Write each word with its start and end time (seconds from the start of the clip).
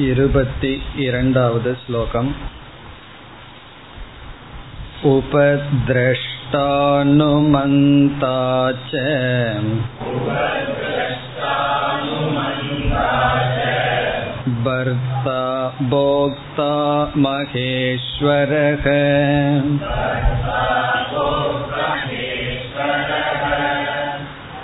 इरण्डावद् 0.00 1.66
श्लोकम् 1.80 2.28
उपद्रष्टानुमन्ता 5.06 5.50
च 8.88 9.02
भर्ता 14.64 15.44
भोक्ता 15.92 16.72
महेश्वरः 17.26 18.90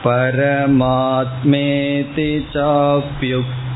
परमात्मेति 0.08 2.30
चाप्युक् 2.56 3.67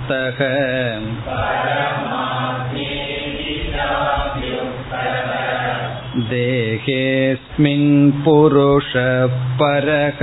देहेऽस्मिन् 6.29 7.91
पुरुषः 8.23 9.33
परः 9.57 10.19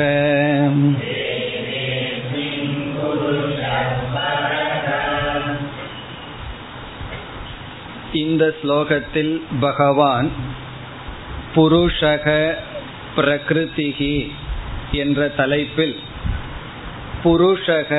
இந்த 8.12 8.44
ஸ்லோகத்தில் 8.62 9.42
பகவான் 9.60 10.28
புருஷக 11.54 12.26
பிரகிருதிகி 13.16 14.30
என்ற 14.92 15.28
தலைப்பில் 15.28 15.96
புருஷக 17.24 17.90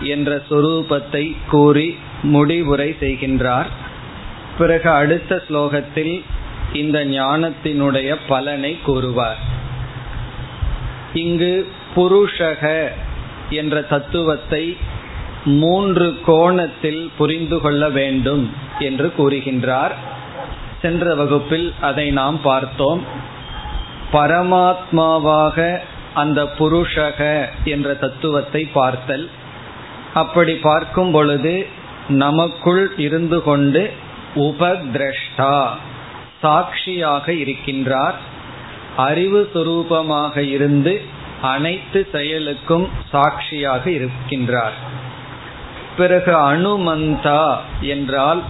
என்ற 0.00 0.42
சொரூபத்தை 0.50 1.36
கூறி 1.48 1.98
முடிவுரை 2.22 2.96
செய்கின்றார். 3.00 3.66
பிறகு 4.58 4.90
அடுத்த 4.90 5.42
ஸ்லோகத்தில் 5.48 6.22
இந்த 6.72 7.04
ஞானத்தினுடைய 7.04 8.16
பலனை 8.28 8.78
கூறுவார். 8.82 9.36
இங்கு 11.14 11.68
புருஷக 11.96 12.88
என்ற 13.50 13.82
தத்துவத்தை 13.82 14.76
மூன்று 15.44 16.20
கோணத்தில் 16.26 17.10
புரிந்து 17.18 17.60
கொள்ள 17.60 17.88
வேண்டும் 17.88 18.52
என்று 18.78 19.12
கூறுகின்றார். 19.18 19.90
சென்ற 20.82 21.14
வகுப்பில் 21.14 21.74
அதை 21.80 22.10
நாம் 22.10 22.40
பார்த்தோம். 22.40 23.04
பரமாத்மாவாக 24.12 25.78
அந்த 26.14 26.44
புருஷக 26.58 27.48
என்ற 27.64 27.94
தத்துவத்தை 27.94 28.64
பார்த்தல். 28.64 29.30
அப்படி 30.14 30.54
பார்க்கும் 30.54 31.12
பொழுது 31.12 31.66
நமக்குள் 32.08 32.92
இருந்து 32.96 33.42
கொண்டு 33.42 33.90
உபதிரஷ்டா 34.34 35.66
சாட்சியாக 36.40 37.32
இருக்கின்றார். 37.32 38.14
அறிவு 38.96 39.50
சுரூபமாக 39.54 40.36
இருந்து 40.36 41.00
அனைத்து 41.42 42.08
செயலுக்கும் 42.12 42.88
சாட்சியாக 43.10 43.90
இருக்கின்றார். 43.90 44.72
பிறகு 45.96 46.32
அனுமந்தா 46.32 47.56
என்றால் 47.80 48.42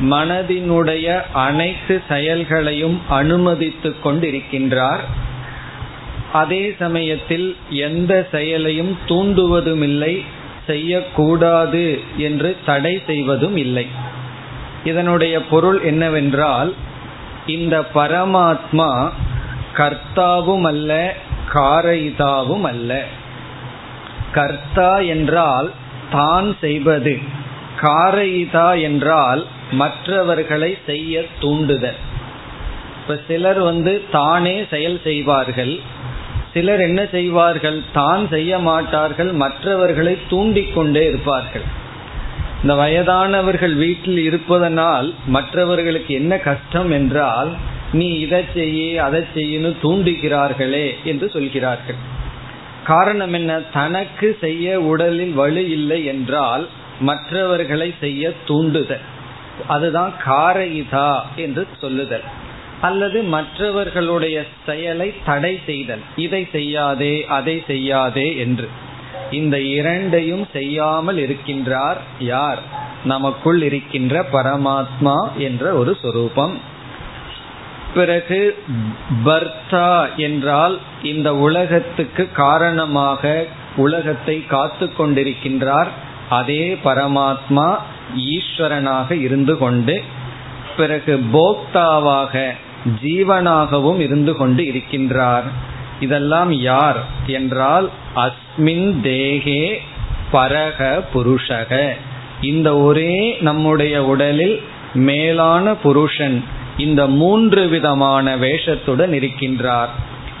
மனதினுடைய 0.00 1.22
அனைத்து 1.32 2.02
செயல்களையும் 2.08 3.00
அனுமதித்து 3.08 3.94
கொண்டிருக்கின்றார். 4.04 5.00
அதே 6.32 6.74
சமயத்தில் 6.78 7.56
எந்த 7.70 8.28
செயலையும் 8.32 8.98
தூண்டுவதுமில்லை 9.08 10.24
செய்யக்கூடாது 10.70 11.84
என்று 12.18 12.50
தடை 12.66 12.94
செய்வதும் 13.06 13.56
இல்லை. 13.64 13.86
இதனுடைய 14.84 15.36
பொருள் 15.52 15.78
என்னவென்றால் 15.82 16.70
இந்த 17.46 17.76
பரமாத்மா 17.94 18.90
கர்த்தாவும் 19.78 20.66
அல்ல 20.72 20.90
காரயிதாவும் 21.54 22.66
அல்ல 22.72 22.90
கர்த்தா 24.32 24.90
என்றால் 25.14 25.68
தான் 26.12 26.48
செய்வது. 26.60 27.14
காரயிதா 27.80 28.68
என்றால் 28.82 29.42
மற்றவர்களை 29.72 30.70
செய்ய 30.86 31.22
தூண்டுதல். 31.40 32.00
இப்ப 33.00 33.16
சிலர் 33.28 33.60
வந்து 33.60 33.92
தானே 34.12 34.56
செயல் 34.70 34.98
செய்வார்கள். 35.04 35.74
சிலர் 36.54 36.80
என்ன 36.80 37.00
செய்வார்கள்? 37.04 37.82
தான் 37.92 38.28
செய்ய 38.28 38.58
மாட்டார்கள் 38.58 39.32
மற்றவர்களை 39.32 40.18
தூண்டிக்கொண்டே 40.28 41.02
இருப்பார்கள். 41.08 41.66
இந்த 42.62 42.74
வயதானவர்கள் 42.74 43.74
வீட்டில் 43.74 44.18
இருப்பதனால் 44.18 45.14
மற்றவர்களுக்கு 45.26 46.14
என்ன 46.14 46.32
கஷ்டம் 46.38 46.90
என்றால் 46.90 47.52
நீ 47.92 48.08
இதை 48.18 48.42
செய்ய 48.54 49.04
அதை 49.04 49.20
செய்யணும் 49.34 49.78
தூண்டுகிறார்களே 49.82 50.86
என்று 51.04 51.30
சொல்கிறார்கள். 51.30 52.00
காரணம் 52.84 53.32
என்ன? 53.32 53.60
தனக்கு 53.60 54.36
செய்ய 54.40 54.80
உடலில் 54.80 55.32
வலு 55.32 55.64
இல்லை 55.70 56.04
என்றால் 56.04 56.68
மற்றவர்களை 57.00 57.94
செய்ய 58.00 58.32
தூண்டுதல். 58.46 59.04
அதுதான் 59.66 60.12
காரயிதா 60.26 61.10
என்று 61.36 61.66
சொல்லுதல். 61.80 62.26
அல்லது 62.80 63.22
மற்றவர்களுடைய 63.22 64.44
செயலை 64.66 65.14
தடை 65.24 65.60
செய்தல். 65.66 66.00
இதை 66.16 66.48
செய்யாதே 66.52 67.26
அதை 67.26 67.62
செய்யாதே 67.66 68.36
என்று. 68.36 68.68
இந்த 69.30 69.60
இரண்டையும் 69.60 70.46
செய்யாமல் 70.52 71.16
இருக்கின்றார் 71.16 71.96
யார்? 72.18 72.58
நமக்குள் 73.04 73.62
இருக்கின்ற 73.62 74.26
பரமாத்மா 74.32 75.16
என்ற 75.36 75.72
ஒரு 75.72 75.96
சொரூபம். 76.02 76.58
பிறகு 77.94 78.62
பர்த்தா 79.24 80.16
என்றால் 80.16 80.78
இந்த 81.02 81.36
உலகத்துக்கு 81.36 82.32
காரணமாக 82.32 83.46
உலகத்தை 83.76 84.46
காத்து 84.46 84.90
கொண்டிருக்கின்றார் 84.98 85.88
அதே 86.28 86.78
பரமாத்மா 86.84 87.76
ஈஸ்வரனாக 88.16 89.10
இருந்து 89.20 89.58
கொண்டு 89.58 90.02
பிறகு 90.76 91.20
போக்தாவாக 91.32 92.54
ஜீவனாகவும் 93.02 94.00
இருந்து 94.00 94.36
கொண்டு 94.36 94.62
இருக்கின்றார். 94.62 95.42
இதெல்லாம் 96.00 96.52
யார்? 96.52 97.04
என்றால் 97.26 97.90
அஸ்மின் 98.16 98.94
தேகே 99.02 99.76
பரக 100.32 101.02
புருஷக. 101.14 101.88
இந்த 102.40 102.78
ஒரே 102.78 103.36
நம்முடைய 103.40 104.04
உடலில் 104.04 104.62
மேலான 104.94 105.74
புருஷன் 105.74 106.44
இந்த 106.76 107.06
மூன்று 107.06 107.68
விதமான 107.68 108.36
வேஷத்துடன் 108.36 109.12
இருக்கின்றார். 109.12 109.88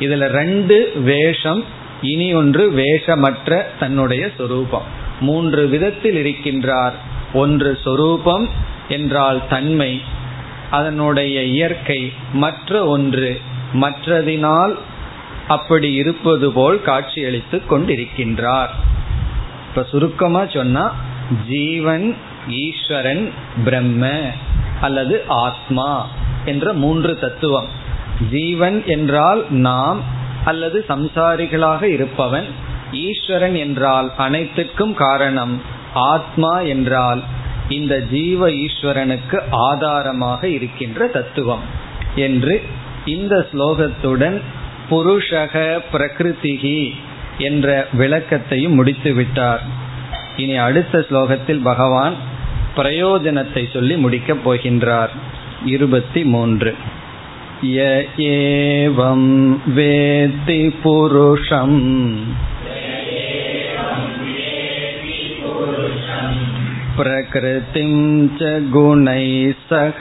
இதுல 0.00 0.26
ரெண்டு 0.26 0.92
வேஷம் 1.04 1.64
இனி 2.02 2.34
ஒன்று 2.34 2.72
வேஷமற்ற 2.76 3.62
தன்னுடைய 3.78 4.28
சொரூபம். 4.38 4.82
மூன்று 5.20 5.66
விதத்தில் 5.66 6.24
இருக்கின்றார். 6.24 6.92
ஒன்று 7.32 7.78
சொரூபம் 7.84 8.48
என்றால் 8.88 9.42
தன்மை 9.48 10.00
அதனுடைய 10.70 11.42
இயற்கை 11.42 12.12
மற்ற 12.32 12.86
ஒன்று. 12.86 13.40
மற்றதினால் 13.74 14.74
அப்படி 15.48 15.92
இருப்பது 15.92 16.52
போல் 16.52 16.82
காட்சியளித்து 16.82 17.62
கொண்டிருக்கின்றார். 17.70 18.72
இப்ப 19.68 19.82
சுருக்கமா 19.82 20.46
சொன்னா 20.46 20.94
ஜீவன் 21.48 22.16
ஈஸ்வரன் 22.48 23.32
பிரம்ம 23.64 24.20
அல்லது 24.80 25.24
ஆத்மா 25.28 26.06
என்ற 26.44 26.72
மூன்று 26.72 27.18
தத்துவம். 27.18 27.68
ஜீவன் 28.30 28.86
என்றால் 28.86 29.44
நாம் 29.50 30.00
அல்லது 30.44 30.84
சம்சாரிகளாக 30.88 31.82
இருப்பவன். 31.82 32.46
ஈஸ்வரன் 32.92 33.54
என்றால் 33.54 34.12
அனைத்துக்கும் 34.16 34.94
காரணம் 34.94 35.62
ஆத்மா 35.94 36.60
என்றால் 36.60 37.22
இந்த 37.70 37.94
ஜீவ 38.00 38.48
ஈஸ்வரனுக்கு 38.48 39.38
ஆதாரமாக 39.50 40.48
இருக்கின்ற 40.48 41.06
தத்துவம் 41.06 41.64
என்று 42.14 42.62
இந்த 43.04 43.34
ஸ்லோகத்துடன் 43.52 44.40
புருஷக 44.90 45.54
பிரகிருதிகி 45.92 46.80
என்ற 47.38 47.86
விளக்கத்தையும் 47.98 48.74
முடித்து 48.74 49.12
விட்டார். 49.12 49.62
இனி 50.36 50.56
அடுத்த 50.56 51.04
ஸ்லோகத்தில் 51.10 51.62
பகவான் 51.62 52.16
பிரயோஜனத்தை 52.76 53.62
சொல்லி 53.72 53.96
முடிக்கப் 53.96 54.42
போகின்றார். 54.44 55.12
இருபத்தி 55.66 56.24
மூன்று 56.24 56.74
ய 57.62 57.78
ஏவம் 58.16 59.30
வேத்தி 59.76 60.60
புருஷம் 60.82 61.78
प्रकृतिं 66.97 67.93
च 68.39 68.51
गुणैः 68.73 69.63
सह 69.69 69.99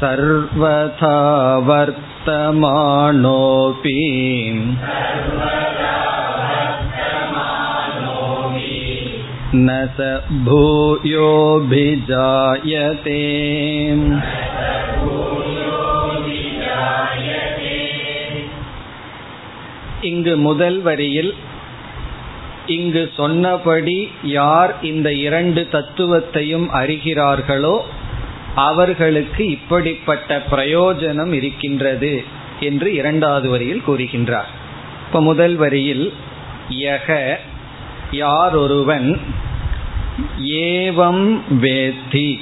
सर्वथा 0.00 1.14
वर्तमानोऽपि 1.68 2.74
न 9.54 9.76
स 9.98 10.08
भूयोऽभिजायते 10.48 11.18
இங்கு 20.08 20.34
முதல் 20.46 20.76
வரியில் 20.82 21.30
இங்கு 22.67 23.11
சொன்னபடி 23.15 24.09
யார் 24.23 24.75
இந்த 24.81 25.13
இரண்டு 25.13 25.67
தத்துவத்தையும் 25.71 26.67
அறிகிறார்களோ 26.73 27.79
அவர்களுக்கு 28.55 29.49
இப்படிப்பட்ட 29.49 30.43
பிரயோஜனம் 30.51 31.31
இருக்கின்றது 31.31 32.23
என்று 32.59 32.93
இரண்டாவது 32.93 33.49
வரியில் 33.49 33.83
கூறுகின்றார். 33.87 34.49
இப்ப 35.07 35.21
முதல் 35.21 35.55
வரியில் 35.55 36.13
யக 36.69 37.35
யார் 38.11 38.55
ஒருவன் 38.55 39.19
ஏவம் 40.43 41.39
வேத்தி. 41.61 42.39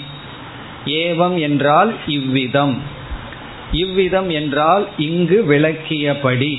ஏவம் 0.85 1.39
என்றால் 1.39 1.93
இவ்விதம். 2.07 2.81
இவ்விதம் 3.71 4.29
என்றால் 4.29 4.87
இங்கு 4.97 5.45
விளக்கியபடி 5.49 6.57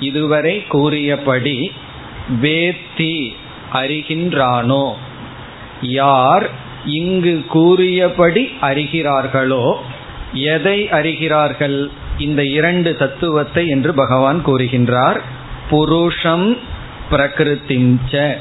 இதுவரை 0.00 0.64
கூறியபடி 0.66 1.72
வேத்தி 2.42 3.28
அறிகின்றானோ? 3.72 4.92
யார் 5.80 6.50
இங்கு 6.84 7.44
கூறியபடி 7.48 8.50
அறிகிறார்களோ 8.60 9.74
எதை 10.32 10.88
அறிகிறார்கள்? 10.88 11.86
இந்த 12.18 12.44
இரண்டு 12.44 12.96
தத்துவத்தை 12.96 13.66
என்று 13.66 13.94
பகவான் 13.94 14.46
கூறுகின்றார். 14.46 15.20
புருஷம் 15.70 16.56
பிரகிருத்திஞ்ச. 17.10 18.36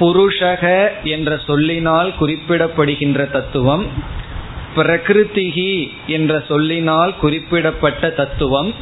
புருஷக 0.00 0.88
என்ற 1.04 1.38
சொல்லினால் 1.46 2.12
குறிப்பிடப்படுகின்ற 2.20 3.30
தத்துவம் 3.30 3.86
பிரகிருதிகி 4.76 5.90
என்ற 6.06 6.44
சொல்லினால் 6.48 7.14
குறிப்பிடப்பட்ட 7.18 8.10
தத்துவம் 8.10 8.74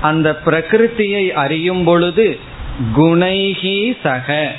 அந்த 0.00 0.40
பிரகிருத்தியை 0.44 1.30
அறியும் 1.30 1.84
பொழுது 1.84 2.38
குணைகி 2.96 3.96
சக. 4.02 4.52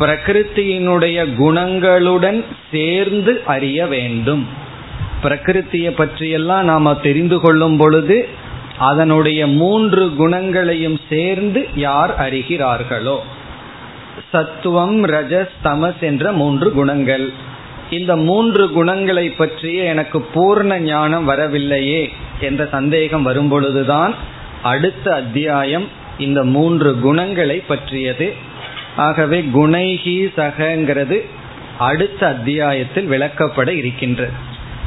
பிரகிருத்தியினுடைய 0.00 1.34
குணங்களுடன் 1.38 2.44
சேர்ந்து 2.72 3.42
அறிய 3.46 3.86
வேண்டும். 3.86 4.46
பிரகிருத்தியை 5.22 5.90
பற்றியெல்லாம் 5.90 6.64
நாம் 6.64 7.00
தெரிந்து 7.00 7.40
கொள்ளும் 7.40 7.76
பொழுது 7.76 8.28
அதனுடைய 8.78 9.46
மூன்று 9.46 10.14
குணங்களையும் 10.14 11.00
சேர்ந்து 11.08 11.68
யார் 11.74 12.14
அறிகிறார்களோ. 12.18 13.18
சத்துவம் 14.32 15.06
ரஜஸ் 15.06 15.54
தமஸ் 15.64 16.00
என்ற 16.00 16.32
மூன்று 16.32 16.72
குணங்கள். 16.72 17.32
இந்த 17.90 18.16
மூன்று 18.16 18.70
குணங்களை 18.70 19.30
பற்றிய 19.30 19.82
எனக்கு 19.82 20.26
பூர்ண 20.34 20.78
ஞானம் 20.78 21.24
வரவில்லையே 21.24 22.10
என்ற 22.40 22.68
சந்தேகம் 22.70 23.26
வரும்பொழுதுதான் 23.26 24.14
அடுத்த 24.62 25.14
அத்தியாயம் 25.14 25.97
இந்த 26.18 26.44
மூன்று 26.44 26.98
குணங்களை 26.98 27.58
பற்றியது. 27.60 28.34
ஆகவே 28.96 29.40
குணைகி 29.54 30.16
சகங்கிறது 30.36 31.18
அடுத்த 31.78 32.26
அத்தியாயத்தில் 32.26 33.10
விளக்கப்பட 33.10 33.68
இருக்கின்றது. 33.68 34.32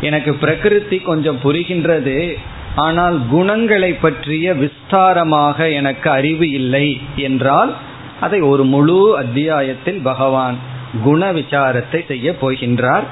எனக்கு 0.01 0.33
பிரகிருதி 0.33 0.99
கொஞ்சம் 0.99 1.39
புரிகின்றது. 1.43 2.37
ஆனால் 2.75 3.21
குணங்களை 3.29 3.93
பற்றிய 3.93 4.53
விஸ்தாரமாக 4.53 5.73
எனக்கு 5.73 6.09
அறிவு 6.09 6.51
இல்லை 6.51 7.01
என்றால் 7.15 7.75
அதை 8.19 8.39
ஒரு 8.41 8.63
முழு 8.63 9.17
அத்தியாயத்தில் 9.17 9.99
பகவான் 10.01 10.57
குண 11.03 11.31
விசாரத்தை 11.31 12.05
செய்ய 12.05 12.35
போகின்றார். 12.41 13.03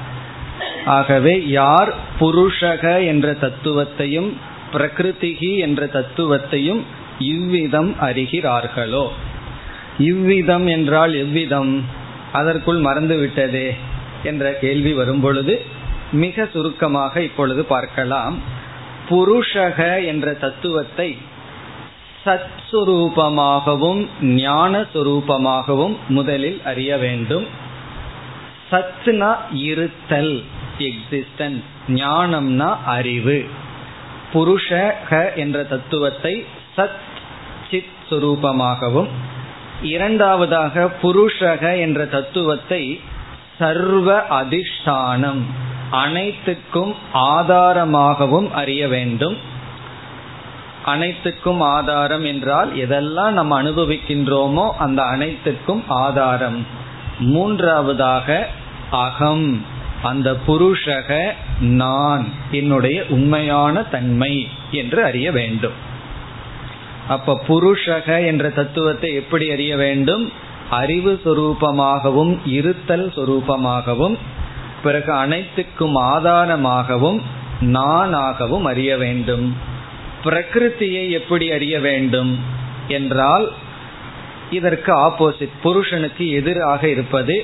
ஆகவே 0.84 1.46
யார் 1.46 1.94
புருஷக 2.20 3.06
என்ற 3.06 3.36
தத்துவத்தையும் 3.40 4.30
பிரகிருதிகி 4.72 5.56
என்ற 5.56 5.88
தத்துவத்தையும் 5.92 6.82
இவ்விதம் 7.20 7.94
அறிகிறார்களோ? 8.00 9.08
இவ்விதம் 9.98 10.66
என்றால் 10.66 11.14
எவ்விதம்? 11.14 11.84
அதற்குள் 12.32 12.80
மறந்துவிட்டதே 12.80 13.76
என்ற 14.22 14.52
கேள்வி 14.52 14.92
வரும்பொழுது 14.92 15.64
மிக 16.12 16.46
சுருக்கமாக 16.52 17.22
இப்பொழுது 17.22 17.64
பார்க்கலாம். 17.64 18.38
புருஷக 19.08 20.06
என்ற 20.06 20.32
தத்துவத்தை 20.34 21.16
சத்ஸ்வரூபமாகவும் 22.24 24.06
ஞான 24.20 24.80
சுரூபமாகவும் 24.80 25.96
முதலில் 26.08 26.60
அறிய 26.64 26.96
வேண்டும். 26.96 27.46
சத்னா 28.70 29.36
இருத்தல் 29.52 30.42
எக்ஸிஸ்டன்ஸ் 30.78 31.62
ஞானம்னா 31.88 32.76
அறிவு. 32.84 33.44
புருஷக 34.32 35.34
என்ற 35.34 35.64
தத்துவத்தை 35.64 36.44
சத் 36.76 37.08
சித் 38.10 38.22
சுரூபமாகவும் 38.22 39.08
இரண்டாவதாக 39.82 40.90
புருஷக 41.02 41.80
என்ற 41.80 42.06
தத்துவத்தை 42.06 43.00
சர்வ 43.58 44.22
அதிஷ்டானம் 44.30 45.40
அனைத்துக்கும் 45.90 46.94
ஆதாரமாகவும் 47.14 48.50
அறிய 48.50 48.88
வேண்டும். 48.88 49.36
அனைத்துக்கும் 50.84 51.60
ஆதாரம் 51.60 52.24
என்றால் 52.24 52.74
எதெல்லாம் 52.74 53.30
நம்ம 53.30 53.62
அனுபவிக்கின்றோமோ 53.62 54.70
அந்த 54.70 55.02
அனைத்துக்கும் 55.02 55.84
ஆதாரம். 55.88 56.66
மூன்றாவதாக 57.18 58.48
அகம் 58.90 59.64
அந்த 60.02 60.36
புருஷக 60.46 61.32
நான் 61.60 62.28
என்னுடைய 62.50 63.04
உண்மையான 63.08 63.82
தன்மை 63.82 64.48
என்று 64.70 65.04
அறிய 65.04 65.32
வேண்டும். 65.32 65.88
அப்ப 67.10 67.34
புருஷக 67.48 68.08
என்ற 68.26 68.50
தத்துவத்தை 68.50 69.10
எப்படி 69.14 69.46
அறிய 69.50 69.76
வேண்டும்? 69.76 70.24
அறிவு 70.70 71.12
சொரூபமாகவும் 71.24 72.32
இருத்தல் 72.44 73.06
சொரூபமாகவும் 73.16 74.16
பிறகு 74.82 75.12
அனைத்துக்கும் 75.12 75.96
ஆதாரமாகவும் 76.12 77.18
நானாகவும் 77.60 78.62
அறிய 78.62 78.90
வேண்டும். 78.96 79.46
பிரகிருத்தியை 80.24 81.04
எப்படி 81.10 81.46
அறிய 81.52 81.80
வேண்டும்? 81.80 82.32
என்றால் 82.88 83.46
இதற்கு 84.50 84.92
ஆப்போசிட் 85.06 85.56
புருஷனுக்கு 85.62 86.24
எதிராக 86.30 86.82
இருப்பது 86.88 87.36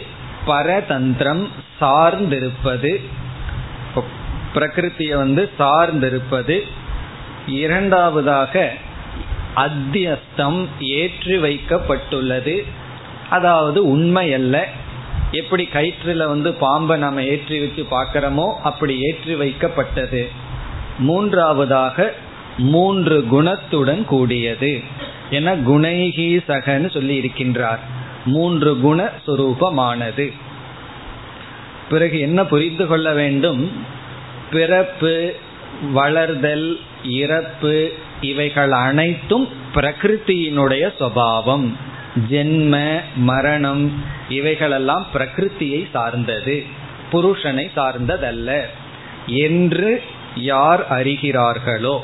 பரதந்திரம் 0.47 1.45
சார்ந்திருப்பது 1.81 2.93
பிரகிருத்தியை 4.55 5.17
வந்து 5.17 5.43
சார்ந்திருப்பது 5.59 6.57
இரண்டாவதாக 7.47 8.55
அத்தியஸ்தம் 9.57 10.69
ஏற்றி 10.81 11.37
வைக்கப்பட்டுள்ளது. 11.37 12.65
அதாவது 13.31 13.89
உண்மை 13.89 14.35
அல்ல. 14.35 14.69
எப்படி 15.31 15.69
கயிற்றுல 15.73 16.27
வந்து 16.27 16.55
பாம்பை 16.55 16.99
நம்ம 16.99 17.23
ஏற்றி 17.23 17.59
வச்சு 17.59 17.87
பார்க்கிறோமோ 17.91 18.53
அப்படி 18.63 19.01
ஏற்றி 19.01 19.35
வைக்கப்பட்டது. 19.35 20.29
மூன்றாவதாக 20.99 22.15
மூன்று 22.59 23.25
குணத்துடன் 23.31 24.05
கூடியது. 24.05 24.83
என 25.31 25.57
குணைகி 25.57 26.41
சகன்னு 26.49 26.91
சொல்லி 26.91 27.21
இருக்கின்றார். 27.21 27.79
மூன்று 28.25 28.81
குண 28.81 29.11
சுரூபமானது. 29.27 30.33
பிறகு 31.91 32.21
என்ன 32.21 32.45
புரிந்து 32.45 32.87
கொள்ள 32.87 33.13
வேண்டும்? 33.13 33.73
பிறப்பு 34.51 35.35
வளர்தல் 35.95 36.81
இறப்பு 37.05 37.93
இவைகள் 38.20 38.73
அனைத்தும் 38.73 39.49
பிரகிருத்தியினுடைய 39.75 40.92
சுவாவம். 41.00 41.73
ஜென்ம 42.30 43.00
மரணம் 43.16 43.92
இவைகளெல்லாம் 44.28 45.06
பிரகிருத்தியை 45.14 45.90
சார்ந்தது. 45.90 46.64
புருஷனை 47.12 47.70
சார்ந்ததல்ல. 47.76 48.61
என்று 49.26 50.02
யார் 50.37 50.87
அறிகிறார்களோ 50.90 51.99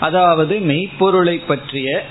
அதாவது 0.00 0.58
மெய்ப்பொருளை 0.58 1.42
பற்றிய 1.46 2.04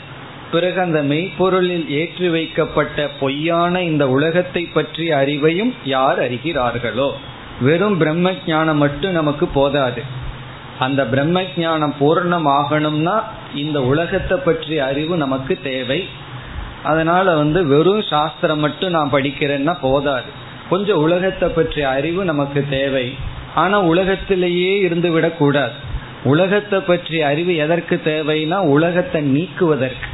பிறகு 0.51 0.81
அந்த 0.81 1.03
மெய்ப்பொருளில் 1.03 1.87
ஏற்றி 1.87 2.29
வைக்கப்பட்ட 2.29 3.09
பொய்யான 3.19 3.81
இந்த 3.81 4.09
உலகத்தை 4.09 4.63
பற்றிய 4.63 5.15
அறிவையும் 5.15 5.73
யார் 5.85 6.31
அறிகிறார்களோ 6.31 7.11
வெறும் 7.61 7.97
பிரம்ம 7.97 8.31
ஜானம் 8.31 8.75
மட்டும் 8.75 9.11
நமக்கு 9.11 9.47
போதாது. 9.47 10.03
அந்த 10.79 11.05
பிரம்ம 11.05 11.41
ஜானம் 11.41 11.93
பூர்ணமாகணும்னா 11.99 13.23
இந்த 13.55 13.81
உலகத்தை 13.81 14.37
பற்றிய 14.37 14.85
அறிவு 14.85 15.17
நமக்கு 15.17 15.59
தேவை. 15.63 16.07
அதனால 16.83 17.35
வந்து 17.35 17.67
வெறும் 17.67 18.01
சாஸ்திரம் 18.01 18.59
மட்டும் 18.59 18.91
நான் 18.91 19.11
படிக்கிறேன்னா 19.11 19.77
போதாது. 19.81 20.25
கொஞ்சம் 20.69 20.97
உலகத்தை 20.97 21.49
பற்றிய 21.49 21.89
அறிவு 21.89 22.25
நமக்கு 22.25 22.65
தேவை. 22.69 23.15
ஆனா 23.55 23.81
உலகத்திலேயே 23.81 24.79
இருந்து 24.79 25.11
விடக்கூடாது 25.11 25.71
உலகத்தை 26.23 26.79
பற்றிய 26.79 27.27
அறிவு 27.27 27.55
எதற்கு 27.55 28.01
தேவைன்னா 28.05 28.55
உலகத்தை 28.55 29.21
நீக்குவதற்கு. 29.21 30.07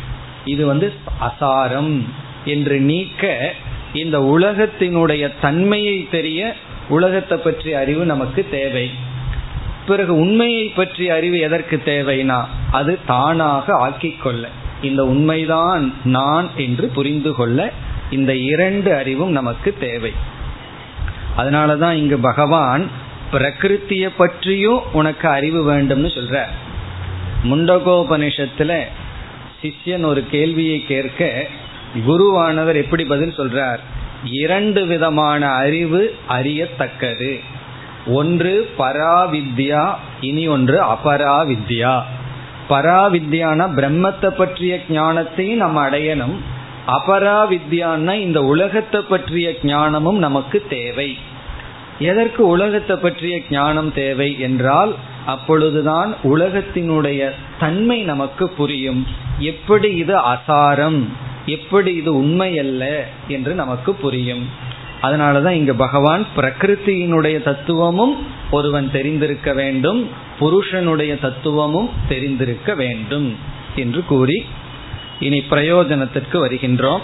இது 0.46 0.66
வந்து 0.66 0.94
அசாரம் 1.22 2.02
என்று 2.46 2.80
நீக்க 2.80 3.54
இந்த 3.94 4.20
உலகத்தினுடைய 4.20 5.34
தன்மையை 5.42 6.08
தெரிய 6.12 6.56
உலகத்தை 6.90 7.38
பற்றி 7.38 7.74
அறிவு 7.74 8.06
நமக்கு 8.06 8.48
தேவை. 8.52 8.92
பிறகு 9.86 10.16
உண்மையை 10.16 10.68
பற்றிய 10.68 11.14
அறிவு 11.14 11.40
எதற்கு 11.40 11.82
தேவைனா 11.86 12.46
அது 12.72 13.00
தானாக 13.06 13.90
ஆக்கிக்கொள்ள 13.90 14.48
இந்த 14.82 15.06
உண்மைதான் 15.06 15.94
நான் 16.04 16.50
என்று 16.56 16.88
புரிந்து 16.88 17.34
கொள்ள 17.34 17.72
இந்த 18.10 18.36
இரண்டு 18.36 18.96
அறிவும் 18.96 19.32
நமக்கு 19.32 19.76
தேவை. 19.80 20.12
அதனாலதான் 21.38 21.94
இங்கு 21.94 22.18
பகவான் 22.18 22.90
பிரகிருத்திய 23.32 24.10
பற்றியும் 24.18 24.94
உனக்கு 24.94 25.30
அறிவு 25.30 25.74
வேண்டும்னு 25.74 26.12
சொல்ற 26.12 26.44
முண்டகோபனிஷத்துல 27.44 28.82
சிஷ்யன் 29.62 30.06
ஒரு 30.06 30.26
கேள்வியை 30.32 30.86
கேட்க 30.86 31.46
குருவானவர் 32.08 32.76
எப்படி 32.76 33.06
பதில் 33.06 33.38
சொல்றார்? 33.38 33.78
இரண்டு 34.24 34.86
விதமான 34.86 35.50
அறிவு 35.50 36.16
அறியத்தக்கது. 36.28 37.40
ஒன்று 38.06 38.70
பராவித்யா 38.78 39.94
இனி 40.22 40.48
ஒன்று 40.48 40.84
அபராவித்யா. 40.84 42.02
பராவித்யான 42.70 43.68
பிரம்மத்தை 43.76 44.28
பற்றிய 44.28 44.80
ஞானத்தையும் 44.90 45.56
நம்ம 45.56 45.90
அடையணும். 45.90 46.36
அபராவித்யான்னா 46.88 48.14
இந்த 48.14 48.42
உலகத்தை 48.42 49.02
பற்றிய 49.02 49.56
ஞானமும் 49.64 50.18
நமக்கு 50.18 50.66
தேவை. 50.70 51.18
எதற்கு 52.00 52.48
உலகத்தை 52.48 52.96
பற்றிய 52.96 53.42
ஞானம் 53.50 53.94
தேவை 53.94 54.40
என்றால் 54.40 54.96
அப்பொழுதுதான் 55.26 56.16
உலகத்தினுடைய 56.24 57.32
தன்மை 57.60 58.02
நமக்கு 58.02 58.50
புரியும். 58.50 59.08
எப்படி 59.40 59.96
இது 59.96 60.16
அசாரம்? 60.18 61.08
எப்படி 61.46 61.96
இது 61.96 62.16
உண்மை 62.16 62.60
அல்ல 62.60 63.08
என்று 63.28 63.54
நமக்கு 63.54 63.94
புரியும். 63.94 64.72
அதனாலதான் 65.04 65.58
இங்க 65.62 65.74
பகவான் 65.74 66.26
பிரகிருத்தியினுடைய 66.36 67.44
தத்துவமும் 67.44 68.28
ஒருவன் 68.52 68.92
தெரிந்திருக்க 68.92 69.54
வேண்டும் 69.54 70.10
புருஷனுடைய 70.40 71.20
தத்துவமும் 71.20 71.90
தெரிந்திருக்க 72.08 72.76
வேண்டும் 72.76 73.38
என்று 73.76 74.04
கூறி 74.06 74.46
இனி 75.20 75.40
பிரயோஜனத்திற்கு 75.50 76.34
வருகின்றோம். 76.34 77.04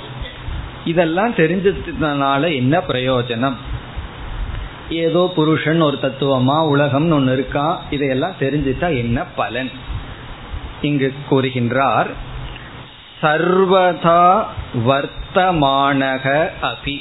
இதெல்லாம் 0.86 1.34
தெரிஞ்சதுனால 1.34 2.56
என்ன 2.56 2.82
பிரயோஜனம்? 2.88 3.56
ஏதோ 4.90 5.32
புருஷன் 5.36 5.82
ஒரு 5.82 5.98
தத்துவமா 6.02 6.58
உலகம்னு 6.74 7.14
ஒன்று 7.14 7.34
இருக்கான் 7.36 7.76
இதையெல்லாம் 7.90 8.40
தெரிஞ்சுட்டா 8.40 8.98
என்ன 8.98 9.24
பலன்? 9.24 9.72
இங்கு 10.82 11.14
கூறுகின்றார் 11.32 12.10
சர்வதா 13.22 14.44
வர்த்தமானக 14.88 16.50
அபி. 16.62 16.98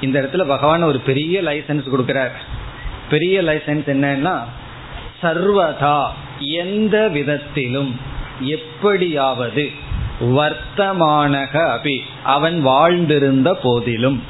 இந்த 0.00 0.16
இடத்துல 0.20 0.44
பகவான் 0.46 0.82
ஒரு 0.82 0.98
பெரிய 0.98 1.42
லைசன்ஸ் 1.42 1.88
கொடுக்கிறார். 1.92 2.34
பெரிய 3.10 3.42
லைசன்ஸ் 3.42 3.88
என்னன்னா 3.94 4.36
சர்வதா 5.22 6.06
எந்த 6.38 7.08
விதத்திலும் 7.08 8.00
எப்படியாவது 8.40 9.70
வர்த்தமானக 10.20 11.52
அபி 11.52 11.96
அவன் 12.24 12.66
வாழ்ந்திருந்த 12.66 13.52
போதிலும். 13.62 14.22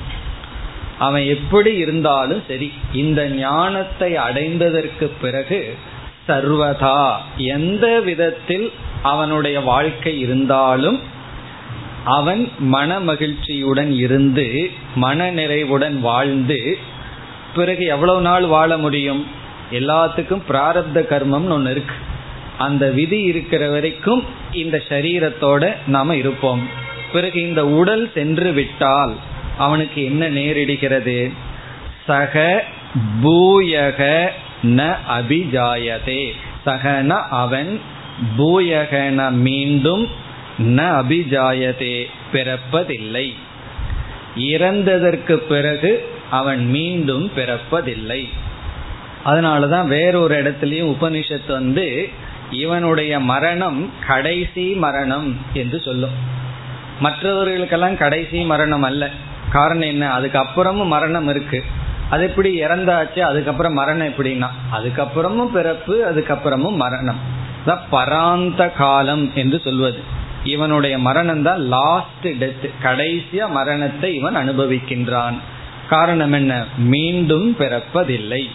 அவன் 0.99 1.23
எப்படி 1.23 1.75
இருந்தாலும் 1.75 2.43
சரி 2.49 2.73
இந்த 2.93 3.29
ஞானத்தை 3.29 4.17
அடைந்ததற்கு 4.17 5.11
பிறகு 5.21 5.77
சர்வதா 6.29 7.17
எந்த 7.37 8.01
விதத்தில் 8.01 8.73
அவனுடைய 9.03 9.61
வாழ்க்கை 9.61 10.19
இருந்தாலும் 10.19 11.01
அவன் 12.05 12.51
மன 12.59 13.01
மகிழ்ச்சியுடன் 13.01 13.93
இருந்து 13.93 14.71
மன 14.95 15.31
நிறைவுடன் 15.31 16.01
வாழ்ந்து 16.01 16.79
பிறகு 17.55 17.85
எவ்வளவு 17.85 18.21
நாள் 18.21 18.45
வாழ 18.45 18.77
முடியும்? 18.77 19.27
எல்லாத்துக்கும் 19.73 20.43
பிராரப்த 20.49 20.95
கர்மம்னு 20.95 21.49
ஒன்று 21.49 21.71
இருக்கு. 21.71 21.95
அந்த 22.59 22.91
விதி 22.91 23.23
இருக்கிற 23.23 23.69
வரைக்கும் 23.69 24.25
இந்த 24.53 24.83
சரீரத்தோட 24.89 25.75
நாம 25.87 26.17
இருப்போம். 26.17 26.69
பிறகு 27.13 27.49
இந்த 27.49 27.67
உடல் 27.67 28.11
சென்று 28.15 28.53
விட்டால் 28.53 29.17
அவனுக்கு 29.59 30.05
என்ன 30.05 30.29
நேரிடுகிறது? 30.29 31.33
சக 32.07 32.65
பூயக 33.23 34.29
ந 34.63 34.97
அபிஜாயதே. 35.19 36.31
சகன 36.67 37.09
அவன் 37.31 37.81
பூயகன 38.39 39.31
மீண்டும் 39.31 40.09
ந 40.61 41.03
அபிஜாயதே 41.03 42.05
பிறப்பதில்லை. 42.33 43.33
இறந்ததற்கு 44.37 45.37
பிறகு 45.37 46.09
அவன் 46.31 46.67
மீண்டும் 46.67 47.31
பிறப்பதில்லை. 47.37 48.25
அதனாலதான் 49.25 49.87
வேறொரு 49.87 50.43
இடத்துலயும் 50.43 50.97
உபனிஷத்து 51.01 51.49
வந்து 51.49 52.09
இவனுடைய 52.51 53.21
மரணம் 53.21 53.93
கடைசி 54.07 54.73
மரணம் 54.73 55.39
என்று 55.53 55.81
சொல்லும். 55.81 56.11
மற்றவர்களுக்கெல்லாம் 57.01 57.97
கடைசி 57.97 58.45
மரணம் 58.45 58.83
அல்ல. 58.83 59.11
காரணம் 59.51 59.89
என்ன? 59.89 60.19
அதுக்கப்புறமும் 60.19 60.87
மரணம் 60.87 61.29
இருக்கு. 61.29 61.65
அது 62.11 62.23
எப்படி 62.23 62.63
இறந்தாச்சு? 62.65 63.21
அதுக்கப்புறம் 63.21 63.73
மரணம் 63.73 64.07
எப்படின்னா 64.07 64.47
அதுக்கப்புறமும் 64.73 65.47
பிறப்பு 65.47 66.13
அதுக்கப்புறமும் 66.15 66.77
மரணம். 66.77 67.19
பராந்த 67.67 68.73
காலம் 68.73 69.31
என்று 69.35 69.61
சொல்வது. 69.65 70.19
இவனுடைய 70.45 70.99
மரணம் 70.99 71.43
தான் 71.43 71.67
லாஸ்ட் 71.67 72.27
டெத் 72.27 72.71
கடைசிய 72.83 73.49
மரணத்தை 73.49 74.15
இவன் 74.15 74.37
அனுபவிக்கின்றான். 74.37 75.35
காரணம் 75.89 76.33
என்ன? 76.33 76.65
மீண்டும் 76.77 77.57
பிறப்பதில்லை. 77.59 78.47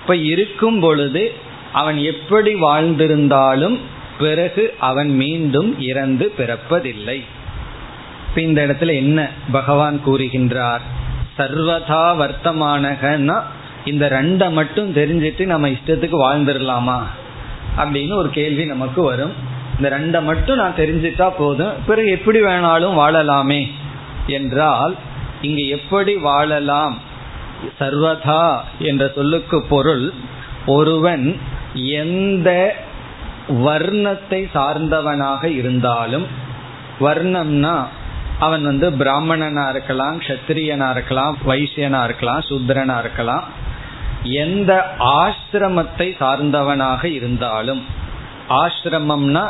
இப்ப 0.00 0.16
இருக்கும் 0.16 0.80
பொழுது 0.80 1.32
அவன் 1.72 1.96
எப்படி 1.96 2.54
வாழ்ந்திருந்தாலும் 2.54 3.78
பிறகு 4.18 4.74
அவன் 4.78 5.08
மீண்டும் 5.08 5.80
இறந்து 5.80 6.32
பிறப்பதில்லை. 6.38 7.24
இந்த 8.36 8.66
இடத்துல 8.66 8.94
என்ன 8.94 9.28
பகவான் 9.52 10.00
கூறுகின்றார்? 10.06 10.80
சர்வதா 11.38 12.16
வர்த்தமானகன்னா 12.16 13.42
இந்த 13.84 14.08
ரெண்டை 14.08 14.52
மட்டும் 14.52 14.94
தெரிஞ்சிட்டு 14.94 15.44
நம்ம 15.44 15.68
இஷ்டத்துக்கு 15.68 16.18
வாழ்ந்துடலாமா 16.24 17.02
அப்படின்னு 17.78 18.14
ஒரு 18.14 18.30
கேள்வி 18.30 18.64
நமக்கு 18.64 19.02
வரும். 19.02 19.32
இந்த 19.78 19.88
ரெண்டை 19.96 20.20
மட்டும் 20.28 20.60
நான் 20.60 20.78
தெரிஞ்சிட்டா 20.78 21.26
போதும். 21.36 21.74
பிறகு 21.86 22.08
எப்படி 22.10 22.38
வேணாலும் 22.40 22.96
வாழலாமே 23.02 23.60
என்றால் 24.26 24.94
இங்கு 25.40 25.64
எப்படி 25.68 26.14
வாழலாம்? 26.28 26.96
சர்வதா 27.80 28.42
என்ற 28.78 29.04
சொல்லுக்கு 29.14 29.58
பொருள் 29.68 30.04
ஒருவன் 30.66 31.24
எந்த 32.00 32.50
வர்ணத்தை 33.66 34.40
சார்ந்தவனாக 34.56 35.44
இருந்தாலும் 35.60 36.26
வர்ணம்னா 37.00 37.76
அவன் 38.38 38.64
வந்து 38.64 38.88
பிராமணனா 38.92 39.64
இருக்கலாம் 39.70 40.18
கஷத்திரியனா 40.20 40.88
இருக்கலாம் 40.90 41.36
வைசியனா 41.46 42.00
இருக்கலாம் 42.04 42.42
சூத்ரனா 42.48 42.96
இருக்கலாம். 42.98 43.46
எந்த 44.42 44.72
ஆசிரமத்தை 45.20 46.08
சார்ந்தவனாக 46.22 47.04
இருந்தாலும் 47.18 47.82
ஆசிரமம்னா 48.62 49.46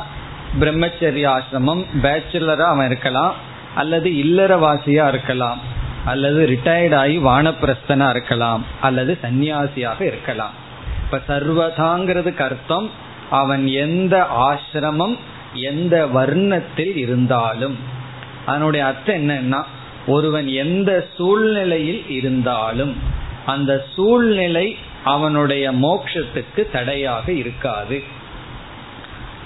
பிரம்மச்சரிய 0.60 1.26
ஆசிரமம் 1.36 1.84
பேச்சுலரா 2.02 2.66
அவன் 2.66 2.86
இருக்கலாம் 2.86 3.34
அல்லது 3.74 4.10
இல்லறவாசியா 4.10 5.08
இருக்கலாம் 5.08 5.58
அல்லது 6.04 6.46
ரிட்டையர்ட் 6.48 6.94
ஆகி 6.94 7.18
வானப்பிரஸ்தனா 7.18 8.10
இருக்கலாம் 8.10 8.64
அல்லது 8.80 9.18
சந்நியாசியாக 9.22 10.00
இருக்கலாம். 10.00 10.52
இப்ப 11.04 11.38
சர்வதாங்கிறதுக்கு 11.38 12.38
அர்த்தம் 12.38 12.90
அவன் 13.30 13.66
எந்த 13.66 14.26
ஆசிரமம் 14.38 15.16
எந்த 15.52 16.06
வர்ணத்தில் 16.06 16.96
இருந்தாலும். 16.96 17.78
அதனுடைய 18.46 18.86
அர்த்தம் 18.86 19.16
என்னன்னா 19.16 19.62
ஒருவன் 20.06 20.48
எந்த 20.48 21.06
சூழ்நிலையில் 21.16 22.10
இருந்தாலும் 22.10 22.96
அந்த 23.46 23.86
சூழ்நிலை 23.94 24.76
அவனுடைய 25.04 25.72
மோட்சத்துக்கு 25.72 26.70
தடையாக 26.72 27.32
இருக்காது. 27.32 28.02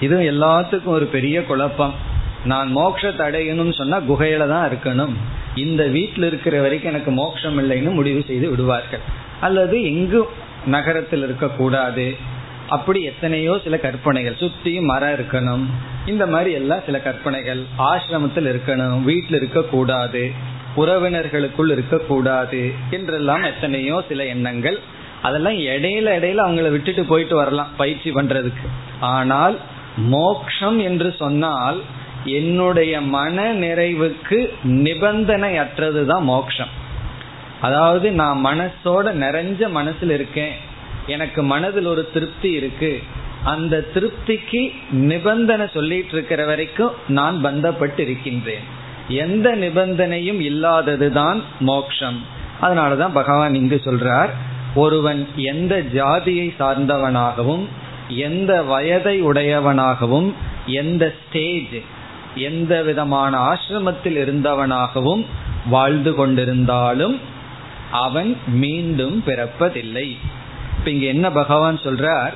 இது 0.03 0.17
எல்லாத்துக்கும் 0.33 0.95
ஒரு 0.97 1.05
பெரிய 1.15 1.37
குழப்பம். 1.49 1.95
நான் 2.51 2.69
மோட்சத்தை 2.77 3.23
அடையணும்னு 3.29 3.75
சொன்னா 3.79 3.97
குகையில 4.09 4.45
தான் 4.53 4.65
இருக்கணும். 4.69 5.13
இந்த 5.63 5.83
வீட்டில் 5.95 6.27
இருக்கிற 6.29 6.55
வரைக்கும் 6.61 6.91
எனக்கு 6.91 7.11
மோட்சம் 7.11 7.57
இல்லைன்னு 7.61 7.91
முடிவு 7.99 8.21
செய்து 8.29 8.47
விடுவார்கள். 8.49 9.03
அல்லது 9.39 9.77
எங்கும் 9.91 10.31
நகரத்தில் 10.65 11.23
இருக்கக்கூடாது. 11.27 12.05
அப்படி 12.75 12.99
எத்தனையோ 13.03 13.53
சில 13.63 13.77
கற்பனைகள். 13.77 14.37
சுத்தியும் 14.41 14.89
மரம் 14.91 15.15
இருக்கணும். 15.15 15.65
இந்த 16.11 16.23
மாதிரி 16.33 16.51
எல்லாம் 16.59 16.85
சில 16.85 16.97
கற்பனைகள். 16.99 17.61
ஆசிரமத்தில் 17.89 18.47
இருக்கணும். 18.53 19.01
வீட்டில் 19.09 19.37
இருக்கக்கூடாது. 19.41 20.23
உறவினர்களுக்குள் 20.81 21.71
இருக்கக்கூடாது 21.75 22.61
என்றெல்லாம் 22.97 23.43
எத்தனையோ 23.43 23.97
சில 24.09 24.25
எண்ணங்கள். 24.35 24.79
அதெல்லாம் 25.21 25.57
இடையில 25.71 26.07
இடையில 26.17 26.41
அவங்கள 26.45 26.69
விட்டுட்டு 26.71 27.03
போயிட்டு 27.11 27.35
வரலாம் 27.35 27.69
பயிற்சி 27.77 28.09
பண்றதுக்கு. 28.11 28.67
ஆனால் 29.13 29.55
மோக்ஷம் 29.97 30.79
என்று 30.79 31.15
சொன்னால் 31.19 31.81
என்னுடைய 32.25 33.01
மன 33.01 33.53
நிறைவுக்கு 33.53 34.49
நிபந்தனை 34.63 35.59
அற்றதுதான் 35.59 36.21
மோக்ஷம். 36.21 36.67
அதாவது 37.61 38.11
நான் 38.11 38.45
மனசோட 38.45 39.11
நிறைஞ்ச 39.13 39.69
மனசில் 39.69 40.09
இருக்கேன். 40.09 40.51
எனக்கு 41.07 41.43
மனதில் 41.43 41.85
ஒரு 41.85 42.09
திருப்தி 42.13 42.51
இருக்கு. 42.51 43.03
அந்த 43.43 43.85
திருப்திக்கு 43.93 44.73
நிபந்தனை 44.91 45.69
சொல்லிட்டு 45.73 46.11
இருக்கிற 46.11 46.45
வரைக்கும் 46.45 46.91
நான் 47.07 47.45
பந்தப்பட்டு 47.45 47.99
இருக்கின்றேன் 47.99 48.81
எந்த 49.07 49.55
நிபந்தனையும் 49.55 50.39
இல்லாததுதான் 50.39 51.41
மோக்ஷம். 51.59 52.25
அதனாலதான் 52.61 53.13
பகவான் 53.13 53.55
இங்கு 53.55 53.81
சொல்றார் 53.83 54.29
ஒருவன் 54.75 55.27
எந்த 55.35 55.81
ஜாதியை 55.81 56.53
சார்ந்தவனாகவும் 56.59 57.67
எந்த 58.07 58.61
வயதை 58.61 59.27
உடையவனாகவும் 59.27 60.33
எந்த 60.65 61.13
ஸ்டேஜ் 61.19 61.81
எந்த 62.35 62.81
விதமான 62.81 63.39
ஆசிரமத்தில் 63.39 64.17
இருந்தவனாகவும் 64.17 65.25
வாழ்ந்து 65.69 66.11
கொண்டிருந்தாலும் 66.11 67.19
அவன் 67.91 68.37
மீண்டும் 68.47 69.23
பிறப்பதில்லை. 69.25 70.17
இப்ப 70.77 70.91
இங்க 70.91 71.05
என்ன 71.05 71.31
பகவான் 71.31 71.77
சொல்றார்? 71.77 72.33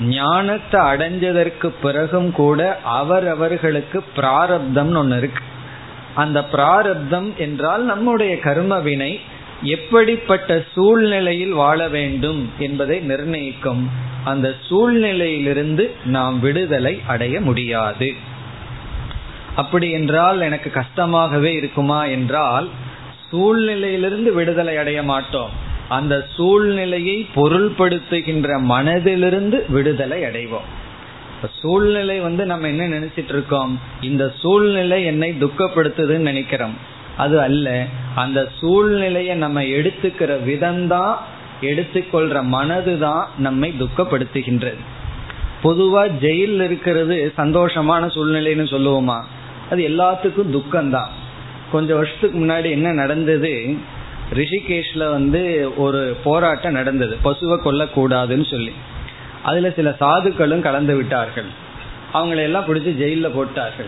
ஞானத்தை 0.00 0.80
அடைஞ்சதற்கு 0.80 1.72
பிறகும் 1.82 2.32
கூட 2.32 2.80
அவரவர்களுக்கு 2.84 4.04
பிராரப்தம்னு 4.16 4.96
ஒன்று 4.96 5.18
இருக்கு. 5.18 5.42
அந்த 6.14 6.44
பிராரப்தம் 6.44 7.36
என்றால் 7.36 7.82
நம்முடைய 7.82 8.38
கர்ம 8.38 8.78
வினை 8.78 9.20
எப்படிப்பட்ட 9.62 10.64
சூழ்நிலையில் 10.72 11.52
வாழ 11.52 11.88
வேண்டும் 11.88 12.50
என்பதை 12.58 12.98
நிர்ணயிக்கும். 12.98 13.90
அந்த 14.24 14.54
சூழ்நிலையிலிருந்து 14.68 15.90
நாம் 16.04 16.40
விடுதலை 16.40 17.00
அடைய 17.06 17.40
முடியாது. 17.40 18.14
அப்படி 19.56 19.90
என்றால் 19.90 20.40
எனக்கு 20.40 20.70
கஷ்டமாகவே 20.70 21.52
இருக்குமா 21.54 22.04
என்றால் 22.04 22.68
சூழ்நிலையிலிருந்து 23.32 24.32
விடுதலை 24.32 24.76
அடைய 24.76 25.02
மாட்டோம். 25.02 25.50
அந்த 25.88 26.26
சூழ்நிலையை 26.34 27.26
பொருள்படுத்துகின்ற 27.34 28.58
மனதிலிருந்து 28.58 29.62
விடுதலை 29.68 30.22
அடைவோம். 30.22 30.68
சூழ்நிலை 31.60 32.18
வந்து 32.18 32.46
நம்ம 32.46 32.66
என்ன 32.66 32.88
நினைச்சிட்டு 32.88 33.28
இருக்கோம்? 33.28 33.80
இந்த 34.00 34.32
சூழ்நிலை 34.36 35.04
என்னை 35.04 35.34
துக்கப்படுத்துதுன்னு 35.40 36.18
நினைக்கிறோம். 36.18 36.89
அது 37.20 37.40
அல்ல. 37.40 37.86
அந்த 38.14 38.48
சூழ்நிலையை 38.58 39.36
நம்ம 39.36 39.62
எடுத்துக்கிற 39.62 40.36
விதம்தான் 40.46 41.14
எடுத்துக்கொள்ற 41.60 42.42
மனது 42.42 42.98
தான் 42.98 43.28
நம்மை 43.38 43.74
துக்கப்படுத்துகின்றது. 43.80 44.80
பொதுவா 45.62 46.02
ஜெயில் 46.20 46.62
இருக்கிறது 46.62 47.32
சந்தோஷமான 47.36 48.06
சூழ்நிலைன்னு 48.06 48.66
சொல்லுவோமா? 48.74 49.20
அது 49.70 49.88
எல்லாத்துக்கும் 49.88 50.50
துக்கம்தான். 50.50 51.10
கொஞ்சம் 51.72 51.96
வருஷத்துக்கு 51.96 52.38
முன்னாடி 52.38 52.70
என்ன 52.70 52.92
நடந்தது? 52.92 53.76
ரிஷிகேஷ்ல 54.34 55.10
வந்து 55.10 55.72
ஒரு 55.76 56.16
போராட்டம் 56.24 56.72
நடந்தது. 56.72 57.16
பசுவை 57.24 57.58
கொல்லக்கூடாதுன்னு 57.64 58.50
சொல்லி. 58.50 58.72
அதுல 59.42 59.70
சில 59.70 59.96
சாதுக்களும் 60.00 60.60
கலந்து 60.60 60.96
விட்டார்கள். 60.96 61.50
அவங்களை 62.14 62.42
எல்லாம் 62.42 62.64
பிடிச்சி 62.64 62.94
ஜெயிலில் 62.94 63.34
போட்டார்கள். 63.34 63.86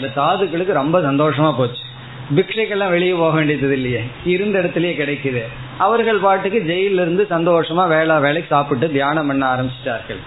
இந்த 0.00 0.12
சாதுக்களுக்கு 0.16 0.72
ரொம்ப 0.72 1.00
சந்தோஷமா 1.00 1.56
போச்சு. 1.56 1.82
பிக்ஷைக்கெல்லாம் 2.30 2.90
வெளியே 2.90 3.12
போக 3.12 3.36
வேண்டியது 3.36 3.72
இல்லையே 3.72 4.02
இருந்த 4.24 4.58
இடத்துலயே 4.58 4.94
கிடைக்குது. 5.00 5.42
அவர்கள் 5.78 6.18
பாட்டுக்கு 6.18 6.58
ஜெயில 6.58 7.02
இருந்து 7.02 7.26
சந்தோஷமா 7.30 7.88
வேலை 7.88 8.16
வேலைக்கு 8.16 8.46
சாப்பிட்டு 8.48 8.90
தியானம் 8.90 9.26
பண்ண 9.26 9.54
ஆரம்பிச்சிட்டார்கள். 9.54 10.20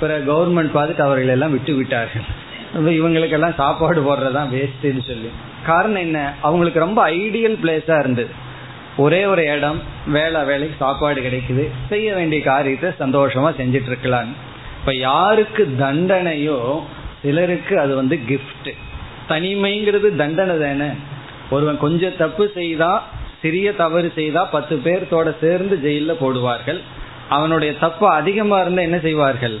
பிறகு 0.00 0.24
கவர்மெண்ட் 0.32 0.66
பார்த்துட்டு 0.66 1.00
அவர்கள் 1.00 1.28
எல்லாம் 1.28 1.50
விட்டு 1.50 1.74
விட்டார்கள். 1.74 2.22
இவங்களுக்கெல்லாம் 2.74 3.54
சாப்பாடு 3.54 4.00
போடுறதுதான் 4.02 4.52
வேஸ்ட்னு 4.52 5.06
சொல்லி. 5.06 5.30
காரணம் 5.66 6.00
என்ன? 6.00 6.34
அவங்களுக்கு 6.40 6.78
ரொம்ப 6.78 7.08
ஐடியல் 7.10 7.58
பிளேஸா 7.62 7.98
இருந்தது. 7.98 8.30
ஒரே 8.96 9.24
ஒரு 9.24 9.44
இடம் 9.44 9.82
வேலை 10.06 10.44
வேலைக்கு 10.44 10.76
சாப்பாடு 10.78 11.20
கிடைக்குது. 11.20 11.68
செய்ய 11.88 12.14
வேண்டிய 12.14 12.42
காரியத்தை 12.42 12.90
சந்தோஷமா 13.00 13.50
செஞ்சிட்டு 13.60 13.86
இருக்கலாம் 13.86 14.34
இப்ப 14.80 14.94
யாருக்கு 14.94 15.74
தண்டனையோ 15.80 16.82
சிலருக்கு 17.22 17.78
அது 17.78 17.94
வந்து 17.94 18.18
கிஃப்ட் 18.28 18.72
தனிமைங்கிறது 19.28 20.16
தண்டனை 20.16 20.58
தானே. 20.58 20.90
ஒருவன் 21.52 21.78
கொஞ்சம் 21.78 22.18
தப்பு 22.18 22.50
செய்தா 22.54 22.92
சிறிய 23.42 23.68
தவறு 23.74 24.12
செய்தா 24.14 24.44
பத்து 24.44 24.74
பேர்த்தோட 24.84 25.28
சேர்ந்து 25.40 25.76
ஜெயில 25.84 26.12
போடுவார்கள். 26.24 26.80
அவனுடைய 27.28 27.76
தப்பு 27.76 28.06
அதிகமா 28.08 28.60
இருந்தா 28.60 28.82
என்ன 28.82 28.98
செய்வார்கள்? 28.98 29.56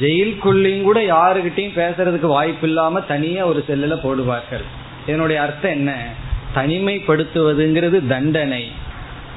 ஜெயிலுக்குள்ளேயும் 0.00 0.82
கூட 0.82 1.00
யாருகிட்டையும் 1.00 1.78
பேசுறதுக்கு 1.80 2.32
வாய்ப்பு 2.36 2.66
இல்லாம 2.66 3.00
தனியா 3.00 3.46
ஒரு 3.46 3.64
செல்லுல 3.68 3.96
போடுவார்கள். 4.04 4.64
இதனுடைய 5.06 5.42
அர்த்தம் 5.42 5.70
என்ன? 5.70 5.90
தனிமைப்படுத்துவதுங்கிறது 6.54 8.06
தண்டனை. 8.06 8.64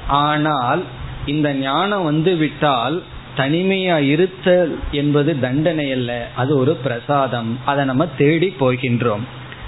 ஆனால் 0.08 0.82
இந்த 1.26 1.48
ஞானம் 1.54 2.04
வந்து 2.04 2.36
விட்டால் 2.36 3.02
தனிமையா 3.36 3.96
இருத்தல் 4.14 4.78
என்பது 4.90 5.40
தண்டனை 5.40 5.92
அல்ல 5.92 6.28
அது 6.36 6.58
ஒரு 6.58 6.74
பிரசாதம். 6.74 7.58
அதை 7.64 7.84
நம்ம 7.84 8.06
தேடி 8.06 8.54
போகின்றோம். 8.60 9.24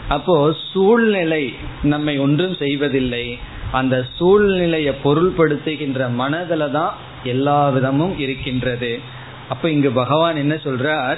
அப்போ 0.08 0.54
சூழ்நிலை 0.72 1.54
நம்மை 1.82 2.18
ஒன்றும் 2.18 2.54
செய்வதில்லை. 2.54 3.38
அந்த 3.72 4.04
சூழ்நிலையை 4.16 4.94
பொருள்படுத்துகின்ற 5.04 6.08
மனதில 6.18 6.70
தான் 6.70 6.94
எல்லா 7.24 7.68
விதமும் 7.68 8.18
இருக்கின்றது. 8.18 9.00
அப்ப 9.48 9.70
இங்கு 9.70 9.90
பகவான் 9.90 10.36
என்ன 10.36 10.54
சொல்றார்? 10.54 11.16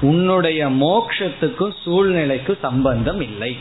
உன்னுடைய 0.00 0.68
மோக்ஷத்துக்கும் 0.68 1.74
சூழ்நிலைக்கும் 1.84 2.58
சம்பந்தம் 2.60 3.20
இல்லை. 3.20 3.56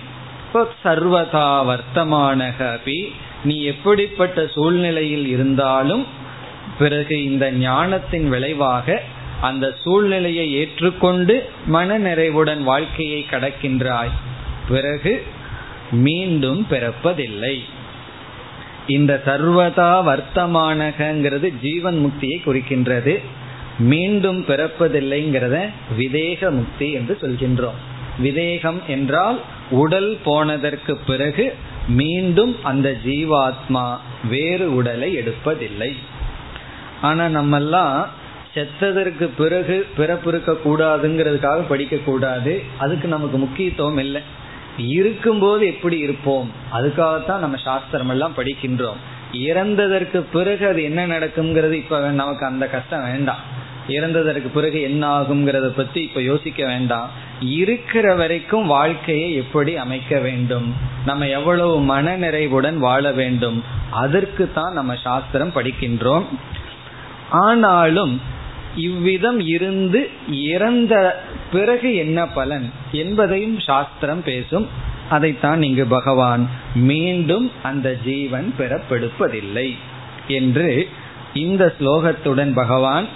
இப்போ 0.45 0.67
சர்வதா 0.83 1.49
வர்த்தமானகபி 1.69 3.07
நீ 3.43 3.63
எப்படிப்பட்ட 3.63 4.47
சூழ்நிலையில் 4.47 5.27
இருந்தாலும் 5.27 6.05
பிறகு 6.77 7.23
இந்த 7.23 7.51
ஞானத்தின் 7.51 8.29
விளைவாக 8.29 9.01
அந்த 9.41 9.75
சூழ்நிலையை 9.83 10.53
ஏற்றுக்கொண்டு 10.53 11.49
மன 11.65 11.97
நிறைவுடன் 11.97 12.63
வாழ்க்கையை 12.63 13.25
கடக்கின்றாய். 13.31 14.11
பிறகு 14.73 15.13
மீண்டும் 16.05 16.61
பிறப்பதில்லை. 16.69 17.55
இந்த 18.87 19.13
சர்வதா 19.25 19.91
வர்த்தமானகங்கிறது 20.09 21.47
ஜீவன் 21.61 21.97
முக்தியை 22.03 22.37
குறிக்கின்றது. 22.45 23.15
மீண்டும் 23.91 24.39
பிறப்பதில்லைங்கிறத 24.47 25.57
விதேக 25.97 26.49
முக்தி 26.51 26.87
என்று 26.91 27.13
சொல்கின்றோம். 27.21 27.79
விதேகம் 28.19 28.79
என்றால் 28.87 29.37
உடல் 29.81 30.11
போனதற்கு 30.23 30.93
பிறகு 31.09 31.45
மீண்டும் 31.99 32.53
அந்த 32.63 32.87
ஜீவாத்மா 33.05 33.85
வேறு 34.29 34.65
உடலை 34.75 35.09
எடுப்பதில்லை. 35.17 35.91
ஆனா 37.01 37.25
நம்மெல்லாம் 37.37 37.95
செத்ததற்கு 38.55 39.25
பிறகு 39.37 39.75
பிறப்பு 39.97 40.29
இருக்க 40.31 40.51
கூடாதுங்கிறதுக்காக 40.65 41.61
படிக்க 41.67 41.97
கூடாது 42.05 42.53
அதுக்கு 42.77 43.07
நமக்கு 43.07 43.37
முக்கியத்துவம் 43.37 44.01
இல்லை. 44.05 44.21
இருக்கும்போது 44.77 45.67
எப்படி 45.67 45.97
இருப்போம்? 45.97 46.51
அதுக்காகத்தான் 46.73 47.37
நம்ம 47.37 47.57
சாஸ்திரம் 47.57 48.09
எல்லாம் 48.09 48.33
படிக்கின்றோம். 48.37 48.95
இறந்ததற்கு 49.33 50.23
பிறகு 50.33 50.67
அது 50.67 50.83
என்ன 50.83 51.07
நடக்குங்கிறது 51.07 51.71
இப்ப 51.71 52.09
நமக்கு 52.09 52.45
அந்த 52.45 52.67
கஷ்டம் 52.67 53.03
வேண்டாம். 53.03 53.59
இறந்ததற்கு 53.87 54.47
பிறகு 54.53 54.81
என்ன 54.81 55.21
ஆகுங்கிறத 55.21 55.67
பத்தி 55.67 56.01
இப்ப 56.01 56.21
யோசிக்க 56.21 56.65
வேண்டாம். 56.65 57.09
இருக்கிற 57.39 58.15
வரைக்கும் 58.15 58.65
வாழ்க்கையை 58.65 59.33
எப்படி 59.33 59.77
அமைக்க 59.77 60.19
வேண்டும்? 60.19 60.75
நம்ம 61.05 61.27
எவ்வளவு 61.27 61.81
மன 61.81 62.15
நிறைவுடன் 62.15 62.77
வாழ 62.77 63.11
வேண்டும்? 63.11 63.63
அதற்கு 63.91 64.51
தான் 64.53 64.73
நம்ம 64.73 64.95
சாஸ்திரம் 64.95 65.51
படிக்கின்றோம். 65.55 66.23
ஆனாலும் 67.29 68.21
இவ்விதம் 68.75 69.39
இருந்து 69.39 70.09
இறந்த 70.31 71.23
பிறகு 71.51 71.95
என்ன 71.95 72.25
பலன் 72.25 72.71
என்பதையும் 72.91 73.59
சாஸ்திரம் 73.59 74.23
பேசும். 74.23 74.67
அதைத்தான் 75.09 75.61
இங்கு 75.61 75.85
பகவான் 75.85 76.49
மீண்டும் 76.75 77.51
அந்த 77.63 77.97
ஜீவன் 78.05 78.53
பெறப்படுவதில்லை 78.59 79.77
என்று 80.27 80.89
இந்த 81.33 81.73
ஸ்லோகத்துடன் 81.79 82.53
பகவான் 82.53 83.07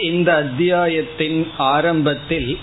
இந்த 0.03 0.35
அத்தியாயத்தின் 0.35 1.51
ஆரம்பத்தில் 1.57 2.59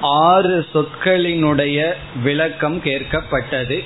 ஆறு 0.00 0.66
சொற்களினுடைய 0.74 1.92
விளக்கம் 2.22 2.82
கேட்கப்பட்டது. 2.82 3.84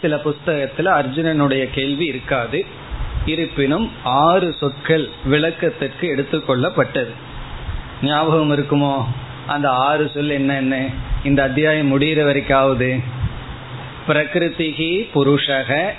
சில 0.00 0.18
புஸ்தகத்தில் 0.18 0.86
அர்ஜுனனுடைய 0.86 1.68
கேள்வி 1.70 2.06
இருக்காது. 2.06 2.66
இருப்பினும் 3.26 3.90
ஆறு 4.04 4.52
சொற்கள் 4.52 5.08
விளக்கத்திற்கு 5.24 6.06
எடுத்துக்கொள்ளப்பட்டது 6.16 7.12
ஞாபகம் 8.02 8.52
இருக்குமோ? 8.52 9.04
அந்த 9.46 9.70
ஆறு 9.70 10.10
சொல் 10.14 10.28
என்னென்ன 10.28 10.88
இந்த 11.24 11.42
அத்தியாயம் 11.42 12.00
முடிகிற 12.00 12.24
வரைக்காவது. 12.30 13.02
பிரகிருதிகி 14.08 15.08
புருஷக 15.14 15.90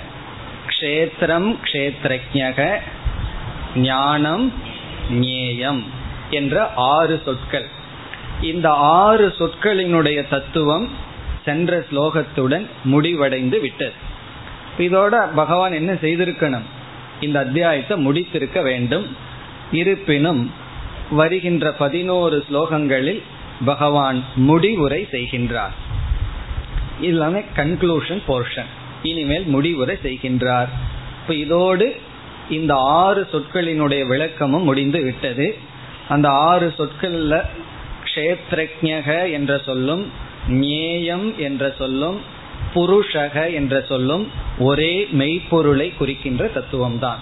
க்ஷேத்திரம் 0.68 1.56
க்ஷேத்ரஜக 1.64 2.78
ஞானம் 3.76 4.52
ஞேயம் 5.10 5.84
என்ற 6.30 6.72
ஆறு 6.74 7.22
சொற்கள். 7.24 7.66
இந்த 8.42 8.70
ஆறு 8.70 9.34
சொற்களினுடைய 9.38 10.28
தத்துவம் 10.28 10.88
சென்ற 11.44 11.84
ஸ்லோகத்துடன் 11.90 12.66
முடிவடைந்து 12.84 13.60
விட்டது. 13.60 13.92
இதோட 14.78 15.28
பகவான் 15.34 15.72
என்ன 15.72 15.92
செய்திருக்கணும்? 15.92 16.62
இந்த 17.20 17.38
அத்தியாயத்தை 17.38 18.06
முடித்திருக்க 18.06 18.62
வேண்டும். 18.62 19.16
இருப்பினும் 19.72 20.52
வருகின்ற 21.10 21.72
பதினோரு 21.72 22.44
ஸ்லோகங்களில் 22.50 23.22
பகவான் 23.64 24.24
முடிவுரை 24.34 25.08
செய்கின்றார். 25.10 25.74
இதெல்லாமே 27.02 27.44
கன்க்ளூஷன் 27.56 28.22
போர்ஷன் 28.28 28.70
இனிமேல் 29.02 29.44
முடிவுரை 29.44 29.96
செய்கின்றார். 30.02 30.68
இப்போ 31.20 31.34
இதோடு 31.34 32.00
இந்த 32.50 32.74
ஆறு 32.74 33.28
சொற்களினுடைய 33.32 34.06
விளக்கமும் 34.06 34.62
முடிந்து 34.62 35.02
விட்டது. 35.02 35.56
அந்த 36.08 36.28
ஆறு 36.28 36.74
சொற்கள்ல 36.78 37.42
க்ஷேத்ரஜக 38.04 39.30
என்ற 39.32 39.58
சொல்லும் 39.58 40.12
ஞேயம் 40.48 41.36
என்ற 41.36 41.74
சொல்லும் 41.78 42.20
புருஷக 42.74 43.52
என்ற 43.52 43.80
சொல்லும் 43.80 44.28
ஒரே 44.58 45.08
மெய்ப்பொருளை 45.12 45.92
குறிக்கின்ற 45.96 46.46
தத்துவம் 46.46 46.98
தான் 46.98 47.18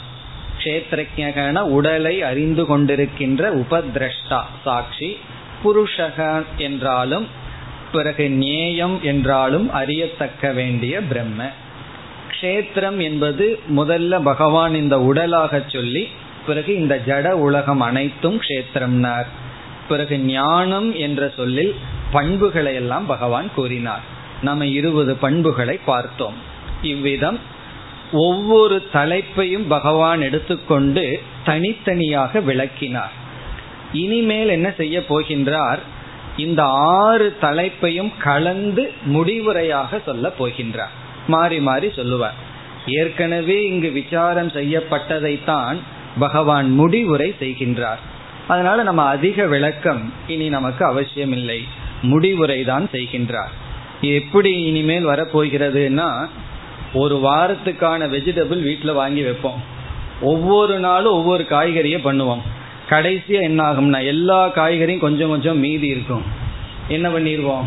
உடலை 1.64 2.22
அறிந்து 2.22 2.62
கொண்டிருக்கின்ற 2.62 3.64
உபதிரஷ்டா 3.64 4.40
சாட்சி. 4.64 5.18
புருஷக 5.64 6.42
என்றாலும் 6.56 7.26
பிறகு 7.92 8.30
நேயம் 8.30 9.02
என்றாலும் 9.02 9.72
அறியத்தக்க 9.72 10.52
வேண்டிய 10.52 11.00
பிரம்ம. 11.00 11.50
க்ஷேத்திரம் 12.30 13.02
என்பது 13.02 13.60
முதல்ல 13.76 14.22
பகவான் 14.22 14.74
இந்த 14.74 15.00
உடலாக 15.00 15.62
சொல்லி 15.66 16.08
பிறகு 16.46 16.74
இந்த 16.74 17.02
ஜட 17.06 17.30
உலகம் 17.30 17.80
அனைத்தும் 17.80 18.40
க்ஷேத்திரம்னார். 18.40 19.26
பிறகு 19.88 20.18
ஞானம் 20.18 20.94
என்ற 20.94 21.32
சொல்லில் 21.36 21.74
பண்புகளை 22.10 22.74
எல்லாம் 22.74 23.06
பகவான் 23.06 23.50
கூறினார். 23.54 24.00
நம்ம 24.42 24.66
இருபது 24.66 25.16
பண்புகளை 25.16 25.78
பார்த்தோம். 25.84 26.34
இவ்விதம் 26.82 27.38
ஒவ்வொரு 28.12 28.88
தலைப்பையும் 28.92 29.66
பகவான் 29.68 30.20
எடுத்துக்கொண்டு 30.20 31.20
தனித்தனியாக 31.44 32.40
விளக்கினார். 32.40 33.12
இனிமேல் 33.92 34.48
என்ன 34.48 34.70
செய்ய 34.70 35.02
போகின்றார்? 35.08 35.78
இந்த 36.36 36.64
ஆறு 36.64 37.36
தலைப்பையும் 37.40 38.12
கலந்து 38.18 38.92
முடிவுரையாக 39.12 40.02
சொல்ல 40.04 40.32
போகின்றார். 40.38 41.04
மாறி 41.26 41.60
மாறி 41.60 41.90
சொல்லுவார். 41.96 42.34
ஏற்கனவே 42.86 43.64
இங்கு 43.64 43.90
விசாரம் 43.90 44.48
செய்யப்பட்டதைத்தான் 44.48 45.76
பகவான் 46.18 46.70
முடிவுரை 46.70 47.34
செய்கின்றார். 47.40 48.02
அதனால 48.48 48.82
நம்ம 48.82 49.02
அதிக 49.02 49.46
விளக்கம் 49.46 50.12
இனி 50.26 50.48
நமக்கு 50.48 50.84
அவசியம் 50.84 51.32
இல்லை 51.32 51.64
முடிவுரை 52.02 52.64
தான் 52.64 52.88
செய்கின்றார். 52.92 53.52
எப்படி 54.00 54.62
இனிமேல் 54.62 55.06
வரப்போகிறதுனா 55.06 56.28
ஒரு 56.92 57.16
வாரத்துக்கான 57.16 58.08
வெஜிடபிள் 58.08 58.62
வீட்டில் 58.62 58.92
வாங்கி 58.92 59.22
வைப்போம். 59.22 59.62
ஒவ்வொரு 60.20 60.78
நாளும் 60.78 61.12
ஒவ்வொரு 61.12 61.46
காய்கறியை 61.50 61.98
பண்ணுவோம். 62.04 62.40
கடைசியாக 62.88 63.44
என்ன 63.44 63.72
ஆகும்னா 63.72 64.04
எல்லா 64.04 64.48
காய்கறியும் 64.48 64.98
கொஞ்சம் 64.98 65.28
கொஞ்சம் 65.28 65.58
மீதி 65.58 65.86
இருக்கும். 65.86 66.22
என்ன 66.88 67.08
பண்ணிடுவோம் 67.08 67.64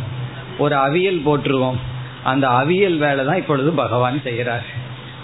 ஒரு 0.58 0.76
அவியல் 0.76 1.26
போட்டுருவோம். 1.26 1.80
அந்த 2.24 2.48
அவியல் 2.48 2.98
வேலை 2.98 3.26
தான் 3.26 3.38
இப்பொழுது 3.38 3.72
பகவான் 3.72 4.22
செய்கிறார். 4.22 4.64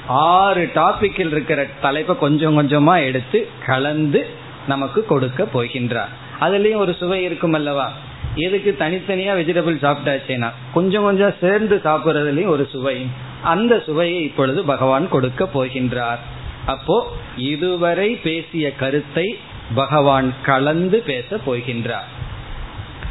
ஆறு 0.07 0.71
டாபிக்கில் 0.75 1.31
இருக்கிற 1.31 1.67
தலைப்பை 1.81 2.17
கொஞ்சம் 2.17 2.57
கொஞ்சமா 2.57 3.03
எடுத்து 3.03 3.47
கலந்து 3.65 4.27
நமக்கு 4.67 5.05
கொடுக்க 5.05 5.47
போகின்றார். 5.53 6.13
அதுலயும் 6.41 6.75
ஒரு 6.75 6.93
சுவை 6.93 7.23
இருக்கும் 7.23 7.53
அல்லவா? 7.53 7.91
எதுக்கு 8.35 8.75
தனித்தனியா 8.79 9.33
வெஜிடபிள் 9.35 9.83
சாப்பிட்டாச்சேனா 9.85 10.51
கொஞ்சம் 10.73 11.03
கொஞ்சம் 11.03 11.33
சேர்ந்து 11.39 11.81
சாப்பிட்றதுலயும் 11.83 12.47
ஒரு 12.47 12.67
சுவை. 12.71 13.07
அந்த 13.43 13.83
சுவையை 13.85 14.23
இப்பொழுது 14.23 14.63
பகவான் 14.63 15.09
கொடுக்க 15.09 15.49
போகின்றார். 15.53 16.17
அப்போ 16.65 17.11
இதுவரை 17.37 18.15
பேசிய 18.15 18.75
கருத்தை 18.75 19.37
பகவான் 19.75 20.33
கலந்து 20.43 20.99
பேச 20.99 21.37
போகின்றார். 21.47 22.09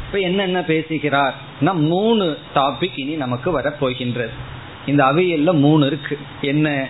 இப்ப 0.05 0.19
என்னென்ன 0.19 0.61
பேசுகிறார்? 0.61 1.35
மூணு 1.73 2.37
டாபிக் 2.55 2.91
இனி 2.95 3.15
நமக்கு 3.15 3.59
வரப்போகின்றது. 3.59 4.29
இந்த 4.85 5.05
அவையல்ல 5.05 5.53
மூணு 5.53 5.85
இருக்கு. 5.85 6.19
என்ன? 6.41 6.87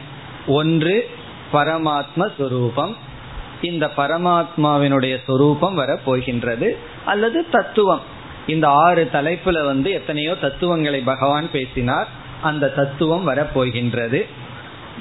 ஒன்று 0.48 1.10
பரமாத்ம 1.54 2.28
சுரூபம். 2.40 2.96
இந்த 3.62 3.92
பரமாத்மாவினுடைய 3.98 5.18
சொரூபம் 5.26 5.76
வர 5.76 5.96
போகின்றது 5.96 6.78
அல்லது 7.06 7.50
தத்துவம். 7.50 8.02
இந்த 8.48 8.68
ஆறு 8.68 9.10
தலைப்புல 9.14 9.66
வந்து 9.66 9.92
எத்தனையோ 9.92 10.36
தத்துவங்களை 10.36 11.00
பகவான் 11.00 11.52
பேசினார். 11.52 12.08
அந்த 12.42 12.70
தத்துவம் 12.70 13.30
வரப்போகின்றது. 13.30 14.26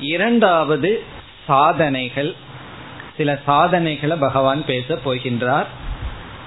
இரண்டாவது 0.00 1.02
சாதனைகள். 1.46 2.34
சில 3.16 3.38
சாதனைகளை 3.46 4.16
பகவான் 4.16 4.64
பேச 4.64 4.98
போகின்றார். 5.04 5.66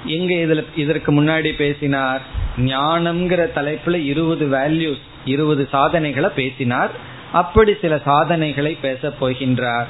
எங்க 0.06 0.34
இதுல 0.34 0.66
இதற்கு 0.76 1.24
முன்னாடி 1.24 1.56
பேசினார் 1.56 2.22
ஞானம்ங்கிற 2.58 3.50
தலைப்புல 3.56 4.06
இருபது 4.06 4.46
வேல்யூஸ் 4.46 5.02
இருபது 5.26 5.68
சாதனைகளை 5.72 6.30
பேசினார். 6.36 6.92
அப்படி 7.32 7.76
சில 7.82 7.98
சாதனைகளை 7.98 8.78
பேச 8.82 9.14
போகின்றார். 9.22 9.86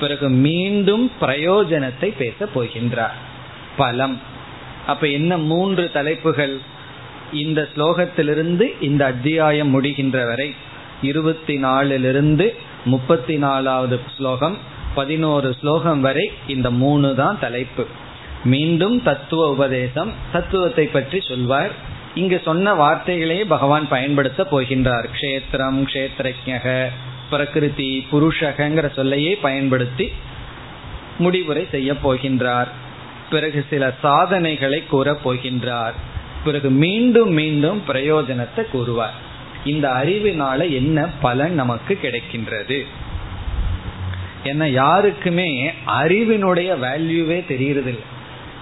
பிறகு 0.00 0.28
மீண்டும் 0.28 1.10
பிரயோஜனத்தை 1.20 2.12
பேச 2.16 2.48
போகின்றார். 2.54 3.12
பலம். 3.76 4.20
அப்ப 4.86 5.06
என்ன 5.06 5.38
மூன்று 5.38 5.90
தலைப்புகள்? 5.92 6.58
இந்த 7.32 7.68
ஸ்லோகத்திலிருந்து 7.76 8.72
இந்த 8.80 9.04
அத்தியாயம் 9.04 9.82
முடிகின்ற 9.82 10.26
வரை 10.26 10.54
இருபத்தி 11.02 11.58
நாலிலிருந்து 11.58 12.56
முப்பத்தி 12.84 13.36
நாலாவது 13.36 14.00
ஸ்லோகம் 14.16 14.58
பதினோரு 14.94 15.56
ஸ்லோகம் 15.60 16.00
வரை 16.00 16.32
இந்த 16.46 16.70
மூணு 16.70 17.14
தான் 17.14 17.38
தலைப்பு. 17.40 17.86
மீண்டும் 18.44 19.02
தத்துவ 19.02 19.50
உபதேசம் 19.50 20.12
தத்துவத்தை 20.32 20.86
பற்றி 20.86 21.20
சொல்வார். 21.20 21.70
இங்கு 22.14 22.40
சொன்ன 22.44 22.74
வார்த்தைகளையே 22.74 23.44
பகவான் 23.44 23.88
பயன்படுத்த 23.88 24.46
போகின்றார். 24.50 25.08
க்ஷேத்திரம் 25.20 25.86
க்ஷேத்திரஜக 25.92 26.86
பிரகிருதி 27.30 28.06
புருஷகங்கிற 28.12 28.94
சொல்லையே 28.94 29.34
பயன்படுத்தி 29.34 30.12
முடிவுரை 31.18 31.66
செய்ய 31.70 31.92
போகின்றார். 31.92 32.68
பிறகு 33.30 33.64
சில 33.70 33.94
சாதனைகளை 34.02 34.86
கூறப் 34.86 35.30
போகின்றார். 35.30 35.92
பிறகு 36.44 36.70
மீண்டும் 36.70 37.32
மீண்டும் 37.32 37.82
பிரயோஜனத்தை 37.88 38.70
கூறுவார். 38.70 39.14
இந்த 39.64 39.90
அறிவினால 39.90 40.70
என்ன 40.70 41.08
பலன் 41.20 41.54
நமக்கு 41.54 41.98
கிடைக்கின்றது? 42.02 42.86
ஏன்னா 44.44 44.70
யாருக்குமே 44.70 45.70
அறிவினுடைய 45.86 46.70
வேல்யூவே 46.82 47.38
தெரியறதில்லை. 47.48 48.04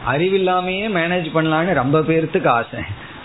அறிவில்லாமையே 0.09 0.89
மேனேஜ் 0.89 1.31
பண்ணலான்னு 1.35 1.75
ரொம்ப 1.75 2.01
பேர்த்துக்கு 2.01 2.47
ஆசை. 2.47 2.81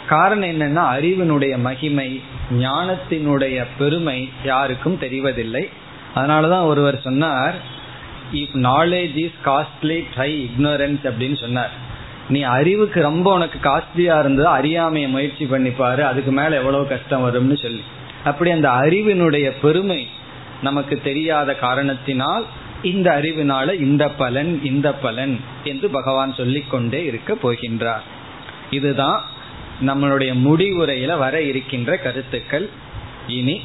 காரணம் 0.08 0.50
என்னன்னா 0.50 1.00
அறிவினுடைய 1.00 1.58
மகிமை 1.58 2.22
ஞானத்தினுடைய 2.52 3.66
பெருமை 3.78 4.30
யாருக்கும் 4.44 4.98
தெரிவதில்லை. 5.02 5.70
அதனாலதான் 6.16 6.66
ஒருவர் 6.66 7.02
சொன்னார் 7.02 7.56
if 8.34 8.54
knowledge 8.54 9.16
is 9.16 9.40
costly 9.46 10.04
try 10.16 10.50
ignorance 10.50 11.04
அப்படின்னு 11.04 11.40
சொன்னார். 11.40 11.72
நீ 12.30 12.42
அறிவுக்கு 12.42 13.02
ரொம்ப 13.02 13.34
உனக்கு 13.34 13.70
காஸ்ட்லியா 13.70 14.20
இருந்தது 14.20 14.48
அறியாமையை 14.48 15.10
முயற்சி 15.10 15.46
பண்ணிப்பாரு 15.46 16.00
அதுக்கு 16.00 16.32
மேல 16.32 16.56
எவ்வளவு 16.56 16.88
கஷ்டம் 16.88 17.26
வரும்னு 17.26 17.62
சொல்லி. 17.62 17.84
அப்படி 18.24 18.52
அந்த 18.52 18.70
அறிவினுடைய 18.70 19.52
பெருமை 19.62 20.08
நமக்கு 20.62 21.02
தெரியாத 21.04 21.54
காரணத்தினால் 21.54 22.46
இந்த 22.86 23.22
அறிவினால 23.22 23.82
இந்த 23.82 24.10
பலன் 24.10 24.62
இந்த 24.64 24.94
பலன் 24.94 25.40
என்று 25.64 25.90
பகவான் 25.90 26.34
சொல்லிக்கொண்டே 26.34 27.06
இருக்க 27.06 27.38
போகின்றார். 27.44 28.06
இதுதான் 28.72 29.24
நம்மளுடைய 29.86 30.34
முடிவுரையில 30.46 31.18
வர 31.18 31.42
இருக்கின்ற 31.42 31.98
கருத்துக்கள். 31.98 32.70
இனி 33.28 33.62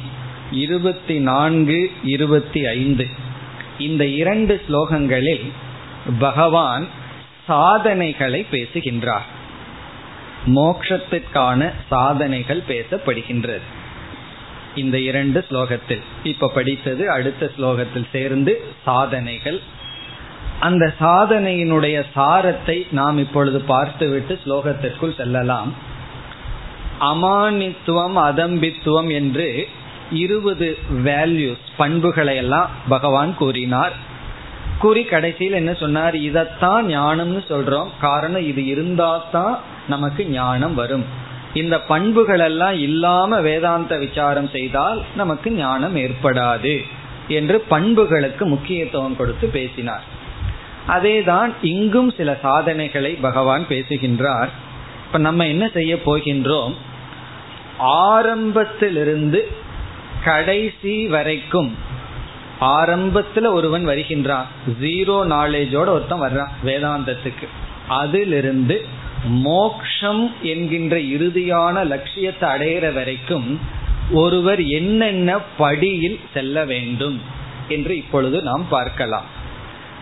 இருபத்தி 0.51 1.19
நான்கு 1.19 1.91
இருபத்தி 2.03 2.65
ஐந்து. 2.65 3.07
இந்த 3.79 4.05
இரண்டு 4.05 4.61
ஸ்லோகங்களில் 4.69 5.51
பகவான் 6.19 6.87
சாதனைகளை 7.47 8.45
பேசுகின்றார். 8.51 9.25
மோக்ஷத்திற்கான 10.45 11.71
சாதனைகள் 11.89 12.63
பேசப்படுகின்றது. 12.67 13.67
இந்த 14.75 14.99
இரண்டு 14.99 15.45
ஸ்லோகத்தில். 15.49 16.01
இப்ப 16.23 16.47
படித்தது 16.47 17.11
அடுத்த 17.11 17.51
ஸ்லோகத்தில் 17.57 18.07
சேர்ந்து 18.11 18.63
சாதனைகள். 18.85 19.61
அந்த 20.59 20.93
சாதனையினுடைய 20.99 22.03
சாரத்தை 22.15 22.87
நாம் 22.91 23.17
இப்பொழுது 23.17 23.61
பார்த்துவிட்டு 23.61 24.39
ஸ்லோகத்திற்குள் 24.45 25.17
செல்லலாம். 25.17 25.73
அமானித்துவம் 26.99 28.15
அதம்பித்துவம் 28.15 29.11
என்று 29.11 29.67
இருபது 30.11 30.77
வேல்யூஸ் 31.03 31.67
பண்புகளை 31.77 32.35
எல்லாம் 32.35 32.69
பகவான் 32.89 33.35
கூறினார். 33.35 34.09
கூறி 34.79 35.03
கடைசியில் 35.03 35.53
என்ன 35.53 35.73
சொன்னார்? 35.73 36.15
இதைத்தான் 36.15 36.87
ஞானம்னு 36.87 37.41
சொல்றோம். 37.49 37.87
காரணம் 37.99 38.47
இது 38.47 38.65
இருந்தா 38.65 39.23
தான் 39.31 39.59
நமக்கு 39.87 40.25
ஞானம் 40.25 40.73
வரும். 40.73 41.20
இந்த 41.53 41.79
பண்புகள் 41.79 42.39
எல்லாம் 42.39 42.79
இல்லாம 42.79 43.41
வேதாந்த 43.41 43.97
விசாரம் 43.97 44.49
செய்தால் 44.49 45.01
நமக்கு 45.15 45.51
ஞானம் 45.51 45.95
ஏற்படாது 45.95 46.81
என்று 47.27 47.59
பண்புகளுக்கு 47.59 48.45
முக்கியத்துவம் 48.45 49.15
கொடுத்து 49.15 49.47
பேசினார். 49.47 50.03
அதேதான் 50.87 51.53
இங்கும் 51.61 52.11
சில 52.17 52.37
சாதனைகளை 52.41 53.11
பகவான் 53.11 53.67
பேசுகின்றார். 53.67 54.49
இப்ப 55.05 55.17
நம்ம 55.17 55.47
என்ன 55.47 55.69
செய்ய 55.73 55.95
போகின்றோம்? 55.95 56.73
ஆரம்பத்திலிருந்து 57.77 59.51
கடைசி 60.23 61.07
வரைக்கும் 61.07 61.75
ஆரம்பத்துல 62.61 63.51
ஒருவன் 63.51 63.87
வருகின்றான். 63.87 64.45
ஜீரோ 64.81 65.25
நாலேஜோட 65.29 65.87
ஒருத்தன் 65.87 66.21
வர்றான் 66.21 66.51
வேதாந்தத்துக்கு. 66.65 67.47
அதிலிருந்து 67.87 68.85
மோக்ஷம் 69.27 70.31
என்கின்ற 70.41 70.97
இறுதியான 70.97 71.83
லட்சியத்தை 71.83 72.49
அடையிற 72.49 72.93
வரைக்கும் 72.93 73.59
ஒருவர் 74.11 74.65
என்னென்ன 74.65 75.39
படியில் 75.57 76.19
செல்ல 76.33 76.65
வேண்டும் 76.65 77.21
என்று 77.67 77.95
இப்பொழுது 77.95 78.41
நாம் 78.41 78.65
பார்க்கலாம். 78.69 79.23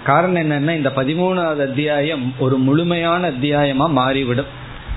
காரணம் 0.04 0.42
என்னன்னா 0.44 0.76
இந்த 0.76 0.92
பதிமூணாவது 0.96 1.62
அத்தியாயம் 1.68 2.34
ஒரு 2.40 2.58
முழுமையான 2.58 3.30
அத்தியாயமா 3.30 3.90
மாறிவிடும். 3.90 4.52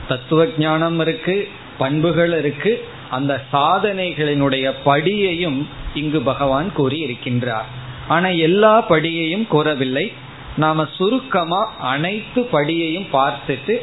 தத்துவ 0.08 0.46
ஞானம் 0.58 1.00
இருக்கு 1.00 1.48
பண்புகள் 1.78 2.38
இருக்கு 2.38 2.84
அந்த 3.10 3.42
சாதனைகளினுடைய 3.52 4.72
படியையும் 4.84 5.66
இங்கு 5.94 6.20
பகவான் 6.20 6.72
கூறி 6.72 7.04
இருக்கின்றார் 7.04 7.70
ஆனா 8.08 8.28
எல்லா 8.28 8.88
படியையும் 8.88 9.46
கூறவில்லை. 9.46 10.12
நாம 10.56 10.86
சுருக்கமா 10.96 11.74
அனைத்து 11.78 12.48
படியையும் 12.52 13.06
பார்த்துட்டு 13.12 13.82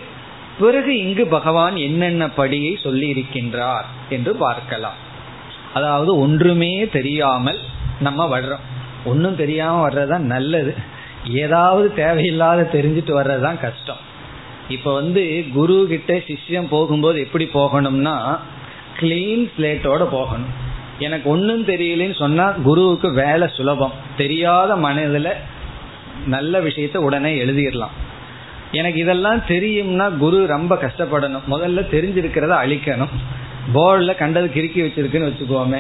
பிறகு 0.60 0.98
இங்கு 0.98 1.28
பகவான் 1.28 1.76
என்னென்ன 1.76 2.26
படியை 2.38 2.82
சொல்லி 2.84 3.08
இருக்கின்றார் 3.14 3.88
என்று 4.10 4.36
பார்க்கலாம். 4.36 4.98
அதாவது 5.74 6.20
ஒன்றுமே 6.20 6.88
தெரியாமல் 6.88 7.60
நம்ம 8.00 8.40
வர்றோம். 8.40 8.66
ஒன்றும் 9.06 9.36
தெரியாம 9.36 9.90
வர்றதுதான் 9.90 10.30
நல்லது. 10.34 10.76
ஏதாவது 11.26 11.94
தேவையில்லாத 11.94 12.70
தெரிஞ்சுட்டு 12.74 13.14
வர்றதுதான் 13.20 13.60
கஷ்டம். 13.60 14.02
இப்ப 14.70 14.94
வந்து 14.94 15.46
குரு 15.54 15.86
கிட்ட 15.90 16.14
சிஷ்யம் 16.14 16.68
போகும்போது 16.68 17.20
எப்படி 17.20 17.50
போகணும்னா 17.54 18.16
கிளீன் 19.00 19.46
ஸ்லேட்டோட 19.58 20.04
போகணும். 20.12 20.68
எனக்கு 21.00 21.30
ஒன்றும் 21.30 21.66
தெரியலன்னு 21.66 22.16
சொன்னா 22.16 22.46
குருவுக்கு 22.64 23.14
வேலை 23.14 23.48
சுலபம். 23.48 23.92
தெரியாத 24.18 24.76
மனதில் 24.76 25.32
நல்ல 26.26 26.60
விஷயத்த 26.60 26.98
உடனே 26.98 27.32
எழுதிடலாம். 27.46 27.96
எனக்கு 28.72 29.00
இதெல்லாம் 29.00 29.40
தெரியும்னா 29.40 30.18
குரு 30.18 30.48
ரொம்ப 30.48 30.76
கஷ்டப்படணும். 30.76 31.42
முதல்ல 31.52 31.82
தெரிஞ்சிருக்கிறத 31.92 32.54
அழிக்கணும். 32.66 33.10
போர்டில் 33.74 34.16
கண்டது 34.16 34.52
கிறுக்கி 34.54 34.78
வச்சிருக்குன்னு 34.78 35.32
வச்சுக்கோமே. 35.32 35.80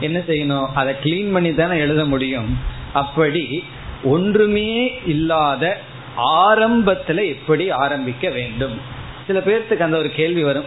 என்ன 0.00 0.18
செய்யணும்? 0.18 0.66
அதை 0.74 0.94
கிளீன் 1.02 1.32
பண்ணி 1.32 1.54
தானே 1.54 1.78
எழுத 1.78 2.04
முடியும். 2.04 2.58
அப்படி 2.92 3.64
ஒன்றுமே 4.04 5.00
இல்லாத 5.06 5.80
ஆரம்பத்தில் 6.16 7.24
எப்படி 7.24 7.70
ஆரம்பிக்க 7.70 8.30
வேண்டும்? 8.30 8.80
சில 9.26 9.38
பேர்த்துக்கு 9.38 9.78
அந்த 9.78 9.96
ஒரு 9.96 10.10
கேள்வி 10.10 10.42
வரும். 10.42 10.64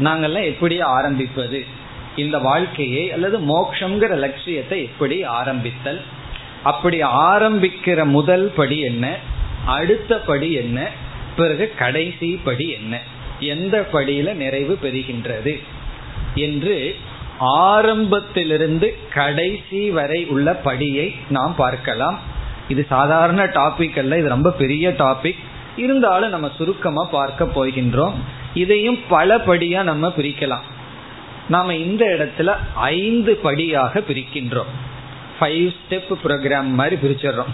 நாங்கெல்லாம் 0.00 0.44
எப்படி 0.44 0.80
ஆரம்பிப்பது? 0.80 1.64
இந்த 2.16 2.38
வாழ்க்கையை 2.38 3.12
அல்லது 3.12 3.38
மோக்ஷங்கிற 3.38 4.16
லட்சியத்தை 4.16 4.82
எப்படி 4.82 5.22
ஆரம்பித்தல்? 5.22 6.00
அப்படி 6.62 7.02
ஆரம்பிக்கிற 7.02 8.04
முதல் 8.04 8.52
படி 8.56 8.80
என்ன? 8.80 9.16
அடுத்த 9.66 10.18
படி 10.18 10.52
என்ன? 10.52 10.90
பிறகு 11.36 11.74
கடைசி 11.78 12.40
படி 12.44 12.70
என்ன? 12.70 13.00
எந்த 13.40 13.88
படியில 13.92 14.34
நிறைவு 14.34 14.78
பெறுகின்றது? 14.82 15.62
என்று 16.34 16.96
ஆரம்பத்திலிருந்து 17.38 18.96
கடைசி 19.14 19.90
வரை 19.90 20.26
உள்ள 20.26 20.60
படியை 20.64 21.14
நாம் 21.30 21.54
பார்க்கலாம். 21.54 22.20
இது 22.68 22.86
சாதாரண 22.88 23.44
டாபிக் 23.44 23.98
அல்ல 23.98 24.18
இது 24.18 24.28
ரொம்ப 24.28 24.50
பெரிய 24.50 24.90
டாபிக் 24.90 25.38
இருந்தாலும் 25.76 26.30
நம்ம 26.30 26.50
சுருக்கமாக 26.56 27.10
பார்க்க 27.10 27.44
போகின்றோம். 27.44 28.14
இதையும் 28.54 28.98
பல 29.08 29.40
படியாக 29.40 29.84
நம்ம 29.84 30.12
பிரிக்கலாம். 30.16 30.62
நாம் 31.48 31.70
இந்த 31.70 32.04
இடத்துல 32.04 32.56
ஐந்து 32.74 33.34
படியாக 33.34 34.00
பிரிக்கின்றோம். 34.00 34.72
ஃபைவ் 35.40 35.74
ஸ்டெப் 35.78 36.18
ப்ரோக்ராம் 36.24 36.70
மாதிரி 36.70 36.96
பிரிச்சிடுறோம். 36.96 37.52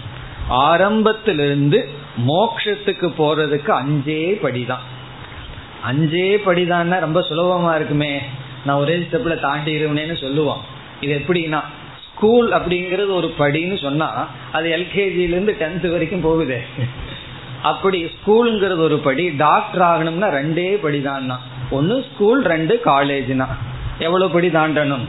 ஆரம்பத்திலிருந்து 0.59 1.79
மோக்ஷத்துக்கு 2.27 3.07
போறதுக்கு 3.19 3.71
அஞ்சே 3.81 4.21
படிதான். 4.43 4.85
அஞ்சே 5.89 6.29
படிதான் 6.45 6.99
ரொம்ப 6.99 7.19
சுலபமா 7.29 7.75
இருக்குமே. 7.75 8.21
நான் 8.65 8.77
ஒரே 8.77 8.95
ஸ்டெப்ல 8.97 9.35
தாண்டிடுவேன்னு 9.45 10.17
சொல்லுவோம் 10.21 10.63
இது 11.01 11.13
எப்படின்னா 11.21 11.61
ஸ்கூல் 12.07 12.51
அப்படிங்கிறது 12.51 13.11
ஒரு 13.19 13.33
படின்னு 13.39 13.77
சொன்னா 13.81 14.09
அது 14.51 14.67
எல்கேஜில 14.77 15.35
இருந்து 15.35 15.55
டென்த் 15.59 15.87
வரைக்கும் 15.91 16.21
போகுது. 16.21 16.57
அப்படி 17.61 17.97
ஸ்கூலுங்கிறது 18.05 18.81
ஒரு 18.87 18.97
படி 19.07 19.29
டாக்டர் 19.29 19.81
ஆகணும்னா 19.81 20.29
ரெண்டே 20.39 20.69
படி 20.83 21.01
தான் 21.01 21.39
ஒன்னு 21.69 22.05
ஸ்கூல் 22.09 22.41
ரெண்டு 22.43 22.81
காலேஜ்னா 22.85 23.47
எவ்வளவு 23.99 24.31
படி 24.31 24.47
தாண்டணும்? 24.47 25.05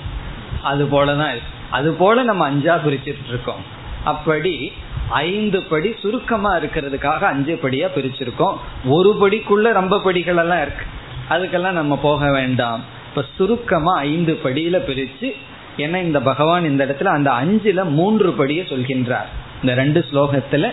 அது 0.63 0.85
போலதான் 0.85 1.39
அது 1.71 1.93
போல 1.93 2.23
நம்ம 2.23 2.45
அஞ்சா 2.45 2.75
பிரிச்சுட்டு 2.77 3.29
இருக்கோம். 3.29 3.63
அப்படி 4.05 4.73
ஐந்து 5.09 5.63
படி 5.63 5.95
சுருக்கமா 5.99 6.57
இருக்கிறதுக்காக 6.57 7.19
அஞ்சு 7.19 7.59
படியா 7.63 7.89
பிரிச்சிருக்கோம். 7.97 8.57
ஒரு 8.85 9.17
படிக்குள்ள 9.21 9.73
ரொம்ப 9.73 10.01
படிகள் 10.01 10.37
எல்லாம் 10.37 10.63
இருக்கு. 10.63 10.85
அதுக்கெல்லாம் 11.31 11.73
நம்ம 11.73 11.97
போக 11.97 12.31
வேண்டாம். 12.31 12.85
இப்ப 13.09 13.25
சுருக்கமா 13.37 13.99
ஐந்து 13.99 14.39
படியில 14.45 14.83
பிரிச்சு 14.89 15.33
ஏன்னா 15.77 15.97
இந்த 15.97 16.21
பகவான் 16.21 16.65
இந்த 16.65 16.87
இடத்துல 16.87 17.05
அந்த 17.05 17.31
அஞ்சுல 17.31 17.89
மூன்று 17.89 18.31
படியை 18.31 18.61
சொல்கின்றார். 18.61 19.29
இந்த 19.63 19.75
ரெண்டு 19.75 20.05
ஸ்லோகத்துல 20.13 20.71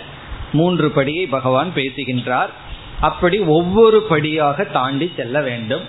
மூன்று 0.54 0.92
படியை 0.96 1.28
பகவான் 1.30 1.74
பேசுகின்றார். 1.74 2.50
அப்படி 3.00 3.40
ஒவ்வொரு 3.40 4.02
படியாக 4.02 4.64
தாண்டி 4.64 5.12
செல்ல 5.16 5.42
வேண்டும். 5.42 5.82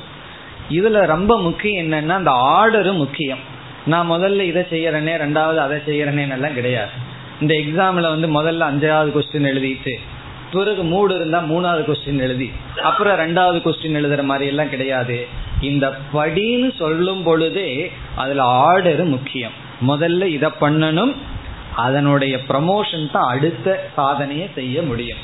இதுல 0.70 1.06
ரொம்ப 1.06 1.38
முக்கியம் 1.38 1.92
என்னன்னா 1.92 2.08
அந்த 2.08 2.30
ஆர்டரும் 2.30 2.96
முக்கியம். 2.96 3.38
நான் 3.86 4.10
முதல்ல 4.10 4.40
இதை 4.40 4.66
செய்யறேனே 4.70 5.12
ரெண்டாவது 5.14 5.56
அதை 5.56 5.78
செய்யறேனேன்னு 5.86 6.32
எல்லாம் 6.32 6.54
கிடையாது. 6.54 7.08
இந்த 7.40 7.52
எக்ஸாம்ல 7.62 8.08
வந்து 8.14 8.28
முதல்ல 8.38 8.66
அஞ்சாவது 8.70 9.10
கொஸ்டின் 9.16 9.50
எழுதிட்டு 9.52 9.94
பிறகு 10.52 10.82
மூடு 10.92 11.12
இருந்தா 11.14 11.38
மூணாவது 11.50 11.82
கொஸ்டின் 11.88 12.22
எழுதி 12.26 12.48
அப்புறம் 12.88 13.18
ரெண்டாவது 13.22 13.58
கொஸ்டின் 13.66 13.98
எழுதுற 14.00 14.22
மாதிரி 14.30 14.46
எல்லாம் 14.52 14.72
கிடையாது. 14.72 15.18
இந்த 15.68 15.86
படின்னு 16.14 16.68
சொல்லும் 16.80 17.22
பொழுதே 17.28 17.68
அதுல 18.22 18.42
ஆர்டர் 18.42 19.02
முக்கியம். 19.14 19.54
முதல்ல 19.90 20.28
இதை 20.36 20.50
பண்ணணும் 20.62 21.12
அதனுடைய 21.84 22.36
ப்ரமோஷன் 22.48 23.06
தான் 23.12 23.28
அடுத்த 23.34 23.76
சாதனையை 23.98 24.46
செய்ய 24.58 24.82
முடியும். 24.82 25.20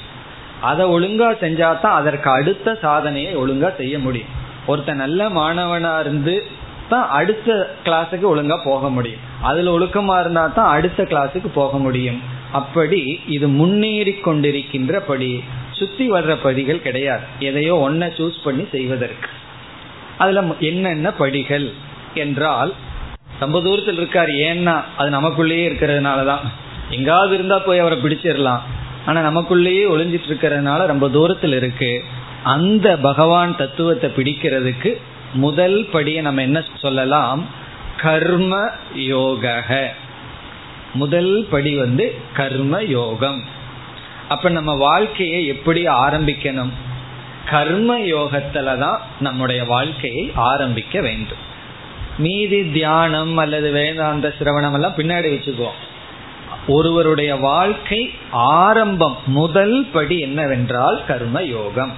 அதை 0.71 0.85
ஒழுங்கா 0.87 1.31
செஞ்சா 1.45 1.71
தான் 1.85 1.99
அதற்கு 2.01 2.31
அடுத்த 2.39 2.79
சாதனையை 2.85 3.33
ஒழுங்கா 3.43 3.71
செய்ய 3.81 3.97
முடியும். 3.99 4.33
ஒருத்த 4.69 4.95
நல்ல 5.05 5.29
மாணவனா 5.39 5.95
இருந்து 6.05 6.37
தான் 6.89 7.09
அடுத்த 7.19 7.57
கிளாஸுக்கு 7.85 8.27
ஒழுங்கா 8.35 8.59
போக 8.65 8.89
முடியும். 8.91 9.25
அதுல 9.43 9.79
ஒழுக்கமா 9.79 10.21
இருந்தா 10.21 10.47
தான் 10.47 10.71
அடுத்த 10.71 11.03
கிளாஸுக்கு 11.03 11.49
போக 11.55 11.79
முடியும். 11.79 12.21
அப்படி 12.53 13.21
இது 13.27 13.49
முன்னேறி 13.49 14.11
கொண்டிருக்கின்ற 14.11 15.01
படி 15.07 15.43
சுத்தி 15.71 16.11
வர்ற 16.11 16.37
படிகள் 16.43 16.83
கிடையாது. 16.83 17.23
எதையோ 17.39 17.89
ஒன்ன 17.89 18.11
சூஸ் 18.17 18.45
பண்ணி 18.45 18.67
செய்வதற்கு. 18.71 19.29
அதுல 20.19 20.45
என்னென்ன 20.61 21.13
படிகள் 21.13 21.73
என்றால் 22.15 22.75
ரொம்ப 23.41 23.61
தூரத்தில் 23.61 23.97
இருக்கார். 23.97 24.29
ஏன்னா 24.29 24.83
அது 24.97 25.11
நமக்குள்ளேயே 25.11 25.67
இருக்கிறதுனாலதான் 25.69 26.39
எங்காவது 26.91 27.35
இருந்தா 27.35 27.59
போய் 27.59 27.79
அவரை 27.79 27.99
பிடிச்சிடலாம். 27.99 28.61
ஆனா 29.07 29.31
நமக்குள்ளேயே 29.31 29.85
ஒளிஞ்சிட்டு 29.95 30.29
இருக்கிறதுனால 30.29 30.87
ரொம்ப 30.87 31.09
தூரத்தில் 31.09 31.53
இருக்கு. 31.53 32.05
அந்த 32.43 32.97
பகவான் 32.97 33.57
தத்துவத்தை 33.57 34.11
பிடிக்கிறதுக்கு 34.17 34.97
முதல் 35.33 35.89
படியை 35.93 36.21
நம்ம 36.21 36.43
என்ன 36.43 36.63
சொல்லலாம்? 36.77 37.65
கர்ம 38.01 38.71
யோக 38.95 39.93
முதல் 40.95 41.47
படி 41.51 41.77
வந்து 41.77 42.19
கர்ம 42.33 42.83
யோகம் 42.83 43.45
அப்ப 44.29 44.49
நம்ம 44.49 44.75
வாழ்க்கையை 44.75 45.47
எப்படி 45.47 45.87
ஆரம்பிக்கணும்? 45.87 46.71
கர்ம 47.51 47.99
யோகத்துல 47.99 48.79
தான் 48.79 49.01
நம்முடைய 49.21 49.65
வாழ்க்கையை 49.65 50.33
ஆரம்பிக்க 50.35 51.01
வேண்டும். 51.01 51.45
மீதி 52.19 52.71
தியானம் 52.71 53.37
அல்லது 53.37 53.71
வேதாந்த 53.71 54.35
சிரவணம் 54.39 54.73
எல்லாம் 54.73 54.97
பின்னாடி 54.97 55.29
வச்சுக்குவோம். 55.29 55.79
ஒருவருடைய 56.69 57.37
வாழ்க்கை 57.37 58.11
ஆரம்பம் 58.31 59.17
முதல் 59.27 59.89
படி 59.93 60.19
என்னவென்றால் 60.19 61.05
கர்ம 61.07 61.43
யோகம் 61.43 61.93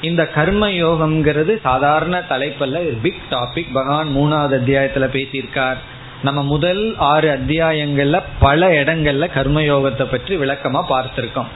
இந்த 0.00 0.26
கர்ம 0.26 0.68
யோகம்ங்கிறது 0.68 1.60
சாதாரண 1.60 2.24
தலைப்பல்ல 2.28 3.00
பிக் 3.02 3.22
டாபிக் 3.30 3.72
பகவான் 3.72 4.08
மூணாவது 4.08 4.54
அத்தியாயத்துல 4.54 5.06
பேசியிருக்கார். 5.12 5.76
நம்ம 6.22 6.42
முதல் 6.42 6.94
ஆறு 6.96 7.36
அத்தியாயங்கள்ல 7.36 8.22
பல 8.38 8.68
இடங்கள்ல 8.68 9.28
கர்மயோகத்தை 9.34 10.04
பற்றி 10.04 10.36
விளக்கமா 10.36 10.84
பார்த்திருக்கோம். 10.88 11.46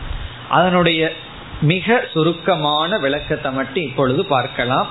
அதனுடைய 0.49 1.13
மிக 1.61 2.05
சுருக்கமான 2.13 2.99
விளக்கத்தை 2.99 3.53
மட்டும் 3.53 3.83
இப்பொழுது 3.83 4.25
பார்க்கலாம். 4.25 4.87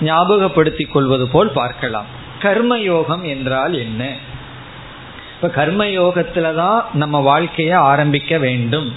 ஞாபகப்படுத்திக் 0.00 0.92
கொள்வது 0.92 1.28
போல் 1.28 1.50
பார்க்கலாம். 1.50 2.04
கர்மயோகம் 2.42 3.22
என்றால் 3.22 3.74
என்ன? 3.74 4.12
இப்ப 5.34 5.66
கர்மயோகத்துல 5.66 6.54
தான் 6.54 6.86
நம்ம 6.92 7.18
வாழ்க்கையை 7.18 7.74
ஆரம்பிக்க 7.74 8.38
வேண்டும். 8.38 8.92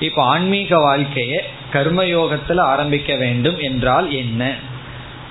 இப்ப 0.00 0.22
ஆன்மீக 0.22 0.78
வாழ்க்கையை 0.78 1.44
கர்மயோகத்துல 1.74 2.60
ஆரம்பிக்க 2.72 3.16
வேண்டும் 3.16 3.58
என்றால் 3.58 4.08
என்ன? 4.12 4.42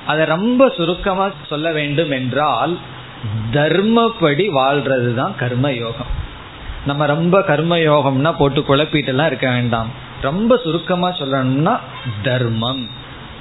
அதை 0.06 0.24
ரொம்ப 0.26 0.62
சுருக்கமா 0.78 1.26
சொல்ல 1.50 1.68
வேண்டும் 1.72 2.12
என்றால் 2.12 2.74
தர்மப்படி 3.52 4.46
வாழ்றது 4.60 5.12
தான் 5.16 5.36
கர்மயோகம். 5.40 6.12
நம்ம 6.86 7.06
ரொம்ப 7.06 7.36
கர்மயோகம்னா 7.40 8.32
போட்டு 8.38 8.62
குழப்பிட்டுலாம் 8.62 9.26
இருக்க 9.26 9.50
வேண்டாம். 9.50 9.90
ரொம்ப 10.22 10.58
சுருக்கமா 10.64 11.10
சொல்லணும்னா 11.20 11.74
தர்மம். 12.24 12.84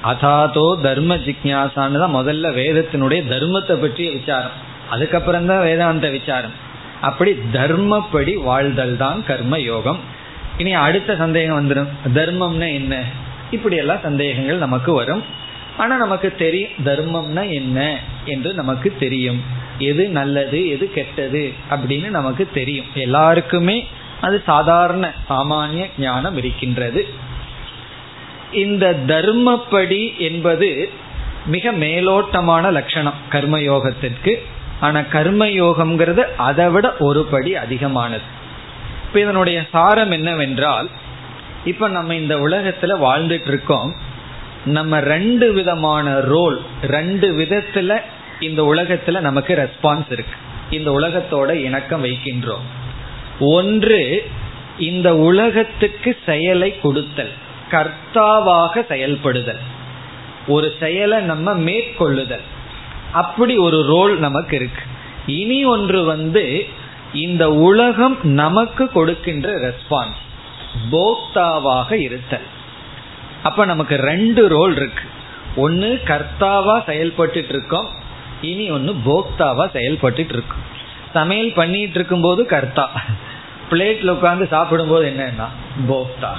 அதாதோ 0.03 0.65
தர்ம 0.81 1.15
ஜிக்யாசான்னு 1.25 1.99
தான் 2.03 2.15
முதல்ல 2.15 2.47
வேதத்தினுடைய 2.59 3.21
தர்மத்தை 3.33 3.75
பற்றிய 3.75 4.11
விசாரம். 4.11 4.55
அதுக்கப்புறம் 4.89 5.45
தான் 5.45 5.61
வேதாந்த 5.61 6.07
விசாரம். 6.09 6.55
அப்படி 7.01 7.31
தர்மப்படி 7.53 8.33
வாழ்தல் 8.43 8.97
தான் 8.97 9.19
கர்ம 9.25 9.59
யோகம் 9.59 9.99
இனி 10.57 10.73
அடுத்த 10.73 11.15
சந்தேகம் 11.15 11.69
வந்துடும் 11.69 11.87
தர்மம்னா 12.13 12.73
என்ன? 12.73 13.03
இப்படி 13.51 13.75
எல்லாம் 13.75 13.99
சந்தேகங்கள் 14.03 14.57
நமக்கு 14.57 14.93
வரும். 14.93 15.23
ஆனா 15.77 15.97
நமக்கு 15.97 16.35
தெரியும் 16.35 16.71
தர்மம்னா 16.85 17.49
என்ன 17.49 17.99
என்று 18.25 18.53
நமக்கு 18.53 18.95
தெரியும். 18.99 19.41
எது 19.77 20.09
நல்லது 20.09 20.69
எது 20.69 20.91
கெட்டது 20.93 21.53
அப்படின்னு 21.71 22.07
நமக்கு 22.07 22.47
தெரியும். 22.53 22.85
எல்லாருக்குமே 22.93 23.87
அது 24.21 24.43
சாதாரண 24.45 25.11
சாமானிய 25.29 25.89
ஞானம் 25.99 26.37
இருக்கின்றது. 26.37 27.07
இந்த 28.51 28.99
தர்மப்படி 29.07 30.17
என்பது 30.17 30.89
மிக 31.45 31.71
மேலோட்டமான 31.71 32.71
லட்சணம் 32.71 33.13
கர்மயோகத்திற்கு. 33.31 34.39
ஆனா 34.79 34.99
கர்மயோகம்ங்கிறது 34.99 36.23
அதை 36.37 36.69
விட 36.69 36.95
ஒரு 36.99 37.23
படி 37.23 37.55
அதிகமானது. 37.55 38.41
இப்ப 39.13 39.25
இதனுடைய 39.25 39.65
சாரம் 39.71 40.11
என்னவென்றால் 40.11 40.89
இப்ப 41.65 41.87
நம்ம 41.87 42.15
இந்த 42.15 42.37
உலகத்துல 42.37 42.83
வாழ்ந்துட்டு 42.83 43.47
இருக்கோம் 43.47 43.95
நம்ம 44.65 44.99
ரெண்டு 44.99 45.53
விதமான 45.53 46.19
ரோல் 46.19 46.61
ரெண்டு 46.83 47.31
விதத்துல 47.37 48.01
இந்த 48.39 48.63
உலகத்துல 48.63 49.19
நமக்கு 49.19 49.53
ரெஸ்பான்ஸ் 49.53 50.11
இருக்கு. 50.11 50.35
இந்த 50.69 50.91
உலகத்தோட 50.91 51.53
இணக்கம் 51.53 52.03
வைக்கின்றோம். 52.03 52.65
ஒன்று 53.39 54.29
இந்த 54.79 55.15
உலகத்துக்கு 55.15 56.17
செயலை 56.25 56.79
கொடுத்தல் 56.79 57.31
கர்த்தாவாக 57.71 58.85
செயல்படுதல். 58.85 59.59
ஒரு 60.47 60.73
செயலை 60.79 61.21
நம்ம 61.21 61.53
மேற்கொள்ளுதல். 61.53 62.43
அப்படி 63.11 63.57
ஒரு 63.57 63.83
ரோல் 63.83 64.19
நமக்கு 64.19 64.55
இருக்கு. 64.55 64.81
இனி 65.25 65.65
ஒன்று 65.65 66.03
வந்து 66.03 66.65
இந்த 67.13 67.51
உலகம் 67.51 68.17
நமக்கு 68.23 68.91
கொடுக்கின்ற 68.91 69.49
ரெஸ்பான்ஸ் 69.67 70.21
போக்தாவாக 70.91 71.91
இருத்தல். 71.91 72.47
அப்ப 73.43 73.65
நமக்கு 73.65 73.95
ரெண்டு 73.95 74.47
ரோல் 74.47 74.75
இருக்கு. 74.75 75.03
ஒன்னு 75.55 75.99
கர்த்தாவா 76.05 76.83
செயல்பட்டு 76.85 77.47
இருக்கோம் 77.47 77.87
இனி 78.41 78.69
ஒன்னு 78.69 78.95
போக்தாவா 79.05 79.71
செயல்பட்டு 79.71 80.25
இருக்கும் 80.29 80.63
சமையல் 81.13 81.53
பண்ணிட்டு 81.53 81.97
இருக்கும் 81.99 82.21
போது 82.21 82.45
கர்த்தா. 82.45 82.91
பிளேட்ல 83.71 84.13
உட்காந்து 84.15 84.47
சாப்பிடும் 84.47 84.87
போது 84.87 85.09
என்னன்னா 85.09 85.47
போக்தா. 85.89 86.31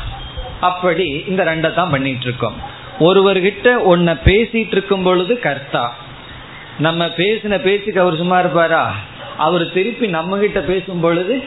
அப்படி 0.61 1.25
இந்த 1.27 1.45
ரெண்டை 1.45 1.75
தான் 1.75 1.91
பண்ணிட்டு 1.91 2.23
இருக்கோம் 2.23 2.57
ஒருவர்கிட்ட 3.01 3.69
ஒன்ன 3.93 4.21
பேசிட்டு 4.25 4.75
இருக்கும் 4.77 5.03
பொழுது 5.03 5.39
கர்த்தா. 5.39 5.95
நம்ம 6.79 7.05
பேசின 7.07 7.59
பேச்சுக்கு 7.59 8.01
அவர் 8.01 8.17
சும்மா 8.17 8.39
இருப்பாரா? 8.39 8.95
அவர் 9.39 9.73
திருப்பி 9.73 10.07
நம்ம 10.07 10.39
கிட்ட 10.39 10.61
பேசும் 10.61 11.01
பொழுது 11.01 11.45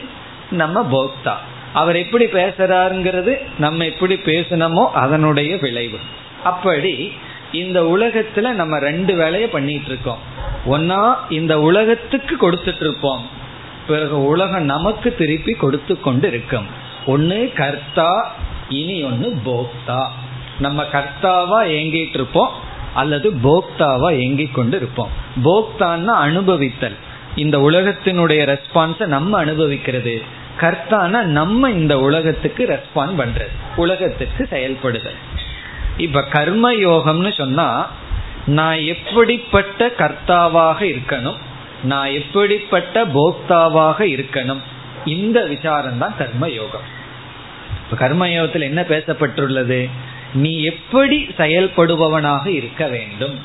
நம்ம 0.50 0.82
போக்தா. 0.82 1.34
அவர் 1.72 1.96
எப்படி 1.96 2.24
பேசுறாருங்கிறது 2.24 3.38
நம்ம 3.58 3.84
எப்படி 3.84 4.14
பேசணுமோ 4.14 4.90
அதனுடைய 4.90 5.56
விளைவு. 5.56 5.98
அப்படி 6.44 7.12
இந்த 7.52 7.82
உலகத்துல 7.82 8.50
நம்ம 8.50 8.78
ரெண்டு 8.78 9.16
வேலைய 9.16 9.48
பண்ணிட்டு 9.48 9.86
இருக்கோம் 9.86 10.18
ஒன்னா 10.66 11.14
இந்த 11.28 11.60
உலகத்துக்கு 11.60 12.50
கொடுத்துட்டு 12.50 12.80
இருப்போம் 12.80 13.26
பிறகு 13.86 14.24
உலகம் 14.24 14.64
நமக்கு 14.64 15.14
திருப்பி 15.14 15.52
கொடுத்து 15.52 16.00
கொண்டு 16.00 16.28
இருக்கும் 16.28 16.66
ஒன்னு 17.06 17.52
கர்த்தா 17.56 18.34
இனி 18.68 19.02
ஒன்னு 19.02 19.40
போக்தா. 19.44 20.06
நம்ம 20.58 20.82
கர்த்தாவா 20.82 21.58
ஏங்கிட்டு 21.66 22.14
இருப்போம் 22.14 22.50
அல்லது 22.94 23.32
போக்தாவா 23.42 24.18
ஏங்கிக் 24.18 24.54
கொண்டு 24.54 24.76
இருப்போம் 24.76 25.08
போக்தான்னா 25.44 26.14
அனுபவித்தல். 26.26 26.96
இந்த 27.36 27.58
உலகத்தினுடைய 27.58 28.56
ரெஸ்பான்ஸை 28.56 29.06
நம்ம 29.06 29.38
அனுபவிக்கிறது. 29.38 30.22
கர்த்தானா 30.60 31.22
நம்ம 31.22 31.70
இந்த 31.70 31.98
உலகத்துக்கு 31.98 32.66
ரெஸ்பாண்ட் 32.66 33.14
பண்றது. 33.18 33.50
உலகத்துக்கு 33.76 34.46
செயல்படுதல். 34.50 35.14
இப்ப 35.96 36.22
கர்ம 36.22 36.72
யோகம்னு 36.74 37.36
சொன்னா 37.36 37.90
நான் 38.46 38.78
எப்படிப்பட்ட 38.78 39.86
கர்த்தாவாக 39.86 40.80
இருக்கணும் 40.80 41.36
நான் 41.82 42.08
எப்படிப்பட்ட 42.08 43.04
போக்தாவாக 43.04 43.98
இருக்கணும் 43.98 44.58
இந்த 45.04 45.46
விசாரம் 45.46 45.98
தான் 45.98 46.16
கர்ம 46.16 46.48
யோகம் 46.48 46.96
இப்ப 47.84 47.96
கர்ம 47.96 48.28
யோகத்தில் 48.28 48.62
என்ன 48.62 48.82
பேசப்பட்டுள்ளது? 48.82 49.90
நீ 50.34 50.62
எப்படி 50.62 51.26
செயல்படுபவனாக 51.36 52.46
இருக்க 52.46 52.86
வேண்டும்? 52.86 53.38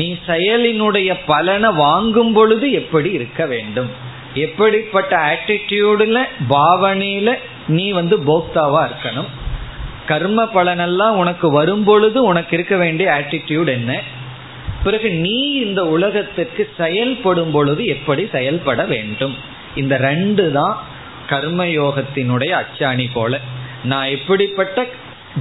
நீ 0.00 0.08
செயலினுடைய 0.26 1.10
பலனை 1.26 1.70
வாங்கும் 1.84 2.32
பொழுது 2.32 2.66
எப்படி 2.72 3.10
இருக்க 3.10 3.46
வேண்டும்? 3.46 3.90
எப்படிப்பட்ட 4.46 5.12
ஆட்டிடியூடுல 5.30 6.18
பாவனையில 6.50 7.30
நீ 7.68 7.86
வந்து 7.90 8.16
போக்தாவா 8.28 8.82
இருக்கணும்? 8.88 9.30
கர்ம 10.06 10.40
பலனெல்லாம் 10.54 11.16
உனக்கு 11.22 11.50
வரும் 11.50 11.84
பொழுது 11.84 12.18
உனக்கு 12.22 12.52
இருக்க 12.56 12.76
வேண்டிய 12.76 13.08
ஆட்டிடியூட் 13.18 13.70
என்ன? 13.78 13.92
பிறகு 14.84 15.08
நீ 15.24 15.38
இந்த 15.64 15.80
உலகத்துக்கு 15.86 16.62
செயல்படும் 16.76 17.50
பொழுது 17.50 17.82
எப்படி 17.86 18.22
செயல்பட 18.32 18.84
வேண்டும்? 18.84 19.34
இந்த 19.74 19.96
ரெண்டு 19.96 20.52
தான் 20.52 20.74
கர்மயோகத்தினுடைய 21.28 22.52
அச்சாணி 22.62 23.06
போல. 23.12 23.40
நான் 23.84 24.08
எப்படிப்பட்ட 24.08 24.86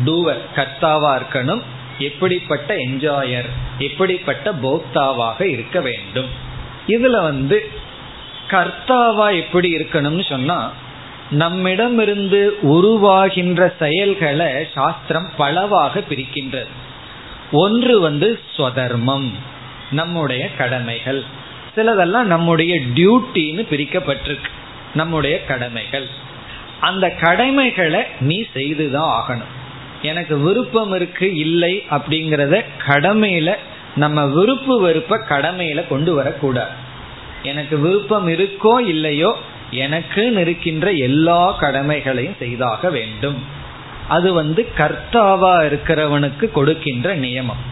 டூவர் 0.05 0.41
கர்த்தாவா 0.55 1.11
இருக்கணும்? 1.19 1.63
எப்படிப்பட்ட 1.99 2.75
என்ஜாயர் 2.75 3.49
எப்படிப்பட்ட 3.77 4.53
போக்தாவாக 4.53 5.41
இருக்க 5.41 5.81
வேண்டும்? 5.81 6.29
இதுல 6.87 7.21
வந்து 7.21 7.69
கர்த்தாவா 8.47 9.39
எப்படி 9.39 9.75
இருக்கணும்னு 9.75 10.29
சொன்னா 10.29 10.71
நம்மிடமிருந்து 11.31 12.57
உருவாகின்ற 12.63 13.73
செயல்களை 13.79 14.67
சாஸ்திரம் 14.73 15.29
பலவாக 15.37 16.01
பிரிக்கின்றது. 16.09 16.71
ஒன்று 17.51 17.99
வந்து 17.99 18.39
ஸ்வதர்மம் 18.57 19.31
நம்முடைய 19.91 20.49
கடமைகள். 20.57 21.23
சிலதெல்லாம் 21.75 22.23
நம்முடைய 22.23 22.79
டியூட்டின்னு 22.79 23.65
பிரிக்கப்பட்டிருக்கு 23.71 24.49
நம்முடைய 24.93 25.45
கடமைகள். 25.45 26.07
அந்த 26.79 27.09
கடமைகளை 27.09 28.03
நீ 28.19 28.45
செய்துதான் 28.53 29.21
ஆகணும். 29.21 29.68
எனக்கு 30.01 30.37
விருப்பம் 30.37 30.95
இருக்கு 30.95 31.35
இல்லை 31.35 31.85
அப்படிங்கிறத 31.89 32.63
கடமையில 32.87 33.55
நம்ம 33.95 34.25
விருப்பு 34.25 34.81
வெறுப்ப 34.81 35.17
கடமையில 35.29 35.87
கொண்டு 35.87 36.13
வரக்கூடாது. 36.13 36.69
எனக்கு 37.43 37.77
விருப்பம் 37.77 38.27
இருக்கோ 38.27 38.79
இல்லையோ 38.79 39.37
எனக்கு 39.71 40.33
இருக்கின்ற 40.33 40.91
எல்லா 40.91 41.51
கடமைகளையும் 41.51 42.35
செய்தாக 42.39 42.89
வேண்டும். 42.89 43.43
அது 44.07 44.33
வந்து 44.33 44.67
கர்த்தாவா 44.77 45.53
இருக்கிறவனுக்கு 45.65 46.51
கொடுக்கின்ற 46.51 47.15
நியமம். 47.15 47.63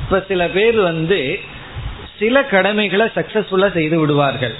இப்ப 0.00 0.24
சில 0.28 0.48
பேர் 0.48 0.76
வந்து 0.80 1.40
சில 2.18 2.44
கடமைகளை 2.44 3.06
சக்சஸ்ஃபுல்லா 3.06 3.72
செய்து 3.72 3.98
விடுவார்கள். 3.98 4.54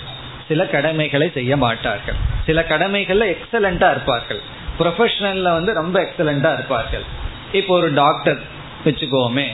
சில 0.48 0.66
கடமைகளை 0.66 1.30
செய்ய 1.34 1.56
மாட்டார்கள். 1.56 2.14
சில 2.46 2.64
கடமைகள்ல 2.68 3.34
எக்ஸலண்டா 3.34 3.90
இருப்பார்கள். 3.90 4.40
ப்ரொஃபஷனல்ல 4.78 5.42
வந்து 5.42 5.72
ரொம்ப 5.72 5.96
எக்ஸலண்டா 6.00 6.52
இருப்பார்கள். 6.52 7.04
இப்போ 7.52 7.74
ஒரு 7.74 7.94
டாக்டர் 7.94 8.40
வச்சுக்கோமே 8.84 9.46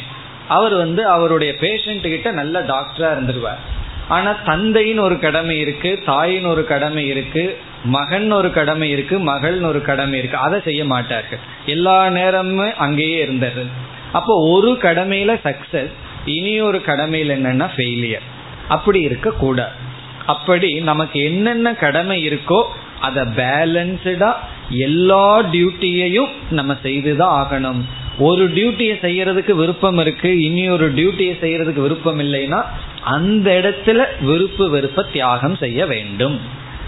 அவர் 0.49 0.75
வந்து 0.75 1.07
அவருடைய 1.07 1.53
பேஷண்ட் 1.61 2.07
கிட்ட 2.09 2.31
நல்ல 2.31 2.63
டாக்டரா 2.63 3.11
இருந்துருவார். 3.15 3.63
ஆனா 4.09 4.31
தந்தைன்னு 4.47 5.01
ஒரு 5.01 5.17
கடமை 5.19 5.59
இருக்கு 5.59 6.03
தாயின் 6.07 6.45
ஒரு 6.45 6.65
கடமை 6.65 7.07
இருக்கு 7.07 7.59
மகன் 7.85 8.33
ஒரு 8.33 8.51
கடமை 8.53 8.91
இருக்கு 8.91 9.19
மகள்னு 9.19 9.67
ஒரு 9.67 9.83
கடமை 9.83 10.19
இருக்கு. 10.19 10.37
அதை 10.37 10.61
செய்ய 10.65 10.85
மாட்டார்கள். 10.85 11.39
எல்லா 11.67 12.09
நேரமும் 12.09 12.77
அங்கேயே 12.77 13.19
இருந்தது. 13.23 13.65
அப்போ 14.13 14.35
ஒரு 14.51 14.73
கடமையில 14.73 15.33
சக்சஸ் 15.45 15.95
இனி 16.25 16.61
ஒரு 16.61 16.83
கடமையில் 16.83 17.33
என்னன்னா 17.37 17.67
ஃபெயிலியர் 17.77 18.27
அப்படி 18.69 19.01
இருக்க 19.01 19.31
கூடாது 19.31 19.93
அப்படி 20.27 20.75
நமக்கு 20.75 21.23
என்னென்ன 21.23 21.75
கடமை 21.75 22.29
இருக்கோ 22.29 22.63
அதை 23.01 23.23
பேலன்ஸ்டா 23.23 24.33
எல்லா 24.69 25.43
டியூட்டியையும் 25.43 26.29
நம்ம 26.51 26.77
செய்துதான் 26.83 27.47
ஆகணும். 27.47 27.81
ஒரு 28.19 28.51
டியூட்டியை 28.51 28.95
செய்யறதுக்கு 29.03 29.51
விருப்பம் 29.51 29.99
இருக்கு 29.99 30.41
இனி 30.41 30.69
ஒரு 30.69 30.93
டியூட்டியை 30.93 31.35
செய்யறதுக்கு 31.45 31.81
விருப்பம் 31.81 32.21
இல்லைன்னா 32.21 32.65
அந்த 33.03 33.51
இடத்துல 33.63 34.05
விருப்பு 34.21 34.71
வெறுப்ப 34.71 35.03
தியாகம் 35.03 35.57
செய்ய 35.57 35.87
வேண்டும். 35.87 36.41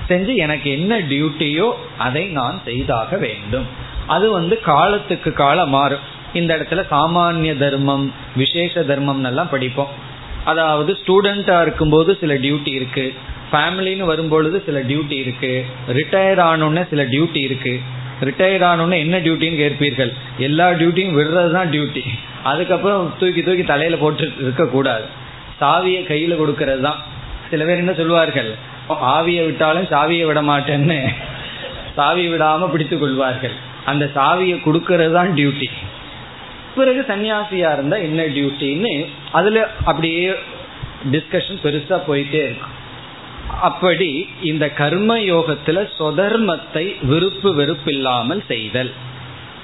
செஞ்சு 0.08 0.34
எனக்கு 0.34 0.70
என்ன 0.70 1.00
டியூட்டியோ 1.00 1.72
அதை 1.98 2.24
நான் 2.24 2.60
செய்தாக 2.64 3.16
வேண்டும். 3.16 3.66
அது 4.06 4.30
வந்து 4.30 4.60
காலத்துக்கு 4.60 5.32
காலம் 5.32 5.70
மாறும். 5.70 6.04
இந்த 6.32 6.56
இடத்துல 6.56 6.84
சாமானிய 6.90 7.58
தர்மம் 7.58 8.12
விசேஷ 8.36 8.82
தர்மம் 8.82 9.24
எல்லாம் 9.24 9.50
படிப்போம். 9.50 10.04
அதாவது 10.50 10.90
ஸ்டூடெண்டா 11.00 11.56
இருக்கும்போது 11.64 12.10
சில 12.22 12.32
டியூட்டி 12.44 12.72
இருக்கு. 12.78 13.04
ஃபேமிலின்னு 13.50 14.04
வரும்பொழுது 14.10 14.56
சில 14.66 14.78
டியூட்டி 14.88 15.16
இருக்கு. 15.24 15.52
ரிட்டையர் 15.98 16.42
ஆனோடனே 16.50 16.82
சில 16.92 17.02
டியூட்டி 17.12 17.40
இருக்கு. 17.48 17.74
ரிட்டையர் 18.28 18.64
ஆனோடனே 18.70 18.98
என்ன 19.04 19.16
டியூட்டின்னு 19.24 19.60
கேட்பீர்கள்? 19.62 20.12
எல்லா 20.46 20.66
டியூட்டியும் 20.80 21.16
விடுறது 21.18 21.52
தான் 21.58 21.70
டியூட்டி 21.74 22.02
அதுக்கப்புறம் 22.50 23.02
தூக்கி 23.20 23.42
தூக்கி 23.48 23.64
தலையில 23.72 23.96
போட்டு 24.02 24.26
இருக்கக்கூடாது. 24.44 25.06
சாவியை 25.60 26.00
கையில 26.10 26.34
கொடுக்கறது 26.42 26.82
தான் 26.88 27.00
சில 27.50 27.64
பேர் 27.66 27.82
என்ன 27.82 27.92
சொல்லுவார்கள் 28.00 28.50
ஆவியை 29.16 29.42
விட்டாலும் 29.48 29.88
சாவியை 29.92 30.24
விட 30.30 30.40
மாட்டேன்னு. 30.50 30.98
சாவி 31.98 32.24
விடாம 32.32 32.68
பிடித்து 32.72 32.96
கொள்வார்கள். 32.98 33.54
அந்த 33.90 34.04
சாவியை 34.16 34.56
கொடுக்கறது 34.66 35.14
தான் 35.18 35.30
டியூட்டி 35.38 35.68
பிறகு 36.76 37.00
சன்னியாசியா 37.08 37.70
இருந்தா 37.76 37.96
என்ன 38.08 38.22
டியூட்டின்னு 38.36 38.92
அதுல 39.32 39.58
அப்படியே 39.84 40.26
டிஸ்கஷன் 41.12 41.62
பெருசா 41.64 41.96
போயிட்டே 42.08 42.40
இருக்கும். 42.46 42.74
அப்படி 43.68 44.10
இந்த 44.42 44.64
கர்ம 44.80 45.16
யோகத்துல 45.32 45.82
சொதர்மத்தை 45.98 46.84
விருப்பு 47.06 47.50
வெறுப்பில்லாமல் 47.54 48.42
செய்தல். 48.48 48.92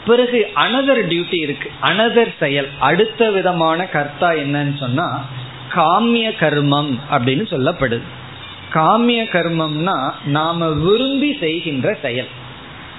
பிறகு 0.07 0.39
அனதர் 0.55 1.01
டியூட்டி 1.11 1.39
இருக்கு 1.47 1.69
அனதர் 1.83 2.33
செயல். 2.39 2.69
அடுத்த 2.89 3.31
விதமான 3.31 3.87
கர்த்தா 3.87 4.31
என்னன்னு 4.45 4.77
சொன்னா 4.79 5.07
காமிய 5.75 6.29
கர்மம் 6.41 6.93
அப்படின்னு 7.15 7.45
சொல்லப்படுது. 7.53 8.07
காமிய 8.75 9.21
கர்மம்னா 9.35 9.97
நாம 10.37 10.69
விரும்பி 10.85 11.31
செய்கின்ற 11.41 11.89
செயல். 12.03 12.31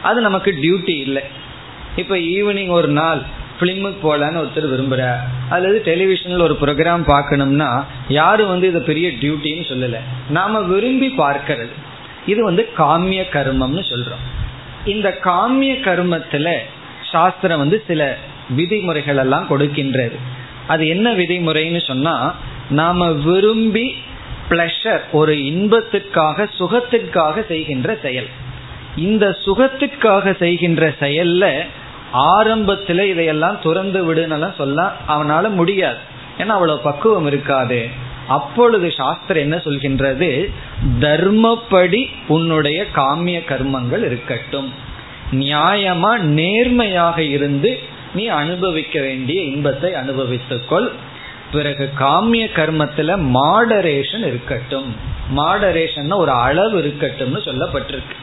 அது 0.02 0.20
நமக்கு 0.22 0.52
டியூட்டி 0.62 0.96
இல்லை. 1.06 1.24
இப்ப 1.96 2.16
ஈவினிங் 2.16 2.74
ஒரு 2.80 2.92
நாள் 3.00 3.24
பிலிமுக்கு 3.60 4.00
போகலான்னு 4.04 4.42
ஒருத்தர் 4.42 4.72
விரும்புகிறார் 4.74 5.22
அல்லது 5.50 5.82
டெலிவிஷனில் 5.86 6.46
ஒரு 6.48 6.58
ப்ரோக்ராம் 6.62 7.04
பார்க்கணும்னா 7.08 7.70
யாரும் 8.08 8.48
வந்து 8.48 8.68
இதை 8.68 8.82
பெரிய 8.82 9.08
டியூட்டின்னு 9.22 9.66
சொல்லலை. 9.72 10.00
நாம 10.30 10.62
விரும்பி 10.62 11.10
பார்க்கறது. 11.18 11.74
இது 12.26 12.44
வந்து 12.44 12.70
காமிய 12.78 13.22
கர்மம்னு 13.32 13.84
சொல்கிறோம் 13.90 14.24
இந்த 14.86 15.20
காமிய 15.24 15.74
கர்மத்தில் 15.80 16.56
சாஸ்திரம் 17.12 17.58
வந்து 17.58 17.84
சில 17.88 18.18
விதிமுறைகள் 18.50 19.18
எல்லாம் 19.18 19.46
கொடுக்கின்றது. 19.50 20.18
அது 20.68 20.88
என்ன 20.88 21.14
விதிமுறைன்னு 21.14 21.82
சொன்னால் 21.88 22.34
நாம் 22.70 23.24
விரும்பி 23.24 23.96
பிளஷர் 24.50 25.04
ஒரு 25.12 25.34
இன்பத்திற்காக 25.46 26.48
சுகத்திற்காக 26.58 27.46
செய்கின்ற 27.48 27.98
செயல். 28.02 28.30
இந்த 28.98 29.26
சுகத்திற்காக 29.46 30.36
செய்கின்ற 30.40 30.94
செயல்ல 31.00 31.46
ஆரம்பத்துல 32.14 33.04
இதையெல்லாம் 33.04 33.62
துறந்து 33.62 34.14
விடுனெல்லாம் 34.14 34.56
சொல்ல 34.56 34.92
அவனால 35.08 35.50
முடியாது. 35.50 35.98
ஏன்னா 36.38 36.48
அவ்வளவு 36.48 36.80
பக்குவம் 36.80 37.26
இருக்காது. 37.26 37.88
அப்பொழுது 38.28 38.92
சாஸ்திரம் 38.92 39.44
என்ன 39.44 39.56
சொல்கின்றது? 39.56 40.50
தர்மப்படி 41.00 42.10
உன்னுடைய 42.28 42.86
காமிய 42.96 43.40
கர்மங்கள் 43.40 44.06
இருக்கட்டும். 44.06 44.74
நியாயமா 45.32 46.18
நேர்மையாக 46.18 47.24
இருந்து 47.24 47.80
நீ 48.14 48.28
அனுபவிக்க 48.28 49.02
வேண்டிய 49.02 49.42
இன்பத்தை 49.42 49.92
அனுபவித்துக்கொள். 49.92 50.90
பிறகு 51.52 51.90
காமிய 52.00 52.48
கர்மத்துல 52.56 53.20
மாடரேஷன் 53.34 54.26
இருக்கட்டும். 54.26 54.96
மாடரேஷன் 55.36 56.14
ஒரு 56.14 56.32
அளவு 56.32 56.82
இருக்கட்டும்னு 56.82 57.40
சொல்லப்பட்டிருக்கு. 57.46 58.16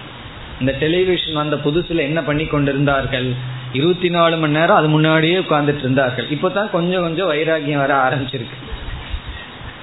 இந்த 0.61 0.73
டெலிவிஷன் 0.73 1.33
வந்த 1.33 1.57
புதுசுல 1.57 2.01
என்ன 2.09 2.23
பண்ணி 2.23 2.45
கொண்டிருந்தார்கள்? 2.45 3.29
இருபத்தி 3.73 4.09
நாலு 4.11 4.37
மணி 4.37 4.53
நேரம் 4.53 4.77
அது 4.77 4.89
முன்னாடியே 4.89 5.39
உட்கார்ந்துட்டு 5.39 5.85
இருந்தார்கள். 5.87 6.29
இப்பதான் 6.29 6.71
கொஞ்சம் 6.71 7.03
கொஞ்சம் 7.03 7.31
வைராகியம் 7.33 7.83
வர 7.85 7.93
ஆரம்பிச்சிருக்கு. 8.07 8.57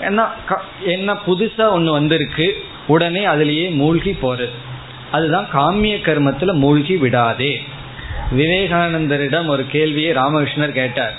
ஏன்னா 0.01 0.25
என்ன 0.86 1.13
புதுசா 1.28 1.65
ஒண்ணு 1.75 1.91
வந்திருக்கு 1.99 2.47
உடனே 2.88 3.25
அதுலேயே 3.25 3.67
மூழ்கி 3.73 4.11
போறது 4.21 4.49
அதுதான் 5.11 5.47
காமிய 5.53 5.95
கர்மத்துல 6.07 6.53
மூழ்கி 6.53 6.95
விடாதே. 6.97 7.53
விவேகானந்தரிடம் 8.38 9.47
ஒரு 9.47 9.63
கேள்வியை 9.67 10.11
ராமகிருஷ்ணர் 10.13 10.78
கேட்டார். 10.80 11.15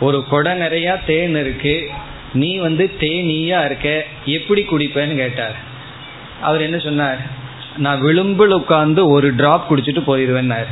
ஒரு 0.00 0.24
கொடை 0.30 0.54
நிறைய 0.54 0.98
தேன் 1.06 1.36
இருக்கு 1.40 1.76
நீ 2.34 2.50
வந்து 2.56 2.84
தேனீயா 3.00 3.58
இருக்க 3.64 3.88
எப்படி 4.24 4.62
குடிப்பேன்னு 4.62 5.16
கேட்டார். 5.16 5.56
அவர் 6.40 6.60
என்ன 6.60 6.78
சொன்னார்? 6.78 7.20
நான் 7.78 8.00
விளிம்பில் 8.00 8.52
உட்கார்ந்து 8.52 9.08
ஒரு 9.08 9.34
டிராப் 9.34 9.72
குடிச்சிட்டு 9.72 10.02
போயிடுவேன் 10.06 10.64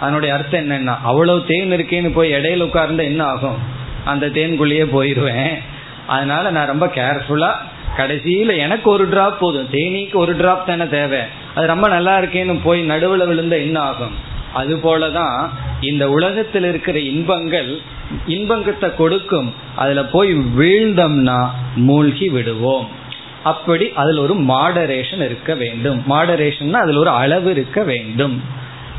அதனுடைய 0.00 0.34
அர்த்தம் 0.34 0.70
என்னன்னா 0.70 0.98
அவ்வளவு 1.02 1.44
தேன் 1.46 1.72
இருக்கேன்னு 1.72 2.12
போய் 2.12 2.32
இடையில 2.32 2.62
உட்கார்ந்து 2.62 3.04
என்ன 3.04 3.24
ஆகும்? 3.24 3.58
அந்த 4.04 4.26
தேன்குள்ளேயே 4.26 4.86
போயிடுவேன் 4.92 5.58
அதனால 6.06 6.50
நான் 6.50 6.66
ரொம்ப 6.66 6.86
கேர்ஃபுல்லா 6.86 7.52
கடைசியில 7.96 8.56
எனக்கு 8.56 8.90
ஒரு 8.90 9.08
டிராப் 9.08 9.40
போதும். 9.40 9.68
தேனீக்கு 9.72 10.12
ஒரு 10.12 10.36
டிராப் 10.36 10.66
தானே 10.66 10.88
தேவை. 10.88 11.18
அது 11.54 11.66
ரொம்ப 11.66 11.88
நல்லா 11.88 12.18
இருக்கேன்னு 12.18 12.58
போய் 12.62 12.82
நடுவில் 12.82 13.26
விழுந்த 13.26 13.58
என்ன 13.58 13.80
ஆகும்? 13.80 14.14
அது 14.54 14.76
போலதான் 14.76 15.48
இந்த 15.80 16.10
உலகத்தில் 16.10 16.64
இருக்கிற 16.64 16.98
இன்பங்கள் 16.98 17.80
இன்பங்கத்தை 18.26 18.94
கொடுக்கும். 18.94 19.54
அதுல 19.76 20.04
போய் 20.04 20.34
வீழ்ந்தோம்னா 20.34 21.48
மூழ்கி 21.76 22.28
விடுவோம். 22.28 22.98
அப்படி 23.44 23.92
அதில் 23.94 24.18
ஒரு 24.18 24.34
மாடரேஷன் 24.34 25.24
இருக்க 25.24 25.54
வேண்டும். 25.54 26.04
மாடரேஷன் 26.08 26.72
அதில் 26.72 26.96
ஒரு 26.96 27.10
அளவு 27.10 27.50
இருக்க 27.50 27.82
வேண்டும். 27.82 28.42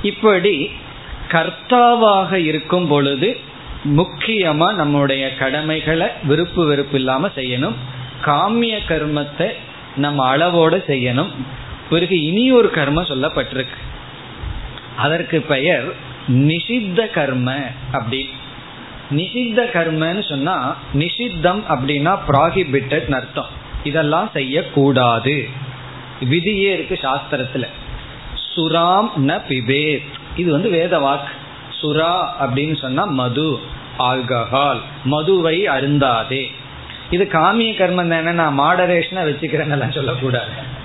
இப்படி 0.01 0.71
கர்த்தாவாக 1.31 2.33
இருக்கும் 2.33 2.87
பொழுது 2.87 3.39
முக்கியமா 3.83 4.73
நம்முடைய 4.73 5.35
கடமைகளை 5.35 6.07
விருப்பு 6.23 6.65
வெறுப்பு 6.65 6.97
இல்லாம 6.97 7.27
செய்யணும். 7.27 7.73
காமிய 8.25 8.79
கர்மத்தை 8.87 9.51
நம்ம 9.95 10.25
அளவோடு 10.25 10.83
செய்யணும். 10.87 11.29
பிறகு 11.89 12.21
இனி 12.21 12.51
ஒரு 12.51 12.71
கர்மம் 12.75 13.07
சொல்லப்பட்டிருக்கு. 13.07 13.77
அதற்கு 14.95 15.41
பெயர் 15.41 15.93
நிஷித்த 16.27 17.11
கர்ம 17.11 17.55
அப்படி 17.91 18.29
நிஷித்த 19.11 19.65
கர்மன்னு 19.73 20.29
சொன்னா 20.29 20.75
நிஷித்தம் 20.93 21.63
அப்படின்னா 21.69 22.19
ப்ராகிபிட்டட் 22.27 23.13
அர்த்தம். 23.13 23.59
இதெல்லாம் 23.83 24.29
செய்யக்கூடாது. 24.33 25.47
விதியே 26.29 26.73
இருக்கு 26.73 26.99
சாஸ்திரத்துல. 27.01 27.67
சுராம் 28.55 29.09
ந 29.17 29.41
பிபேத். 29.47 30.03
இது 30.35 30.51
வந்து 30.51 30.69
வேத 30.69 30.99
வாக்கு 30.99 31.33
சுரா 31.81 32.27
அப்படின்னு 32.41 32.81
சொன்னா 32.81 33.05
மது 33.05 33.59
ஆல்கஹால். 33.99 34.79
மதுவை 35.03 35.67
அருந்தாதே. 35.67 36.51
இது 37.09 37.29
காமிய 37.31 37.73
கர்மம் 37.73 38.09
தானே 38.09 38.31
நான் 38.31 38.59
மாடரேஷனா 38.59 39.23
வச்சுக்கிறேன்னு 39.23 39.93
சொல்லக்கூடாது. 39.93 40.79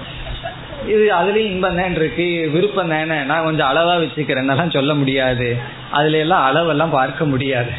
இது 0.86 1.10
அதுலயும் 1.14 1.50
இன்பம் 1.50 1.76
தான் 1.76 1.94
இருக்கு 1.94 2.50
விருப்பம் 2.52 2.88
தானே 2.88 3.22
நான் 3.22 3.44
கொஞ்சம் 3.44 3.68
அளவா 3.68 3.94
வச்சுக்கிறேன்னெல்லாம் 4.02 4.70
சொல்ல 4.70 4.94
முடியாது. 4.94 5.58
அதுல 5.90 6.18
எல்லாம் 6.18 6.54
அளவெல்லாம் 6.54 6.90
பார்க்க 6.90 7.24
முடியாது. 7.24 7.70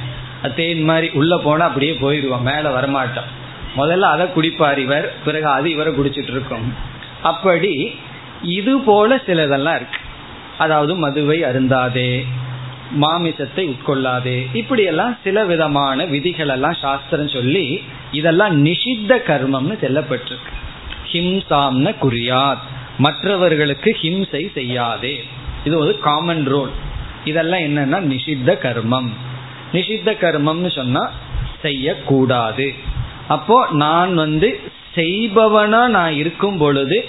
தேன் 0.56 0.84
மாதிரி 0.84 1.10
உள்ள 1.14 1.38
போனா 1.38 1.66
அப்படியே 1.66 1.92
போயிடுவோம் 1.92 2.42
மேல 2.42 2.80
வரமாட்டோம். 2.80 3.30
முதல்ல 3.78 4.06
அதை 4.14 4.26
குடிப்பார் 4.36 4.78
இவர் 4.78 5.08
பிறகு 5.26 5.48
அது 5.48 5.68
இவரை 5.72 5.94
குடிச்சிட்டு 5.94 6.34
இருக்கும் 6.36 6.68
அப்படி 7.22 7.74
இது 8.42 8.74
போல 8.80 9.16
சிலதெல்லாம் 9.28 9.78
இருக்கு. 9.80 10.00
அதாவது 10.58 10.96
மதுவை 10.96 11.44
அருந்தாதே 11.44 12.12
மாமிசத்தை 13.02 13.64
உட்கொள்ளாதே 13.74 14.38
இப்படியெல்லாம் 14.54 15.18
சில 15.24 15.46
விதமான 15.46 16.06
விதிகள் 16.06 16.48
எல்லாம் 16.48 16.78
சாஸ்திரம் 16.82 17.28
சொல்லி 17.28 17.84
இதெல்லாம் 18.12 18.66
நிஷித்த 18.66 19.12
கர்மம்னு 19.30 19.76
செல்லப்பட்டிருக்கு. 19.84 20.54
ஹிம்சாம்ன 21.12 21.96
குறியாத் 22.02 22.66
மற்றவர்களுக்கு 22.98 23.90
ஹிம்சை 24.02 24.44
செய்யாதே. 24.54 25.16
இது 25.64 25.78
ஒரு 25.78 26.00
காமன் 26.00 26.46
ரோல் 26.46 26.72
இதெல்லாம் 27.26 27.60
என்னன்னா 27.60 28.00
நிஷித்த 28.14 28.50
கர்மம். 28.66 29.10
நிஷித்த 29.74 30.10
கர்மம்னு 30.24 30.72
சொன்னா 30.76 31.04
செய்யக்கூடாது. 31.62 32.68
அப்போ 33.28 33.68
நான் 33.72 34.14
வந்து 34.16 34.50
செய்பவனா 34.96 35.88
நான் 35.88 36.14
இருக்கும் 36.14 36.58
பொழுது 36.58 37.06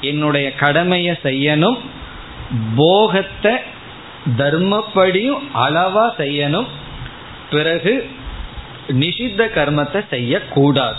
என்னுடைய 0.00 0.54
கடமையை 0.54 1.14
செய்யணும் 1.22 1.78
போகத்தை 2.76 3.54
தர்மப்படியும் 4.36 5.42
அளவா 5.54 6.06
செய்யணும் 6.18 6.68
பிறகு 7.50 7.92
நிஷித்த 8.88 9.40
கர்மத்தை 9.54 10.00
செய்யக்கூடாது. 10.10 10.98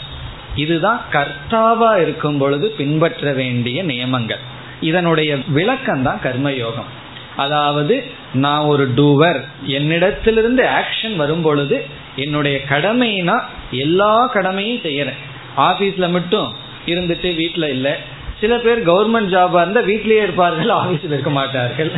இதுதான் 0.56 1.02
கர்த்தாவா 1.12 2.02
இருக்கும் 2.02 2.38
பொழுது 2.38 2.68
பின்பற்ற 2.78 3.34
வேண்டிய 3.34 3.84
நியமங்கள். 3.84 4.40
இதனுடைய 4.82 5.32
விளக்கம் 5.48 6.04
தான் 6.04 6.20
கர்மயோகம். 6.24 6.90
அதாவது 7.36 7.96
நான் 8.34 8.60
ஒரு 8.60 8.86
டூவர் 8.96 9.40
என்னிடத்திலிருந்து 9.66 10.64
ஆக்ஷன் 10.80 11.16
வரும் 11.16 11.42
பொழுது 11.42 11.78
என்னுடைய 12.20 12.58
கடமைனா 12.70 13.38
எல்லா 13.72 14.14
கடமையும் 14.28 14.84
செய்யறேன். 14.84 15.20
ஆபீஸ்ல 15.58 16.10
மட்டும் 16.10 16.54
இருந்துட்டு 16.86 17.36
வீட்டில் 17.36 17.70
இல்லை. 17.70 17.94
சில 18.40 18.58
பேர் 18.58 18.88
கவர்மெண்ட் 18.88 19.32
ஜாபா 19.36 19.62
இருந்தால் 19.62 19.88
வீட்லயே 19.88 20.22
இருப்பார்கள் 20.24 20.76
ஆபீஸ்ல 20.76 21.14
இருக்க 21.14 21.30
மாட்டார்கள். 21.30 21.92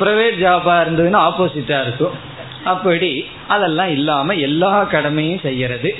பிரைவேட் 0.00 0.40
ஜாபா 0.44 0.74
இருந்ததுன்னா 0.84 1.20
ஆப்போசிட்டா 1.28 1.80
இருக்கும். 1.82 2.16
அப்படி 2.64 3.26
அதெல்லாம் 3.48 3.90
இல்லாம 3.90 4.34
எல்லா 4.34 4.84
கடமையும் 4.84 5.38
செய்யறது. 5.38 5.90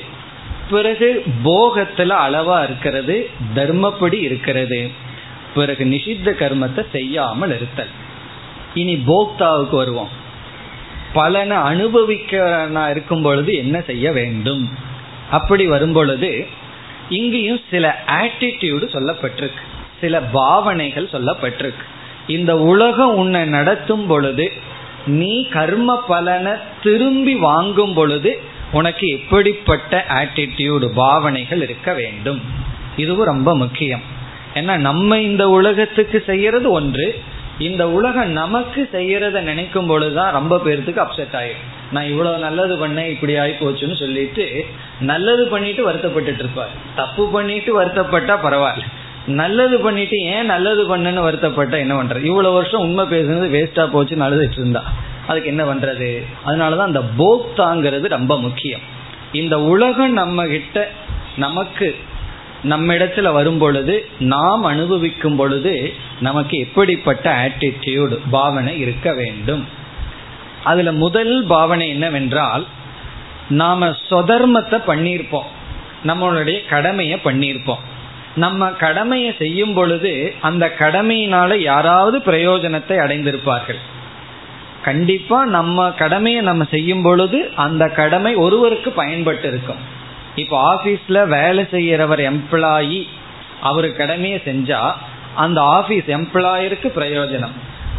பிறகு 0.70 1.08
போகத்துல 1.44 2.10
அளவா 2.24 2.62
இருக்கிறது 2.62 3.30
தர்மப்படி 3.54 4.18
இருக்கிறது. 4.22 4.90
பிறகு 5.54 5.84
நிஷித்த 5.84 6.34
கர்மத்தை 6.40 6.82
செய்யாமல் 6.92 7.54
இருத்தல். 7.54 7.92
இனி 8.74 8.94
போக்தாவுக்கு 9.06 9.76
வருவோம். 9.82 10.08
பலனை 11.12 11.56
அனுபவிக்கிறனா 11.56 12.90
இருக்கும் 12.90 13.22
பொழுது 13.22 13.54
என்ன 13.54 13.80
செய்ய 13.80 14.12
வேண்டும்? 14.12 14.68
அப்படி 15.30 15.66
வரும் 15.66 15.92
பொழுது 15.92 16.46
இங்கேயும் 17.08 17.60
சில 17.70 18.04
ஆட்டிடியூடு 18.06 18.86
சொல்லப்பட்டிருக்கு. 18.92 19.62
சில 20.00 20.20
பாவனைகள் 20.20 21.08
சொல்லப்பட்டிருக்கு. 21.12 21.84
இந்த 22.26 22.58
உலகம் 22.58 23.14
உன்னை 23.14 23.44
நடத்தும் 23.44 24.06
பொழுது 24.06 24.52
நீ 25.06 25.48
கர்ம 25.48 26.04
பலனை 26.08 26.52
திரும்பி 26.82 27.34
வாங்கும் 27.34 27.94
பொழுது 27.94 28.40
உனக்கு 28.72 29.08
எப்படிப்பட்ட 29.08 30.04
ஆட்டிடியூடு 30.08 30.86
பாவனைகள் 30.94 31.62
இருக்க 31.62 31.92
வேண்டும்? 31.92 32.40
இதுவும் 32.96 33.26
ரொம்ப 33.26 33.56
முக்கியம். 33.56 34.00
ஏன்னா 34.54 34.76
நம்ம 34.76 35.20
இந்த 35.20 35.48
உலகத்துக்கு 35.48 36.22
செய்யறது 36.26 36.70
ஒன்று 36.70 37.22
இந்த 37.58 37.90
உலகம் 37.90 38.30
நமக்கு 38.30 38.88
செய்யறத 38.92 39.40
நினைக்கும் 39.40 39.86
பொழுதுதான் 39.86 40.32
ரொம்ப 40.32 40.56
பேர்த்துக்கு 40.56 41.06
அப்செட் 41.06 41.32
ஆயிடும் 41.32 41.92
நான் 41.92 42.08
இவ்வளவு 42.08 42.38
நல்லது 42.38 42.88
பண்ணேன் 42.88 43.10
இப்படி 43.10 43.36
ஆகி 43.36 43.50
போச்சுன்னு 43.50 43.98
சொல்லிட்டு 43.98 44.64
நல்லது 45.00 45.48
பண்ணிட்டு 45.48 45.90
வருத்தப்பட்டுட்டு 45.90 46.38
இருப்பார். 46.38 46.68
தப்பு 46.96 47.28
பண்ணிட்டு 47.28 47.82
வருத்தப்பட்டா 47.82 48.38
பரவாயில்ல. 48.42 48.82
நல்லது 49.26 49.78
பண்ணிட்டு 49.78 50.16
ஏன் 50.18 50.44
நல்லது 50.44 50.96
பண்ணுன்னு 50.96 51.26
வருத்தப்பட்டா 51.28 51.78
என்ன 51.78 52.02
பண்றது? 52.02 52.24
இவ்வளவு 52.24 52.54
வருஷம் 52.54 52.80
உண்மை 52.80 53.04
பேசுனது 53.04 53.56
வேஸ்டா 53.56 53.90
போச்சு 53.90 54.16
அழுதுட்டு 54.16 54.58
இருந்தா. 54.58 54.84
அதுக்கு 55.26 55.48
என்ன 55.48 55.64
பண்றது? 55.64 56.24
அதனாலதான் 56.46 56.92
அந்த 56.92 57.02
போக்தாங்கிறது 57.18 58.08
ரொம்ப 58.08 58.40
முக்கியம். 58.40 58.80
இந்த 59.32 59.60
உலகம் 59.60 60.12
நம்ம 60.12 60.46
கிட்ட 60.46 60.88
நமக்கு 61.36 61.96
நம்ம 62.62 62.94
இடத்துல 62.94 63.32
வரும் 63.32 63.58
பொழுது 63.58 64.08
நாம் 64.18 64.64
அனுபவிக்கும் 64.64 65.36
பொழுது 65.36 65.94
நமக்கு 66.20 66.58
எப்படிப்பட்ட 66.58 67.34
ஆட்டிடியூடு 67.46 68.18
பாவனை 68.30 68.78
இருக்க 68.78 69.12
வேண்டும். 69.12 69.66
அதுல 70.64 70.92
முதல் 70.92 71.44
பாவனை 71.44 71.88
என்னவென்றால் 71.88 72.66
நாம 73.48 73.88
சொதர்மத்தை 73.88 74.82
பண்ணியிருப்போம். 74.86 75.48
நம்மளுடைய 76.06 76.68
கடமையை 76.68 77.18
பண்ணியிருப்போம். 77.24 77.78
நம்ம 78.36 78.68
கடமையை 78.68 79.34
செய்யும் 79.38 79.74
பொழுது 79.74 80.34
அந்த 80.40 80.74
கடமையினால 80.78 81.56
யாராவது 81.56 82.18
பிரயோஜனத்தை 82.18 82.96
அடைந்திருப்பார்கள். 82.96 83.78
கண்டிப்பா 84.84 85.44
நம்ம 85.44 85.90
கடமையை 85.90 86.40
நம்ம 86.40 86.64
செய்யும் 86.70 87.02
பொழுது 87.02 87.50
அந்த 87.54 87.88
கடமை 87.88 88.34
ஒருவருக்கு 88.34 88.90
பயன்பட்டு 88.90 89.48
இருக்கும். 89.48 89.96
இப்போ 90.42 90.56
ஆபீஸ்ல 90.72 91.18
வேலை 91.36 91.62
செய்யறவர் 91.74 92.22
எம்ப்ளாயி 92.30 93.00
அவர் 93.68 93.88
கடமையை 94.00 94.38
செஞ்சா 94.48 94.80
அந்த 95.44 95.58
ஆபீஸ் 95.78 96.08
எம்ப்ளாயருக்கு 96.16 96.88
பிரயோஜனம். 96.98 97.56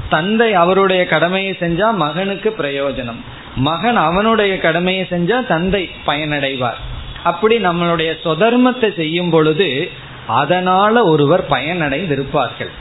தந்தை 0.10 0.50
அவருடைய 0.64 1.02
கடமையை 1.14 1.52
செஞ்சா 1.60 1.88
மகனுக்கு 2.04 2.50
பிரயோஜனம். 2.58 3.20
மகன் 3.68 4.00
அவனுடைய 4.08 4.54
கடமையை 4.60 5.04
செஞ்சா 5.10 5.38
தந்தை 5.48 5.84
பயனடைவார். 6.08 6.80
அப்படி 7.24 7.56
நம்மளுடைய 7.66 8.12
சொதர்மத்தை 8.26 8.90
செய்யும் 8.96 9.32
பொழுது 9.36 9.70
அதனால 10.42 11.04
ஒருவர் 11.12 11.44
பயனடைந்திருப்பார்கள். 11.50 12.72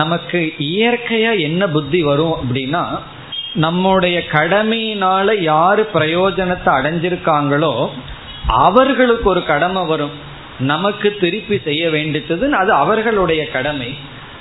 நமக்கு 0.00 0.40
இயற்கையா 0.68 1.32
என்ன 1.48 1.62
புத்தி 1.74 2.00
வரும் 2.02 2.36
அப்படின்னா 2.36 2.84
நம்முடைய 3.64 4.16
கடமையினால 4.32 5.34
யாரு 5.42 5.82
பிரயோஜனத்தை 5.94 6.70
அடைஞ்சிருக்காங்களோ 6.78 7.74
அவர்களுக்கு 8.46 9.28
ஒரு 9.30 9.44
கடமை 9.44 9.86
வரும். 9.86 10.10
நமக்கு 10.58 11.16
திருப்பி 11.20 11.60
செய்ய 11.64 11.88
வேண்டியதுன்னு 11.88 12.50
அது 12.50 12.72
அவர்களுடைய 12.72 13.48
கடமை. 13.48 13.94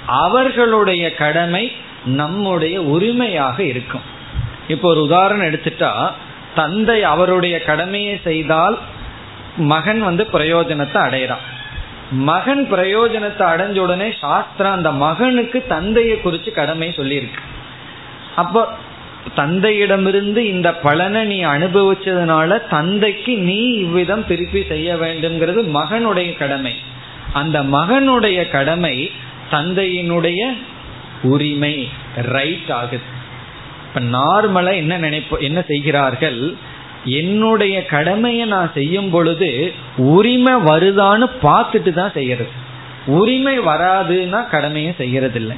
அவர்களுடைய 0.05 1.15
கடமை 1.15 1.71
நம்முடைய 2.05 2.81
உரிமையாக 2.81 3.63
இருக்கும். 3.63 4.01
இப்போ 4.67 4.87
ஒரு 4.87 5.01
உதாரணம் 5.01 5.47
எடுத்துட்டா 5.47 6.11
தந்தை 6.55 7.03
அவருடைய 7.03 7.63
கடமையை 7.63 8.19
செய்தால் 8.23 8.77
மகன் 9.57 10.01
வந்து 10.01 10.27
பிரயோஜனத்தை 10.33 10.99
அடையிறான் 11.07 11.45
மகன் 12.11 12.71
பிரயோஜனத்தை 12.71 13.45
அடைஞ்ச 13.53 13.79
உடனே 13.79 14.13
சாஸ்திரம் 14.21 14.71
அந்த 14.71 14.91
மகனுக்கு 14.91 15.65
தந்தையை 15.67 16.21
குறித்து 16.21 16.51
கடமை 16.51 16.93
சொல்லியிருக்கு. 16.97 17.41
அப்போ 18.35 18.73
தந்தையிடமிருந்து 19.37 20.37
இந்த 20.37 20.73
பலனை 20.73 21.25
நீ 21.25 21.45
அனுபவிச்சதுனால 21.45 22.69
தந்தைக்கு 22.69 23.37
நீ 23.37 23.61
இவ்விதம் 23.73 24.27
திருப்பி 24.27 24.63
செய்ய 24.67 24.95
வேண்டும்ங்கிறது 24.95 25.61
மகனுடைய 25.73 26.37
கடமை. 26.37 26.75
அந்த 27.33 27.63
மகனுடைய 27.63 28.49
கடமை 28.49 29.11
தந்தையினுடைய 29.51 30.41
உரிமை 31.23 31.89
ரைட் 32.15 32.71
ஆகுது. 32.71 33.21
இப்ப 33.87 33.99
நார்மலா 33.99 34.75
என்ன 34.75 34.97
நினைப்ப 34.97 35.37
என்ன 35.37 35.61
செய்கிறார்கள்? 35.61 36.55
என்னுடைய 37.05 37.85
கடமையை 37.85 38.45
நான் 38.47 38.71
செய்யும் 38.73 39.09
பொழுது 39.09 39.73
உரிமை 39.97 40.53
வருதான்னு 40.53 41.29
பார்த்துட்டு 41.43 41.93
தான் 41.93 42.11
செய்யறது. 42.13 42.49
உரிமை 43.05 43.59
வராதுன்னா 43.59 44.49
கடமையை 44.49 44.93
செய்யறதில்லை. 44.97 45.35
இல்லை 45.35 45.57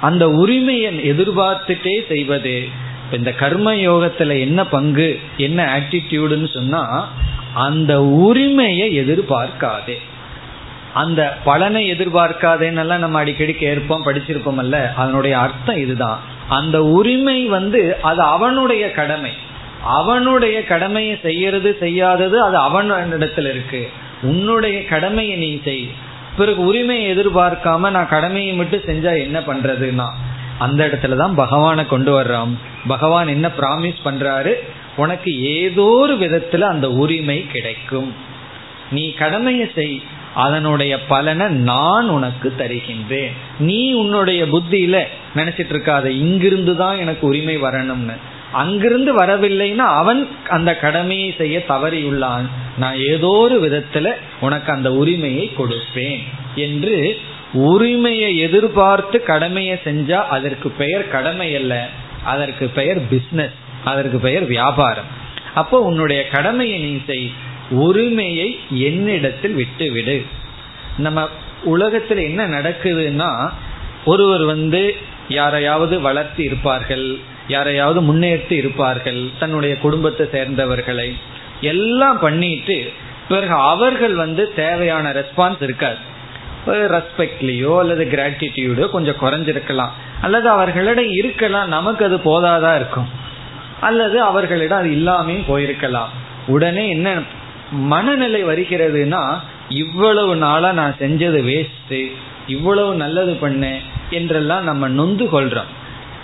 அந்த 0.00 0.28
உரிமையை 0.28 1.10
எதிர்பார்த்துட்டே 1.10 2.06
செய்வது. 2.06 2.68
இந்த 3.12 3.32
கர்ம 3.32 3.74
யோகத்துல 3.74 4.40
என்ன 4.40 4.66
பங்கு 4.66 5.20
என்ன 5.36 5.78
ஆட்டிடியூடுன்னு 5.78 6.52
சொன்னா 6.52 7.12
அந்த 7.54 8.02
உரிமையை 8.02 9.00
எதிர்பார்க்காதே. 9.00 9.98
அந்த 10.94 11.36
பலனை 11.44 11.92
எதிர்பார்க்காதேன்னெல்லாம் 11.92 12.96
நம்ம 12.96 13.18
அடிக்கடி 13.18 13.52
கேட்போம் 13.52 14.06
படிச்சிருப்போம் 14.06 14.56
அல்ல 14.56 14.92
அதனுடைய 14.96 15.38
அர்த்தம் 15.38 15.76
இதுதான். 15.76 16.20
அந்த 16.48 16.84
உரிமை 16.84 17.46
வந்து 17.46 17.96
அது 18.02 18.22
அவனுடைய 18.22 18.90
கடமை. 18.90 19.32
அவனுடைய 19.82 20.64
கடமையை 20.64 21.18
செய்யறது 21.22 21.76
செய்யாதது 21.80 22.42
அது 22.42 22.58
அவனிடத்துல 22.58 23.48
இருக்கு. 23.48 23.90
உன்னுடைய 24.22 24.84
கடமையை 24.84 25.36
நீ 25.36 25.60
செய். 25.64 25.90
பிறகு 26.36 26.64
உரிமையை 26.64 27.16
எதிர்பார்க்காம 27.16 27.90
நான் 27.90 28.08
கடமையை 28.08 28.54
மட்டும் 28.54 28.80
செஞ்சா 28.80 29.18
என்ன 29.18 29.40
பண்றதுன்னா 29.40 30.06
அந்த 30.58 30.86
இடத்துல 30.86 31.16
தான் 31.16 31.34
பகவானை 31.34 31.86
கொண்டு 31.86 32.20
வர்றான் 32.20 32.52
பகவான் 32.86 33.28
என்ன 33.28 33.50
ப்ராமிஸ் 33.58 33.96
பண்றாரு? 34.04 34.52
உனக்கு 34.96 35.42
ஏதோ 35.42 35.82
ஒரு 35.82 36.14
விதத்துல 36.14 36.60
அந்த 36.60 36.90
உரிமை 36.90 37.46
கிடைக்கும். 37.46 38.14
நீ 38.90 39.12
கடமையை 39.12 39.70
செய். 39.74 40.02
அதனுடைய 40.34 41.00
பலனை 41.00 41.46
நான் 41.46 42.08
உனக்கு 42.08 42.52
தருகின்றேன். 42.58 43.32
நீ 43.58 43.92
உன்னுடைய 43.92 44.44
புத்தியில 44.44 45.02
நினைச்சிட்டு 45.36 45.72
இருக்காத 45.72 46.04
இங்கிருந்து 46.04 46.76
தான் 46.76 46.96
எனக்கு 46.96 47.26
உரிமை 47.26 47.62
வரணும்னு. 47.62 48.16
அங்கிருந்து 48.54 49.12
வரவில்லைன்னா 49.18 49.90
அவன் 50.00 50.28
அந்த 50.48 50.76
கடமையை 50.76 51.34
செய்ய 51.38 51.64
தவறியுள்ளான். 51.68 52.46
நான் 52.78 52.96
ஏதோ 52.96 53.26
ஒரு 53.26 53.56
விதத்துல 53.62 54.12
உனக்கு 54.40 54.72
அந்த 54.72 54.92
உரிமையை 54.92 55.52
கொடுப்பேன் 55.58 56.22
என்று 56.54 57.18
உரிமையை 57.52 58.38
எதிர்பார்த்து 58.38 59.22
கடமையை 59.22 59.76
செஞ்சா 59.84 60.18
அதற்கு 60.36 60.70
பெயர் 60.70 61.08
கடமை 61.08 61.56
அல்ல. 61.56 61.88
அதற்கு 62.24 62.66
பெயர் 62.68 63.00
பிஸ்னஸ் 63.02 63.54
அதற்கு 63.84 64.18
பெயர் 64.18 64.44
வியாபாரம். 64.44 65.10
அப்போ 65.54 65.78
உன்னுடைய 65.80 66.28
கடமையை 66.28 66.78
நீ 66.78 67.00
செய். 67.06 67.30
உரிமையை 67.70 68.58
என்னிடத்தில் 68.70 69.54
விட்டுவிடு. 69.54 70.24
நம்ம 70.98 71.28
உலகத்தில் 71.64 72.18
என்ன 72.18 72.46
நடக்குதுன்னா 72.46 73.30
ஒருவர் 74.04 74.44
வந்து 74.44 74.96
யாரையாவது 75.28 76.00
வளர்த்தி 76.00 76.42
இருப்பார்கள். 76.42 77.06
யாரையாவது 77.48 78.00
முன்னேற்றி 78.08 78.56
இருப்பார்கள் 78.62 79.20
தன்னுடைய 79.38 79.74
குடும்பத்தை 79.84 80.26
சேர்ந்தவர்களை 80.32 81.08
எல்லாம் 81.72 82.18
பண்ணிட்டு 82.18 82.76
பிறகு 83.28 83.54
அவர்கள் 83.72 84.14
வந்து 84.14 84.42
தேவையான 84.54 85.12
ரெஸ்பான்ஸ் 85.12 85.62
இருக்காது. 85.66 86.00
ரெஸ்பெக்ட்லேயோ 86.94 87.72
அல்லது 87.80 88.04
கிராட்டிடியூடோ 88.12 88.84
கொஞ்சம் 88.94 89.20
குறைஞ்சிருக்கலாம். 89.22 89.92
அல்லது 90.20 90.48
அவர்களிடம் 90.48 91.10
இருக்கலாம் 91.20 91.68
நமக்கு 91.68 92.04
அது 92.04 92.16
போதாதா 92.28 92.74
இருக்கும். 92.80 93.08
அல்லது 93.80 94.16
அவர்களிடம் 94.22 94.78
அது 94.78 94.90
இல்லாமே 94.98 95.36
போயிருக்கலாம். 95.48 96.12
உடனே 96.46 96.84
என்ன 96.88 97.08
மனநிலை 97.92 98.44
வருகிறதுனா 98.44 99.22
இவ்வளவு 99.82 100.32
நாளா 100.36 100.70
நான் 100.72 100.98
செஞ்சது 101.00 101.40
வேஸ்ட் 101.50 101.96
இவ்வளவு 102.46 102.94
நல்லது 102.94 103.32
பண்ணேன் 103.42 103.80
என்றெல்லாம் 104.10 104.64
நம்ம 104.64 104.88
நொந்து 104.88 105.26
கொள்றோம். 105.34 105.70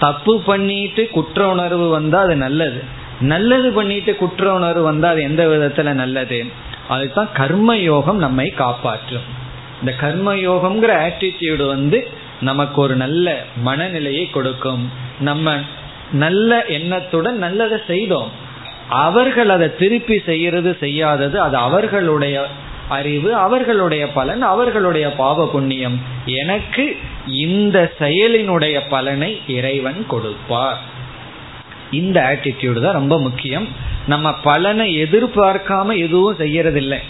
தப்பு 0.00 0.40
பண்ணிட்டு 0.40 1.08
குற்ற 1.08 1.48
உணர்வு 1.48 1.88
வந்தா 1.88 2.20
அது 2.20 2.36
நல்லது. 2.36 2.82
நல்லது 3.20 3.72
பண்ணிட்டு 3.72 4.16
குற்ற 4.16 4.52
உணர்வு 4.52 4.82
வந்தா 4.82 5.08
அது 5.08 5.22
எந்த 5.22 5.46
விதத்துல 5.46 5.92
நல்லது? 5.92 6.46
அதுதான் 6.88 7.28
கர்ம 7.32 7.76
யோகம் 7.76 8.18
நம்மை 8.18 8.48
காப்பாற்றும். 8.50 9.26
இந்த 9.80 9.92
கர்ம 9.92 10.34
யோகம்ங்கிற 10.34 10.92
ஆட்டிடியூடு 11.06 11.66
வந்து 11.66 12.08
நமக்கு 12.40 12.80
ஒரு 12.80 12.96
நல்ல 12.96 13.44
மனநிலையை 13.56 14.30
கொடுக்கும். 14.30 14.90
நம்ம 15.20 15.58
நல்ல 16.12 16.64
எண்ணத்துடன் 16.64 17.38
நல்லதை 17.38 17.78
செய்தோம். 17.86 18.30
அவர்கள் 18.88 19.48
அதை 19.48 19.76
திருப்பி 19.76 20.22
செய்யறது 20.26 20.76
செய்யாதது 20.80 21.40
அது 21.40 21.56
அவர்களுடைய 21.56 22.46
அறிவு 22.90 23.30
அவர்களுடைய 23.34 24.04
பலன் 24.12 24.42
அவர்களுடைய 24.42 25.06
பாவ 25.12 25.46
புண்ணியம் 25.46 25.96
எனக்கு 26.40 26.84
இந்த 27.44 27.92
செயலினுடைய 27.98 28.76
பலனை 28.88 29.30
இறைவன் 29.46 30.00
கொடுப்பார். 30.06 30.80
இந்த 31.90 32.18
ஆட்டிடியூடு 32.30 32.80
தான் 32.80 32.98
ரொம்ப 33.00 33.16
முக்கியம். 33.20 33.68
நம்ம 34.06 34.28
பலனை 34.48 34.88
எதிர்பார்க்காம 35.04 35.96
எதுவும் 35.96 36.38
செய்யறதில்லை. 36.38 37.00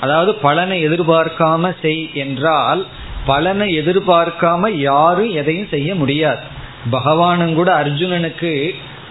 அதாவது 0.00 0.32
பலனை 0.34 0.78
எதிர்பார்க்காம 0.88 1.72
செய் 1.82 2.10
என்றால் 2.14 2.82
பலனை 3.26 3.68
எதிர்பார்க்காம 3.80 4.70
யாரும் 4.90 5.32
எதையும் 5.40 5.70
செய்ய 5.70 5.94
முடியாது. 5.94 6.44
பகவானும் 6.90 7.54
கூட 7.54 7.70
அர்ஜுனனுக்கு 7.82 8.52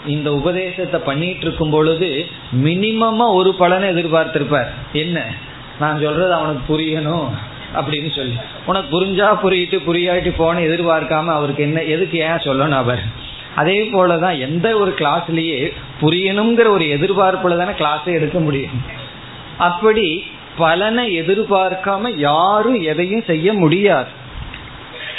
இந்த 0.08 0.30
உபதேசத்தை 0.34 1.00
பண்ணிட்டு 1.00 1.46
இருக்கும் 1.46 1.70
பொழுது 1.70 2.10
மினிமமா 2.64 3.28
ஒரு 3.40 3.52
பலனை 3.54 3.88
எதிர்பார்த்திருப்பார். 3.90 4.72
என்ன? 4.94 5.20
நான் 5.82 6.02
சொல்றது 6.02 6.34
அவனுக்கு 6.34 6.64
புரியணும் 6.72 7.28
அப்படின்னு 7.76 8.16
சொல்லி. 8.16 8.36
உனக்கு 8.66 8.90
புரிஞ்சா 8.94 9.40
புரியிட்டு 9.40 9.82
புரியாட்டி 9.88 10.34
போன 10.38 10.60
எதிர்பார்க்காம 10.60 11.26
அவருக்கு 11.26 11.64
என்ன 11.64 11.84
எதுக்கு 11.84 12.18
ஏன் 12.18 12.44
சொல்லணும் 12.46 12.80
அவர்? 12.84 13.04
அதே 13.56 13.90
போலதான் 13.94 14.40
எந்த 14.40 14.78
ஒரு 14.78 14.94
கிளாஸ்லயே 14.98 15.72
புரியணுங்கிற 16.02 16.68
ஒரு 16.68 16.86
எதிர்பார்ப்புல 16.86 17.58
தானே 17.58 17.72
கிளாஸே 17.72 18.14
எடுக்க 18.18 18.40
முடியும். 18.40 18.82
அப்படி 19.58 20.24
பலனை 20.58 21.22
எதிர்பார்க்காம 21.22 22.18
யாரும் 22.18 22.82
எதையும் 22.82 23.24
செய்ய 23.28 23.54
முடியாது. 23.54 24.10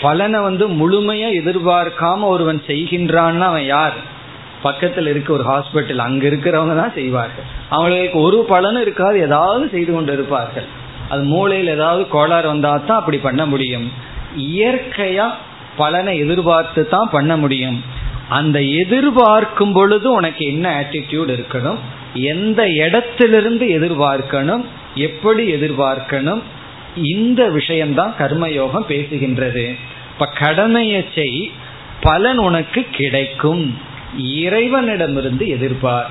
பலனை 0.02 0.40
வந்து 0.40 0.68
முழுமையா 0.68 1.28
எதிர்பார்க்காம 1.42 2.20
ஒருவன் 2.20 2.62
செய்கின்றான்னு 2.66 3.40
அவன் 3.40 3.64
யார்? 3.64 4.10
பக்கத்தில் 4.62 5.06
இருக்க 5.06 5.32
ஒரு 5.32 5.44
ஹாஸ்பிட்டல் 5.50 5.98
அங்க 5.98 6.28
இருக்கிறவங்க 6.28 6.76
தான் 6.76 6.92
செய்வார்கள். 6.92 7.44
அவங்களுக்கு 7.68 8.20
ஒரு 8.20 8.46
பலனும் 8.48 8.82
இருக்காது 8.82 9.20
ஏதாவது 9.20 9.68
செய்து 9.68 9.92
கொண்டு 9.92 10.12
இருப்பார்கள். 10.12 10.64
அது 11.08 11.22
மூளையில் 11.22 11.68
ஏதாவது 11.68 12.08
கோளாறு 12.08 12.46
வந்தா 12.46 12.76
தான் 12.76 12.98
அப்படி 12.98 13.18
பண்ண 13.18 13.46
முடியும். 13.46 13.92
இயற்கையா 14.36 15.26
பலனை 15.76 16.18
எதிர்பார்த்து 16.18 16.88
தான் 16.88 17.10
பண்ண 17.12 17.36
முடியும். 17.36 17.82
அந்த 18.28 18.62
எதிர்பார்க்கும் 18.62 19.72
பொழுது 19.72 20.12
உனக்கு 20.12 20.46
என்ன 20.46 20.66
ஆட்டிடியூட் 20.80 21.30
இருக்கணும்? 21.36 21.78
எந்த 22.14 22.66
இடத்திலிருந்து 22.66 23.66
எதிர்பார்க்கணும்? 23.66 24.64
எப்படி 24.94 25.52
எதிர்பார்க்கணும்? 25.54 26.42
இந்த 27.02 27.48
விஷயம்தான் 27.48 28.14
கர்மயோகம் 28.18 28.88
பேசுகின்றது. 28.88 29.74
இப்ப 30.12 30.26
கடமையை 30.26 31.04
செய் 31.14 31.50
பலன் 32.00 32.38
உனக்கு 32.38 32.84
கிடைக்கும். 32.90 33.78
இறைவனிடமிருந்து 34.18 35.48
எதிர்பார் 35.48 36.10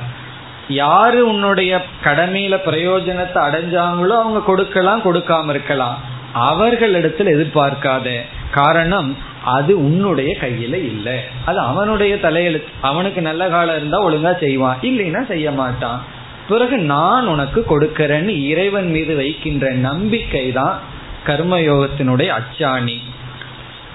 யாரு 0.69 1.27
உன்னுடைய 1.27 1.85
கடமையில 2.03 2.57
பிரயோஜனத்தை 2.65 3.35
அடைஞ்சாங்களோ 3.35 4.07
அவங்க 4.07 4.41
கொடுக்கலாம் 4.45 5.03
கொடுக்காம 5.03 5.49
இருக்கலாம். 5.49 5.97
அவர்களிடத்தில் 6.33 7.27
எதிர்பார்க்காத. 7.27 8.21
காரணம் 8.51 9.17
அது 9.45 9.77
உன்னுடைய 9.77 10.35
கையில 10.39 10.73
இல்லை. 10.73 11.19
அது 11.45 11.59
அவனுடைய 11.59 12.15
தலையெழுத்து 12.15 12.63
அவனுக்கு 12.81 13.21
நல்ல 13.21 13.49
காலம் 13.49 13.75
இருந்தா 13.75 14.05
ஒழுங்கா 14.05 14.39
செய்வான். 14.39 14.77
இல்லைன்னா 14.81 15.25
செய்ய 15.25 15.51
மாட்டான். 15.51 16.03
பிறகு 16.49 16.77
நான் 16.77 17.27
உனக்கு 17.27 17.65
கொடுக்கறேன்னு 17.69 18.43
இறைவன் 18.43 18.89
மீது 18.89 19.15
வைக்கின்ற 19.15 19.71
நம்பிக்கை 19.71 20.51
தான் 20.51 20.79
கர்மயோகத்தினுடைய 21.25 22.31
அச்சாணி. 22.31 22.97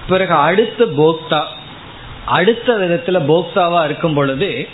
பிறகு 0.07 0.33
அடுத்த 0.33 0.85
போக்தா. 0.85 1.41
அடுத்த 2.27 2.73
விதத்துல 2.73 3.17
போக்தாவா 3.31 3.85
இருக்கும் 3.85 4.13
பொழுது 4.13 4.67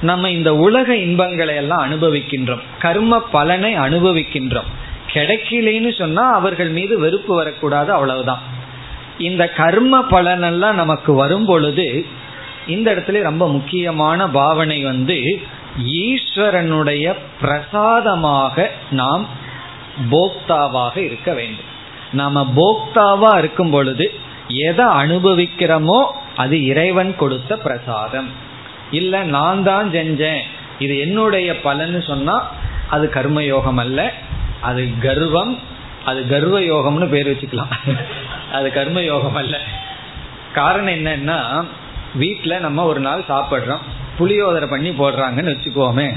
நம்ம 0.00 0.30
இந்த 0.30 0.56
உலக 0.56 0.96
இன்பங்களை 0.96 1.54
எல்லாம் 1.54 1.84
அனுபவிக்கின்றோம். 1.86 2.62
கர்ம 2.78 3.20
பலனை 3.20 3.78
அனுபவிக்கின்றோம். 3.78 4.70
கிடைக்கலன்னு 5.12 5.98
சொன்னா 5.98 6.32
அவர்கள் 6.32 6.68
மீது 6.68 6.98
வெறுப்பு 6.98 7.34
வரக்கூடாது 7.34 7.92
அவ்வளவுதான். 7.92 8.42
இந்த 9.18 9.48
கர்ம 9.48 10.04
பலனெல்லாம் 10.10 10.74
நமக்கு 10.74 11.12
வரும் 11.12 11.44
பொழுது 11.44 12.06
இந்த 12.66 12.94
இடத்துல 12.94 13.22
ரொம்ப 13.22 13.48
முக்கியமான 13.48 14.28
பாவனை 14.28 14.84
வந்து 14.84 15.40
ஈஸ்வரனுடைய 15.84 17.14
பிரசாதமாக 17.40 18.70
நாம் 18.90 19.28
போக்தாவாக 20.10 20.96
இருக்க 20.96 21.32
வேண்டும். 21.32 21.74
நாம 22.12 22.46
போக்தாவா 22.56 23.38
இருக்கும் 23.38 23.70
பொழுது 23.70 24.12
எதை 24.48 24.84
அனுபவிக்கிறோமோ 24.84 26.02
அது 26.36 26.64
இறைவன் 26.64 27.16
கொடுத்த 27.16 27.56
பிரசாதம். 27.56 28.28
இல்ல 28.90 29.22
நான் 29.22 29.62
தான் 29.62 29.90
செஞ்சேன். 29.90 30.40
இது 30.78 30.98
என்னுடைய 30.98 31.52
பலன்னு 31.52 32.06
சொன்னா 32.06 32.50
அது 32.90 33.10
கர்மயோகம் 33.14 33.76
அல்ல. 33.76 34.12
அது 34.60 34.88
கர்வம். 35.00 35.58
அது 36.04 36.28
கர்வ 36.28 36.60
யோகம்னு 36.60 37.08
பேர் 37.08 37.30
வச்சுக்கலாம். 37.30 37.98
அது 38.52 38.72
கர்ம 38.72 39.02
யோகம் 39.02 39.34
அல்ல. 39.34 39.60
காரணம் 40.52 40.94
என்னன்னா 40.94 41.64
வீட்டில் 42.14 42.60
நம்ம 42.60 42.84
ஒரு 42.84 43.00
நாள் 43.00 43.24
சாப்பிட்றோம். 43.28 43.80
புளியோதரை 44.18 44.66
பண்ணி 44.66 44.90
போடுறாங்கன்னு 44.90 45.56
வச்சுக்கோமே. 45.56 46.16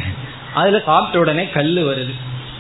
அதில் 0.54 0.84
சாப்பிட்ட 0.84 1.20
உடனே 1.20 1.50
கல் 1.50 1.76
வருது. 1.76 2.14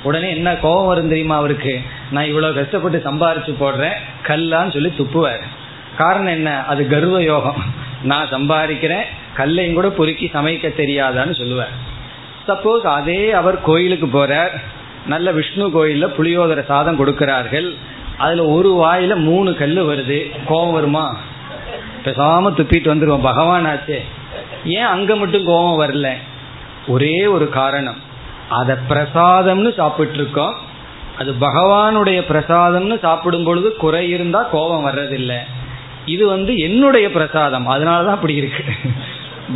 உடனே 0.03 0.30
என்ன 0.30 0.55
கோபம் 0.55 0.86
வரும் 0.86 1.07
தெரியுமா 1.07 1.36
அவருக்கு? 1.36 1.82
நான் 2.12 2.24
இவ்வளோ 2.24 2.53
கஷ்டப்பட்டு 2.53 3.12
சம்பாரிச்சு 3.12 3.53
போடுறேன். 3.60 3.93
கல்லான்னு 4.24 4.74
சொல்லி 4.74 4.93
துப்புவார். 4.97 5.41
காரணம் 5.98 6.28
என்ன? 6.28 6.66
அது 6.66 6.88
கர்வ 6.88 7.24
யோகம் 7.24 7.64
நான் 8.04 8.30
சம்பாதிக்கிறேன் 8.30 9.04
கல்லையும் 9.34 9.74
கூட 9.74 9.90
பொறுக்கி 9.90 10.32
சமைக்க 10.34 10.68
தெரியாதான்னு 10.78 11.38
சொல்லுவார் 11.38 11.88
சப்போஸ் 12.48 12.82
அதே 12.82 13.32
அவர் 13.32 13.62
கோயிலுக்கு 13.62 14.08
போறார் 14.08 14.50
நல்ல 15.06 15.32
விஷ்ணு 15.32 15.68
கோயில்ல 15.68 16.12
புளியோதர 16.18 16.66
சாதம் 16.66 16.96
கொடுக்கிறார்கள் 16.96 17.74
அதுல 18.18 18.46
ஒரு 18.46 18.74
வாயில 18.74 19.16
மூணு 19.16 19.56
கல் 19.56 19.76
வருது 19.76 20.32
கோபம் 20.46 20.72
வருமா? 20.72 21.18
பேசாம 22.06 22.52
துப்பிட்டு 22.52 22.90
வந்துருவோம் 22.90 23.22
பகவான் 23.22 23.66
ஆச்சே. 23.66 24.00
ஏன் 24.66 24.84
அங்க 24.84 25.16
மட்டும் 25.16 25.46
கோபம் 25.46 25.88
வரல? 25.88 26.14
ஒரே 26.88 27.28
ஒரு 27.28 27.50
காரணம். 27.50 27.96
அதை 28.50 28.76
பிரசாதம்னு 28.90 29.74
சாப்பிட்டு 29.74 30.14
இருக்கோம் 30.14 30.56
அது 31.20 31.32
பகவானுடைய 31.32 32.24
பிரசாதம்னு 32.30 33.00
சாப்பிடும் 33.00 33.44
பொழுது 33.44 33.76
குறை 33.76 34.10
இருந்தா 34.10 34.44
கோபம் 34.44 34.86
வர்றதில்லை. 34.86 35.38
இது 36.10 36.24
வந்து 36.28 36.57
என்னுடைய 36.57 37.12
பிரசாதம். 37.12 37.68
அதனாலதான் 37.70 38.18
அப்படி 38.18 38.36
இருக்கு. 38.36 38.64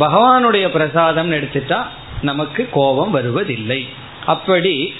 பகவானுடைய 0.00 0.66
பிரசாதம்னு 0.76 1.36
எடுத்துட்டா 1.40 1.80
நமக்கு 2.22 2.68
கோபம் 2.70 3.10
வருவதில்லை. 3.10 3.80
அப்படி 4.26 4.94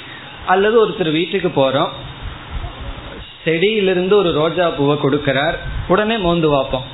அல்லது 0.47 0.77
ஒருத்தர் 0.83 1.13
வீட்டுக்கு 1.13 1.51
போறோம். 1.57 1.93
செடியிலிருந்து 3.45 4.17
ஒரு 4.17 4.33
ரோஜா 4.33 4.69
பூவை 4.69 4.97
கொடுக்கிறார். 4.97 5.57
உடனே 5.89 6.17
மோந்து 6.17 6.49
பார்ப்போம். 6.49 6.87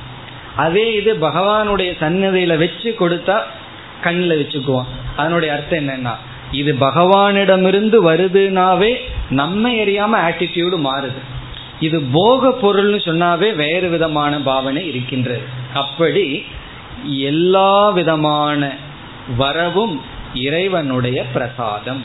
அதே 0.55 0.85
இது 0.93 1.11
பகவானுடைய 1.15 1.91
சன்னதியில 2.01 2.57
வச்சு 2.57 2.89
கொடுத்தா 2.99 3.37
கண்ணில் 4.01 4.39
வச்சுக்குவோம். 4.39 4.89
அதனுடைய 5.15 5.53
அர்த்தம் 5.53 5.87
என்னன்னா 5.87 6.15
இது 6.51 6.71
பகவானிடமிருந்து 6.79 7.97
வருதுனாவே 8.09 8.91
நம்ம 9.29 9.69
எரியாம 9.83 10.13
ஆட்டிடியூடு 10.27 10.77
மாறுது. 10.87 11.21
இது 11.87 11.97
போக 12.13 12.49
பொருள்னு 12.61 12.99
சொன்னாவே 13.09 13.47
வேறு 13.55 13.87
விதமான 13.89 14.39
பாவனை 14.39 14.81
இருக்கின்றது. 14.87 15.45
அப்படி 15.73 16.25
எல்லா 17.03 17.89
விதமான 17.89 18.71
வரவும் 19.37 19.95
இறைவனுடைய 20.47 21.19
பிரசாதம். 21.33 22.01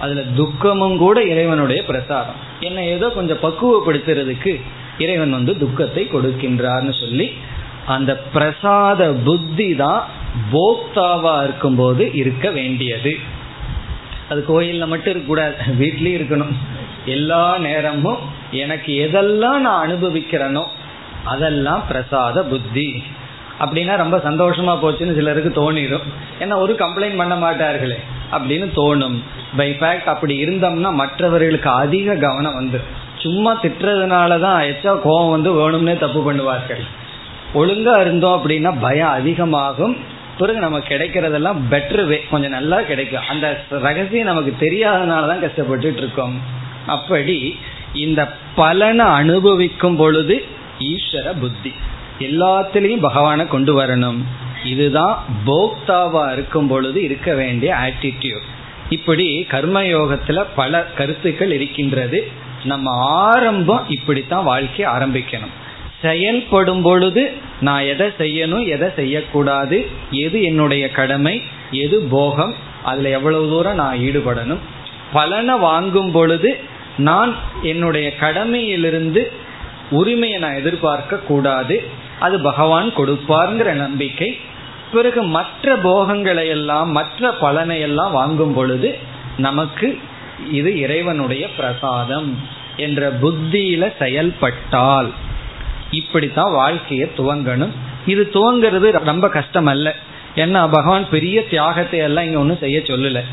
அதுல 0.00 0.22
துக்கமும் 0.40 0.96
கூட 0.96 1.18
இறைவனுடைய 1.22 1.80
பிரசாதம். 1.84 2.38
என்ன 2.60 2.84
ஏதோ 2.94 3.06
கொஞ்சம் 3.08 3.42
பக்குவப்படுத்துறதுக்கு 3.42 4.52
இறைவன் 4.98 5.30
வந்து 5.30 5.58
துக்கத்தை 5.58 6.04
கொடுக்கின்றார்னு 6.12 6.94
சொல்லி 7.00 7.26
அந்த 7.86 8.12
பிரசாத 8.36 9.02
புத்தி 9.28 9.74
தான் 9.74 10.02
போக்தாவா 10.52 11.34
இருக்கும்போது 11.44 12.04
இருக்க 12.14 12.50
வேண்டியது. 12.50 13.12
அது 14.30 14.40
கோயில்ல 14.48 14.86
மட்டும் 14.86 15.12
இருக்கக்கூடாது 15.12 15.54
வீட்லயும் 15.82 16.18
இருக்கணும். 16.18 16.54
எல்லா 17.14 17.42
நேரமும் 17.66 18.20
எனக்கு 18.62 18.92
எதெல்லாம் 19.06 19.58
நான் 19.66 19.82
அனுபவிக்கிறேனோ 19.86 20.64
அதெல்லாம் 21.32 21.82
பிரசாத 21.88 22.42
புத்தி. 22.50 22.88
அப்படின்னா 23.62 23.94
ரொம்ப 24.02 24.16
சந்தோஷமா 24.26 24.74
போச்சுன்னு 24.82 25.16
சிலருக்கு 25.18 25.50
தோணிடும் 25.60 26.06
ஏன்னா 26.42 26.56
ஒரு 26.64 26.72
கம்ப்ளைண்ட் 26.82 27.20
பண்ண 27.20 27.34
மாட்டார்களே 27.44 27.98
அப்படின்னு 28.34 28.66
தோணும். 28.78 29.16
பை 29.58 29.68
ஃபேக்ட் 29.78 30.12
அப்படி 30.12 30.34
இருந்தோம்னா 30.44 30.90
மற்றவர்களுக்கு 31.02 31.70
அதிக 31.82 32.16
கவனம் 32.24 32.58
வந்து 32.60 32.80
சும்மா 33.22 33.52
திட்டுறதுனால 33.62 34.32
தான் 34.44 34.60
எச்சா 34.70 34.92
கோவம் 35.06 35.34
வந்து 35.34 35.50
வேணும்னே 35.58 35.94
தப்பு 36.04 36.20
பண்ணுவார்கள். 36.28 36.82
ஒழுங்கா 37.60 37.94
இருந்தோம் 38.04 38.36
அப்படின்னா 38.38 38.72
பயம் 38.84 39.14
அதிகமாகும். 39.18 39.96
பிறகு 40.38 40.60
நமக்கு 40.64 40.88
கிடைக்கிறதெல்லாம் 40.92 41.60
பெட்டர் 41.70 42.02
வே 42.10 42.18
கொஞ்சம் 42.30 42.54
நல்லா 42.56 42.78
கிடைக்கும். 42.90 43.26
அந்த 43.32 43.46
ரகசியம் 43.86 44.30
நமக்கு 44.30 44.52
தெரியாதனால 44.64 45.28
தான் 45.30 45.44
கஷ்டப்பட்டுட்டு 45.44 46.02
இருக்கோம். 46.04 46.36
அப்படி 46.88 47.58
இந்த 47.94 48.20
பலனை 48.54 49.06
அனுபவிக்கும் 49.06 49.96
பொழுது 49.96 50.44
ஈஸ்வர 50.78 51.34
புத்தி. 51.40 51.72
எல்லாத்திலையும் 52.18 53.00
பகவானை 53.00 53.48
கொண்டு 53.48 53.72
வரணும். 53.80 54.20
இதுதான் 54.64 55.24
போக்தாவா 55.46 56.32
இருக்கும் 56.32 56.68
பொழுது 56.68 57.02
இருக்க 57.02 57.34
வேண்டிய 57.34 57.74
ஆட்டிடியூட் 57.74 58.46
இப்படி 58.88 59.46
கர்மயோகத்துல 59.50 60.44
பல 60.56 60.82
கருத்துக்கள் 60.82 61.52
இருக்கின்றது. 61.52 62.20
நம்ம 62.64 62.90
ஆரம்பம் 63.00 63.84
இப்படித்தான் 63.88 64.44
வாழ்க்கை 64.44 64.86
ஆரம்பிக்கணும். 64.86 65.54
செயல்படும் 66.02 66.82
பொழுது 66.82 67.32
நான் 67.60 67.82
எதை 67.82 68.08
செய்யணும் 68.18 68.66
எதை 68.66 68.88
செய்யக்கூடாது 68.96 69.88
எது 70.10 70.42
என்னுடைய 70.42 70.90
கடமை 70.90 71.42
எது 71.70 72.00
போகம் 72.00 72.54
அதுல 72.84 73.08
எவ்வளவு 73.08 73.48
தூரம் 73.48 73.74
நான் 73.74 73.98
ஈடுபடணும். 73.98 74.64
பலனை 75.12 75.58
வாங்கும் 75.58 76.12
பொழுது 76.12 76.50
நான் 76.98 77.36
என்னுடைய 77.62 78.12
கடமையிலிருந்து 78.20 79.22
உரிமையை 79.90 80.38
நான் 80.38 80.54
எதிர்பார்க்க 80.54 81.16
கூடாது. 81.16 81.82
அது 82.20 82.40
பகவான் 82.40 82.88
கொடுப்பார்ங்கிற 82.96 83.72
நம்பிக்கை. 83.72 84.38
பிறகு 84.92 85.22
மற்ற 85.22 85.76
போகங்களை 85.76 86.48
எல்லாம் 86.48 86.90
மற்ற 86.90 87.30
பலனை 87.30 87.80
எல்லாம் 87.80 88.12
வாங்கும் 88.12 88.54
பொழுது 88.54 88.98
நமக்கு 89.38 89.98
இது 90.52 90.78
இறைவனுடைய 90.78 91.48
பிரசாதம் 91.56 92.38
என்ற 92.76 93.12
புத்தியில 93.22 93.92
செயல்பட்டால் 93.98 95.12
இப்படித்தான் 95.90 96.52
வாழ்க்கையை 96.52 97.10
துவங்கணும். 97.16 97.74
இது 98.06 98.30
துவங்கிறது 98.32 98.90
ரொம்ப 98.90 99.28
கஷ்டம் 99.28 99.66
அல்ல 99.66 99.94
ஏன்னா 100.36 100.68
பகவான் 100.70 101.08
பெரிய 101.08 101.48
தியாகத்தை 101.48 101.98
எல்லாம் 101.98 102.24
இங்க 102.24 102.38
ஒன்றும் 102.38 102.58
செய்ய 102.60 102.78
சொல்லலை. 102.78 103.24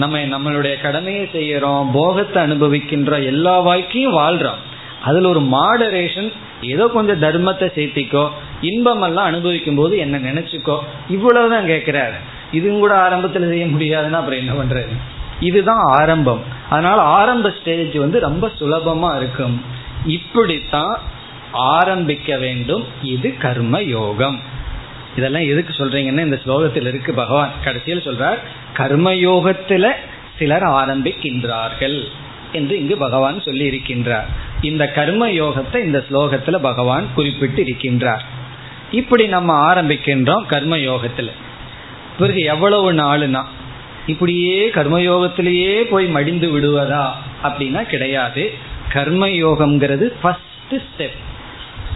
நம்ம 0.00 0.18
நம்மளுடைய 0.32 0.74
கடமையை 0.84 1.24
செய்யறோம் 1.36 1.90
போகத்தை 1.92 2.38
அனுபவிக்கின்ற 2.42 3.12
எல்லா 3.32 3.54
வாழ்க்கையும் 3.68 4.18
வாழ்றோம். 4.18 4.60
அதுல 5.02 5.28
ஒரு 5.28 5.42
மாடரேஷன் 5.56 6.30
ஏதோ 6.72 6.84
கொஞ்சம் 6.94 7.22
தர்மத்தை 7.22 7.66
சேர்த்திக்கோ 7.76 8.24
இன்பம் 8.70 9.02
எல்லாம் 9.02 9.28
அனுபவிக்கும் 9.30 9.78
போது 9.80 9.94
என்ன 10.04 10.16
நினைச்சுக்கோ 10.26 10.76
இவ்வளவுதான் 11.08 11.70
கேட்கிறாரு 11.72 12.18
இதுவும் 12.58 12.82
கூட 12.82 12.94
ஆரம்பத்துல 13.06 13.48
செய்ய 13.52 13.66
முடியாதுன்னா 13.74 14.18
அப்புறம் 14.20 14.40
என்ன 14.42 14.54
பண்றது? 14.60 14.94
இதுதான் 15.40 15.82
ஆரம்பம். 15.98 16.42
அதனால 16.70 16.98
ஆரம்ப 17.18 17.52
ஸ்டேஜ் 17.58 17.96
வந்து 18.04 18.18
ரொம்ப 18.28 18.44
சுலபமா 18.60 19.10
இருக்கும். 19.16 19.56
இப்படித்தான் 20.16 20.94
ஆரம்பிக்க 21.74 22.36
வேண்டும். 22.44 22.84
இது 23.14 23.28
கர்ம 23.44 23.76
யோகம் 23.96 24.38
இதெல்லாம் 25.16 25.46
எதுக்கு 25.52 25.72
சொல்றீங்கன்னா 25.78 26.24
இந்த 26.28 26.38
ஸ்லோகத்தில் 26.44 26.88
இருக்கு 26.90 27.12
பகவான். 27.12 27.54
கடைசியில் 27.64 28.06
சொல்றார் 28.08 28.40
கர்மயோகத்துல 28.76 29.92
சிலர் 30.38 30.62
ஆரம்பிக்கின்றார்கள் 30.62 32.04
என்று 32.52 32.78
இங்கு 32.78 32.96
பகவான் 32.96 33.42
சொல்லி 33.42 33.70
இருக்கின்றார் 33.70 34.24
இந்த 34.62 34.88
கர்ம 34.88 35.28
யோகத்தை 35.28 35.76
இந்த 35.76 36.04
ஸ்லோகத்துல 36.10 36.56
பகவான் 36.56 37.06
குறிப்பிட்டு 37.14 37.62
இருக்கின்றார் 37.62 38.24
இப்படி 38.90 39.26
நம்ம 39.26 39.74
ஆரம்பிக்கின்றோம் 39.74 40.46
கர்ம 40.46 40.76
யோகத்துல 40.76 41.30
பிறகு 42.18 42.40
எவ்வளவு 42.40 42.92
நாளுனா? 42.92 43.42
இப்படியே 44.06 44.68
கர்மயோகத்திலேயே 44.68 45.80
போய் 45.80 46.06
மடிந்து 46.06 46.48
விடுவதா 46.48 47.08
அப்படின்னா 47.42 47.82
கிடையாது. 47.82 48.52
கர்மயோகம்ங்கிறது 48.92 50.12
ஃபர்ஸ்ட் 50.22 50.74
ஸ்டெப் 50.74 51.18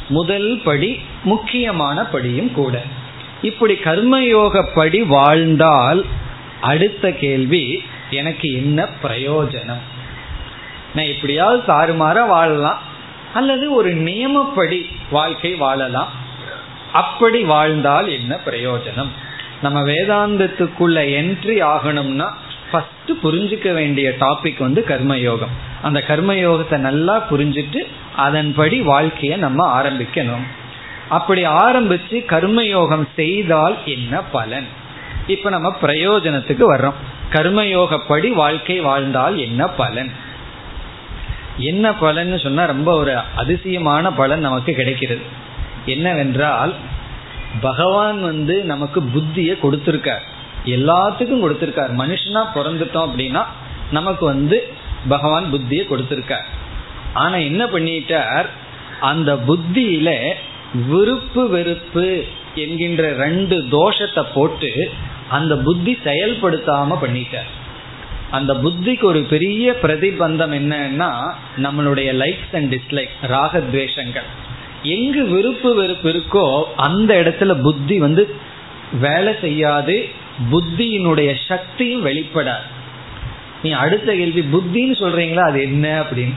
முதல் 0.09 0.61
படி 0.65 1.01
முக்கியமான 1.25 2.05
படியும் 2.05 2.53
கூட. 2.53 2.83
இப்படி 3.43 3.75
கர்மயோகப்படி 3.85 5.07
வாழ்ந்தால் 5.07 6.05
அடுத்த 6.61 7.11
கேள்வி 7.11 7.83
எனக்கு 8.11 8.53
என்ன 8.53 8.89
பிரயோஜனம்? 9.03 9.83
நான் 10.95 11.05
எப்படியாவது 11.05 11.63
தாறுமாற 11.73 12.27
வாழலாம். 12.27 12.79
அல்லது 13.35 13.73
ஒரு 13.73 13.95
நியமப்படி 13.95 14.87
வாழ்க்கை 15.11 15.55
வாழலாம். 15.55 16.09
அப்படி 16.93 17.43
வாழ்ந்தால் 17.43 18.09
என்ன 18.09 18.39
பிரயோஜனம்? 18.47 19.09
நம்ம 19.63 19.83
வேதாந்தத்துக்குள்ள 19.83 21.07
என்ட்ரி 21.09 21.63
ஆகணும்னா 21.63 22.31
ஃபர்ஸ்ட் 22.71 23.11
புரிஞ்சுக்க 23.23 23.75
வேண்டிய 23.75 24.13
டாபிக் 24.21 24.59
வந்து 24.59 24.85
கர்மயோகம். 24.89 25.53
அந்த 25.83 26.05
கர்மயோகத்தை 26.07 26.77
நல்லா 26.77 27.27
புரிஞ்சுட்டு 27.31 27.87
அதன்படி 28.17 28.81
வாழ்க்கையை 28.81 29.39
நம்ம 29.39 29.83
ஆரம்பிக்கணும். 29.83 30.47
அப்படி 31.09 31.47
ஆரம்பிச்சு 31.47 32.11
கர்மயோகம் 32.11 33.05
செய்தால் 33.15 33.77
என்ன 33.85 34.23
பலன்? 34.23 34.67
இப்ப 35.27 35.51
நம்ம 35.51 35.77
பிரயோஜனத்துக்கு 35.83 36.75
வர்றோம். 36.75 36.95
கர்மயோகப்படி 37.31 38.33
வாழ்க்கை 38.33 38.81
வாழ்ந்தால் 38.81 39.39
என்ன 39.39 39.69
பலன்? 39.69 40.11
என்ன 41.59 41.95
பலன் 41.95 42.39
சொன்னா 42.39 42.65
ரொம்ப 42.65 42.95
ஒரு 42.95 43.17
அதிசயமான 43.17 44.13
பலன் 44.13 44.41
நமக்கு 44.41 44.75
கிடைக்கிறது. 44.75 45.23
என்னவென்றால் 45.87 46.75
பகவான் 47.61 48.23
வந்து 48.23 48.65
நமக்கு 48.65 49.01
புத்தியை 49.01 49.57
கொடுத்திருக்கார். 49.63 50.25
எல்லாத்துக்கும் 50.65 51.45
கொடுத்திருக்கார். 51.45 51.95
மனுஷனா 51.95 52.45
பிறந்துட்டோம் 52.55 53.09
அப்படின்னா 53.09 53.45
நமக்கு 53.91 54.25
வந்து 54.25 54.73
பகவான் 55.09 55.53
புத்தியை 55.53 55.83
கொடுத்திருக்கார். 55.85 56.45
ஆனா 57.15 57.35
என்ன 57.35 57.65
பண்ணிட்டார்? 57.65 58.47
அந்த 59.01 59.35
புத்தியில 59.35 60.33
விருப்பு 60.89 61.49
வெறுப்பு 61.49 62.25
என்கின்ற 62.55 63.13
ரெண்டு 63.13 63.67
தோஷத்தை 63.71 64.27
போட்டு 64.35 64.93
அந்த 65.29 65.57
புத்தி 65.57 65.99
செயல்படுத்தாம 66.05 66.97
பண்ணிட்டார் 67.03 67.51
அந்த 68.31 68.55
புத்திக்கு 68.55 69.03
ஒரு 69.03 69.23
பெரிய 69.23 69.77
பிரதிபந்தம் 69.83 70.55
என்னன்னா 70.55 71.33
நம்மளுடைய 71.63 72.09
லைக்ஸ் 72.23 72.57
அண்ட் 72.57 72.75
டிஸ்லைக் 72.75 73.09
ராகத்வேஷங்கள் 73.23 74.29
எங்கு 74.83 75.27
விருப்பு 75.27 75.75
வெறுப்பு 75.75 76.09
இருக்கோ 76.09 76.63
அந்த 76.77 77.15
இடத்துல 77.15 77.61
புத்தி 77.61 77.99
வந்து 77.99 78.35
வேலை 79.01 79.35
செய்யாது 79.41 80.09
புத்தியினுடைய 80.53 81.35
சக்தியும் 81.49 82.07
வெளிப்படாது. 82.07 82.67
நீ 83.63 83.71
அடுத்த 83.71 84.15
கேள்வி 84.15 84.41
புத்தின்னு 84.41 84.97
சொல்றீங்களா? 84.97 85.41
அது 85.41 85.63
என்ன 85.63 86.03
அப்படின்னு. 86.03 86.33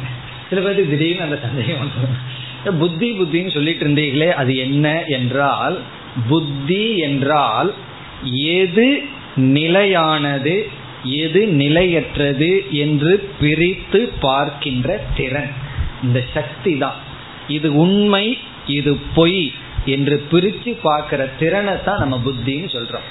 சில 0.50 0.62
பேருக்கு 0.62 0.98
திடீர்னு 0.98 1.24
அந்த 1.24 1.40
சந்தேகம் 1.42 1.78
வந்துடும். 1.82 2.78
புத்தி 2.80 3.12
புத்தின்னு 3.12 3.54
சொல்லிட்டு 3.54 3.88
இருந்தீங்களே 3.88 4.30
அது 4.32 4.58
என்ன 4.58 5.04
என்றால் 5.04 5.80
புத்தி 6.30 6.98
என்றால் 6.98 7.74
எது 8.24 9.04
நிலையானது 9.36 10.70
எது 11.04 11.48
நிலையற்றது 11.48 12.66
என்று 12.72 13.30
பிரித்து 13.40 14.12
பார்க்கின்ற 14.20 15.06
திறன். 15.16 15.52
இந்த 16.04 16.24
சக்தி 16.34 16.78
தான். 16.78 16.96
இது 17.48 17.76
உண்மை 17.76 18.38
இது 18.68 18.98
பொய் 19.16 19.52
என்று 19.86 20.18
பிரித்து 20.32 20.78
பார்க்கிற 20.82 21.28
திறனை 21.40 21.84
தான் 21.84 21.98
நம்ம 21.98 22.22
புத்தின்னு 22.26 22.76
சொல்றோம். 22.76 23.08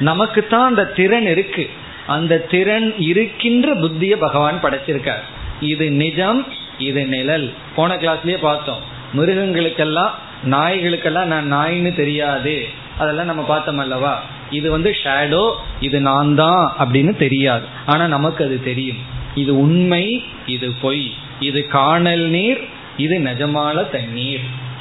நமக்கு 0.00 0.46
தான் 0.46 0.68
அந்த 0.68 0.86
திறன் 0.86 1.26
இருக்கு. 1.26 1.70
அந்த 2.06 2.38
திறன் 2.38 2.98
இருக்கின்ற 2.98 3.74
புத்திய 3.74 4.16
பகவான் 4.16 4.60
படைச்சிருக்கார். 4.62 5.24
இது 5.60 5.90
நிஜம் 5.90 6.46
இது 6.78 7.06
நிழல். 7.06 7.52
போன 7.76 7.94
கிளாஸ்லயே 7.94 8.38
பார்த்தோம். 8.40 8.80
மிருகங்களுக்கெல்லாம் 9.14 10.14
நாய்களுக்கெல்லாம் 10.44 11.42
நான் 11.42 11.52
நாயின்னு 11.52 11.96
தெரியாது. 11.96 12.66
அதெல்லாம் 12.98 13.26
நம்ம 13.26 13.42
பார்த்தோம் 13.42 13.78
அல்லவா? 13.78 14.22
இது 14.50 14.70
வந்து 14.70 14.96
ஷேடோ 15.04 15.52
இது 15.80 16.00
நான் 16.00 16.34
தான் 16.34 16.74
அப்படின்னு 16.78 17.16
தெரியாது. 17.16 17.64
ஆனா 17.86 18.06
நமக்கு 18.06 18.44
அது 18.44 18.62
தெரியும். 18.62 18.96
இது 19.34 19.58
உண்மை 19.58 20.22
இது 20.46 20.72
பொய். 20.80 21.12
இது 21.40 21.66
காணல் 21.66 22.28
நீர் 22.28 22.64
இது 22.96 23.18
நிஜமான 23.18 23.90
தண்ணீர். 23.90 24.40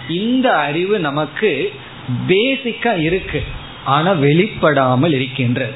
இந்த 0.09 0.57
அறிவு 0.57 0.99
நமக்கு 0.99 1.73
பேசிக்கா 2.27 3.01
இருக்கு. 3.01 3.43
ஆனா 3.85 4.11
வெளிப்படாமல் 4.11 5.13
இருக்கின்றது. 5.13 5.73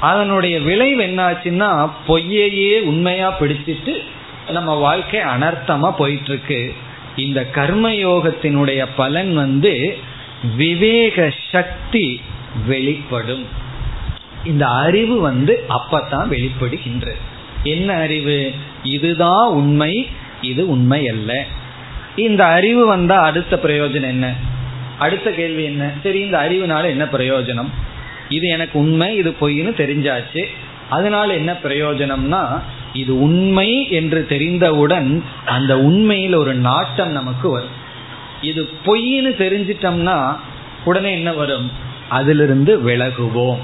அதனுடைய 0.00 0.60
விளைவு 0.60 1.02
என்னாச்சுன்னா 1.02 1.90
பொய்யையே 2.08 2.80
உண்மையா 2.80 3.34
பிடிச்சிட்டு 3.40 4.04
நம்ம 4.48 4.74
வாழ்க்கை 4.74 5.20
அனர்த்தமா 5.20 5.90
போயிட்டு 5.90 6.24
இருக்கு 6.24 6.74
இந்த 7.16 7.46
கர்மயோகத்தினுடைய 7.54 8.86
பலன் 8.96 9.34
வந்து 9.34 9.98
விவேக 10.56 11.32
சக்தி 11.50 12.20
வெளிப்படும். 12.66 13.46
இந்த 14.44 14.66
அறிவு 14.66 15.20
வந்து 15.20 15.64
அப்பத்தான் 15.68 16.28
வெளிப்படுகின்றது. 16.30 17.16
என்ன 17.62 17.94
அறிவு? 17.94 18.52
இதுதான் 18.82 19.48
உண்மை 19.48 20.08
இது 20.40 20.68
உண்மை 20.68 21.08
அல்ல. 21.08 21.44
இந்த 22.16 22.46
அறிவு 22.46 22.86
வந்தா 22.86 23.22
அடுத்த 23.22 23.60
பிரயோஜனம் 23.62 24.06
என்ன? 24.06 24.34
அடுத்த 24.98 25.30
கேள்வி 25.30 25.64
என்ன? 25.64 25.90
சரி 26.02 26.20
இந்த 26.20 26.38
அறிவுனால 26.38 26.84
என்ன 26.84 27.04
பிரயோஜனம்? 27.04 27.68
இது 28.28 28.48
எனக்கு 28.48 28.78
உண்மை 28.78 29.16
இது 29.16 29.30
பொய்னு 29.40 29.74
தெரிஞ்சாச்சு. 29.76 30.44
அதனால 30.88 31.34
என்ன 31.34 31.52
பிரயோஜனம்னா 31.52 32.62
இது 32.92 33.22
உண்மை 33.22 33.90
என்று 33.90 34.26
தெரிந்தவுடன் 34.26 35.22
அந்த 35.46 35.78
உண்மையில் 35.78 36.34
ஒரு 36.34 36.54
நாட்டம் 36.54 37.12
நமக்கு 37.12 37.50
வரும். 37.50 37.88
இது 38.42 38.68
பொய்னு 38.84 39.30
தெரிஞ்சிட்டோம்னா 39.38 40.36
உடனே 40.84 41.12
என்ன 41.12 41.32
வரும்? 41.32 41.70
அதிலிருந்து 42.08 42.88
விலகுவோம். 42.88 43.58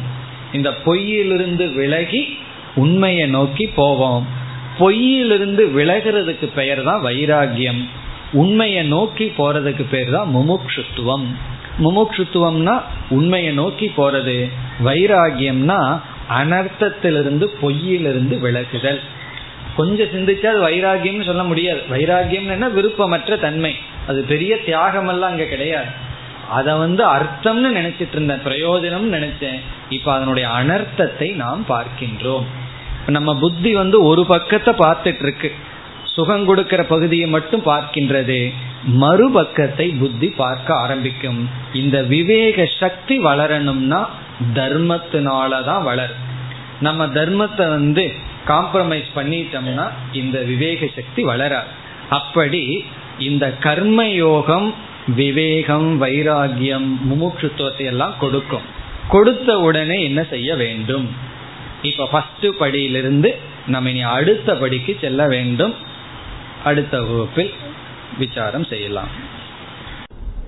இந்த 0.52 0.74
பொய்யிலிருந்து 0.84 1.74
விலகி 1.74 2.38
உண்மையை 2.74 3.28
நோக்கி 3.28 3.66
போவோம். 3.66 4.26
பொய்யிலிருந்து 4.78 5.70
விலகிறதுக்கு 5.76 6.48
பெயர் 6.54 6.82
தான் 6.82 7.02
வைராகியம் 7.02 7.84
உண்மையை 8.32 8.84
நோக்கி 8.84 9.32
போறதுக்கு 9.38 9.84
பேர் 9.90 10.10
தான் 10.10 10.34
முமுட்சுத்துவம் 10.34 11.26
முமுட்சுத்துவம்னா 11.78 12.80
உண்மையை 13.08 13.52
நோக்கி 13.52 13.92
போறது. 13.96 14.50
வைராகியம்னா 14.84 16.00
அனர்த்தத்திலிருந்து 16.30 17.46
பொய்யிலிருந்து 17.62 18.40
விலகுதல். 18.40 19.00
கொஞ்சம் 19.76 20.06
சிந்திச்சா 20.06 20.46
அது 20.46 20.68
வைராகியம்னு 20.68 21.24
சொல்ல 21.24 21.42
முடியாது. 21.42 21.82
வைராகியம் 21.90 22.72
விருப்பமற்ற 22.72 23.40
தன்மை. 23.40 23.74
அது 24.06 24.22
பெரிய 24.22 24.64
தியாகம் 24.64 25.08
எல்லாம் 25.08 25.30
அங்க 25.30 25.44
கிடையாது. 25.44 26.04
அதை 26.50 26.74
வந்து 26.74 27.04
அர்த்தம்னு 27.06 27.70
நினைச்சிட்டு 27.74 28.12
இருந்தேன் 28.12 28.44
பிரயோஜனம் 28.44 29.12
நினைச்சேன். 29.12 29.60
இப்ப 29.88 30.12
அதனுடைய 30.12 30.48
அனர்த்தத்தை 30.48 31.34
நாம் 31.34 31.64
பார்க்கின்றோம். 31.68 32.44
நம்ம 33.06 33.38
புத்தி 33.38 33.74
வந்து 33.74 34.02
ஒரு 34.02 34.26
பக்கத்தை 34.26 34.74
பார்த்துட்டு 34.74 35.22
இருக்கு 35.22 35.52
சுகம் 36.02 36.44
கொடுக்கிற 36.44 36.84
பகுதியை 36.84 37.28
மட்டும் 37.28 37.62
பார்க்கின்றது. 37.66 38.52
மறுபக்கத்தை 39.00 39.98
புத்தி 39.98 40.28
பார்க்க 40.28 40.74
ஆரம்பிக்கும். 40.74 41.48
இந்த 41.72 42.02
விவேக 42.02 42.68
சக்தி 42.80 43.24
வளரணும்னா 43.24 44.06
தர்மத்தினாலதான் 44.54 45.82
வளரும். 45.82 46.24
நம்ம 46.80 47.06
தர்மத்தை 47.06 47.68
வந்து 47.68 48.12
காம்ப்ரமைஸ் 48.46 49.10
பண்ணிட்டோம்னா 49.16 49.86
இந்த 50.12 50.40
விவேக 50.40 50.88
சக்தி 50.94 51.22
வளராது. 51.22 51.66
அப்படி 52.10 52.84
இந்த 53.18 53.44
கர்ம 53.52 54.08
யோகம் 54.08 54.74
விவேகம் 55.16 56.02
வைராகியம் 56.02 56.88
முமுட்சுத்துவத்தை 57.10 57.84
எல்லாம் 57.84 58.14
கொடுக்கும். 58.20 58.66
கொடுத்த 59.08 59.58
உடனே 59.58 60.02
என்ன 60.02 60.24
செய்ய 60.24 60.54
வேண்டும்? 60.54 61.08
இப்ப 61.82 62.06
ஃபர்ஸ்ட் 62.06 62.46
படியிலிருந்து 62.60 63.34
நம்ம 63.66 63.90
இனி 63.90 64.02
அடுத்த 64.02 64.56
படிக்கு 64.56 64.96
செல்ல 65.00 65.26
வேண்டும். 65.26 65.74
அடுத்த 66.64 67.02
வகுப்பில் 67.02 67.52
விசாரம் 68.18 68.64
செய்யலாம். 68.64 69.08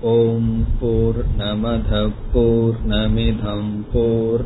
ஓம் 0.01 0.65
போர் 0.79 1.21
நமத 1.37 2.11
போர் 2.33 2.77
நமிதம் 2.87 3.71
போர் 3.93 4.45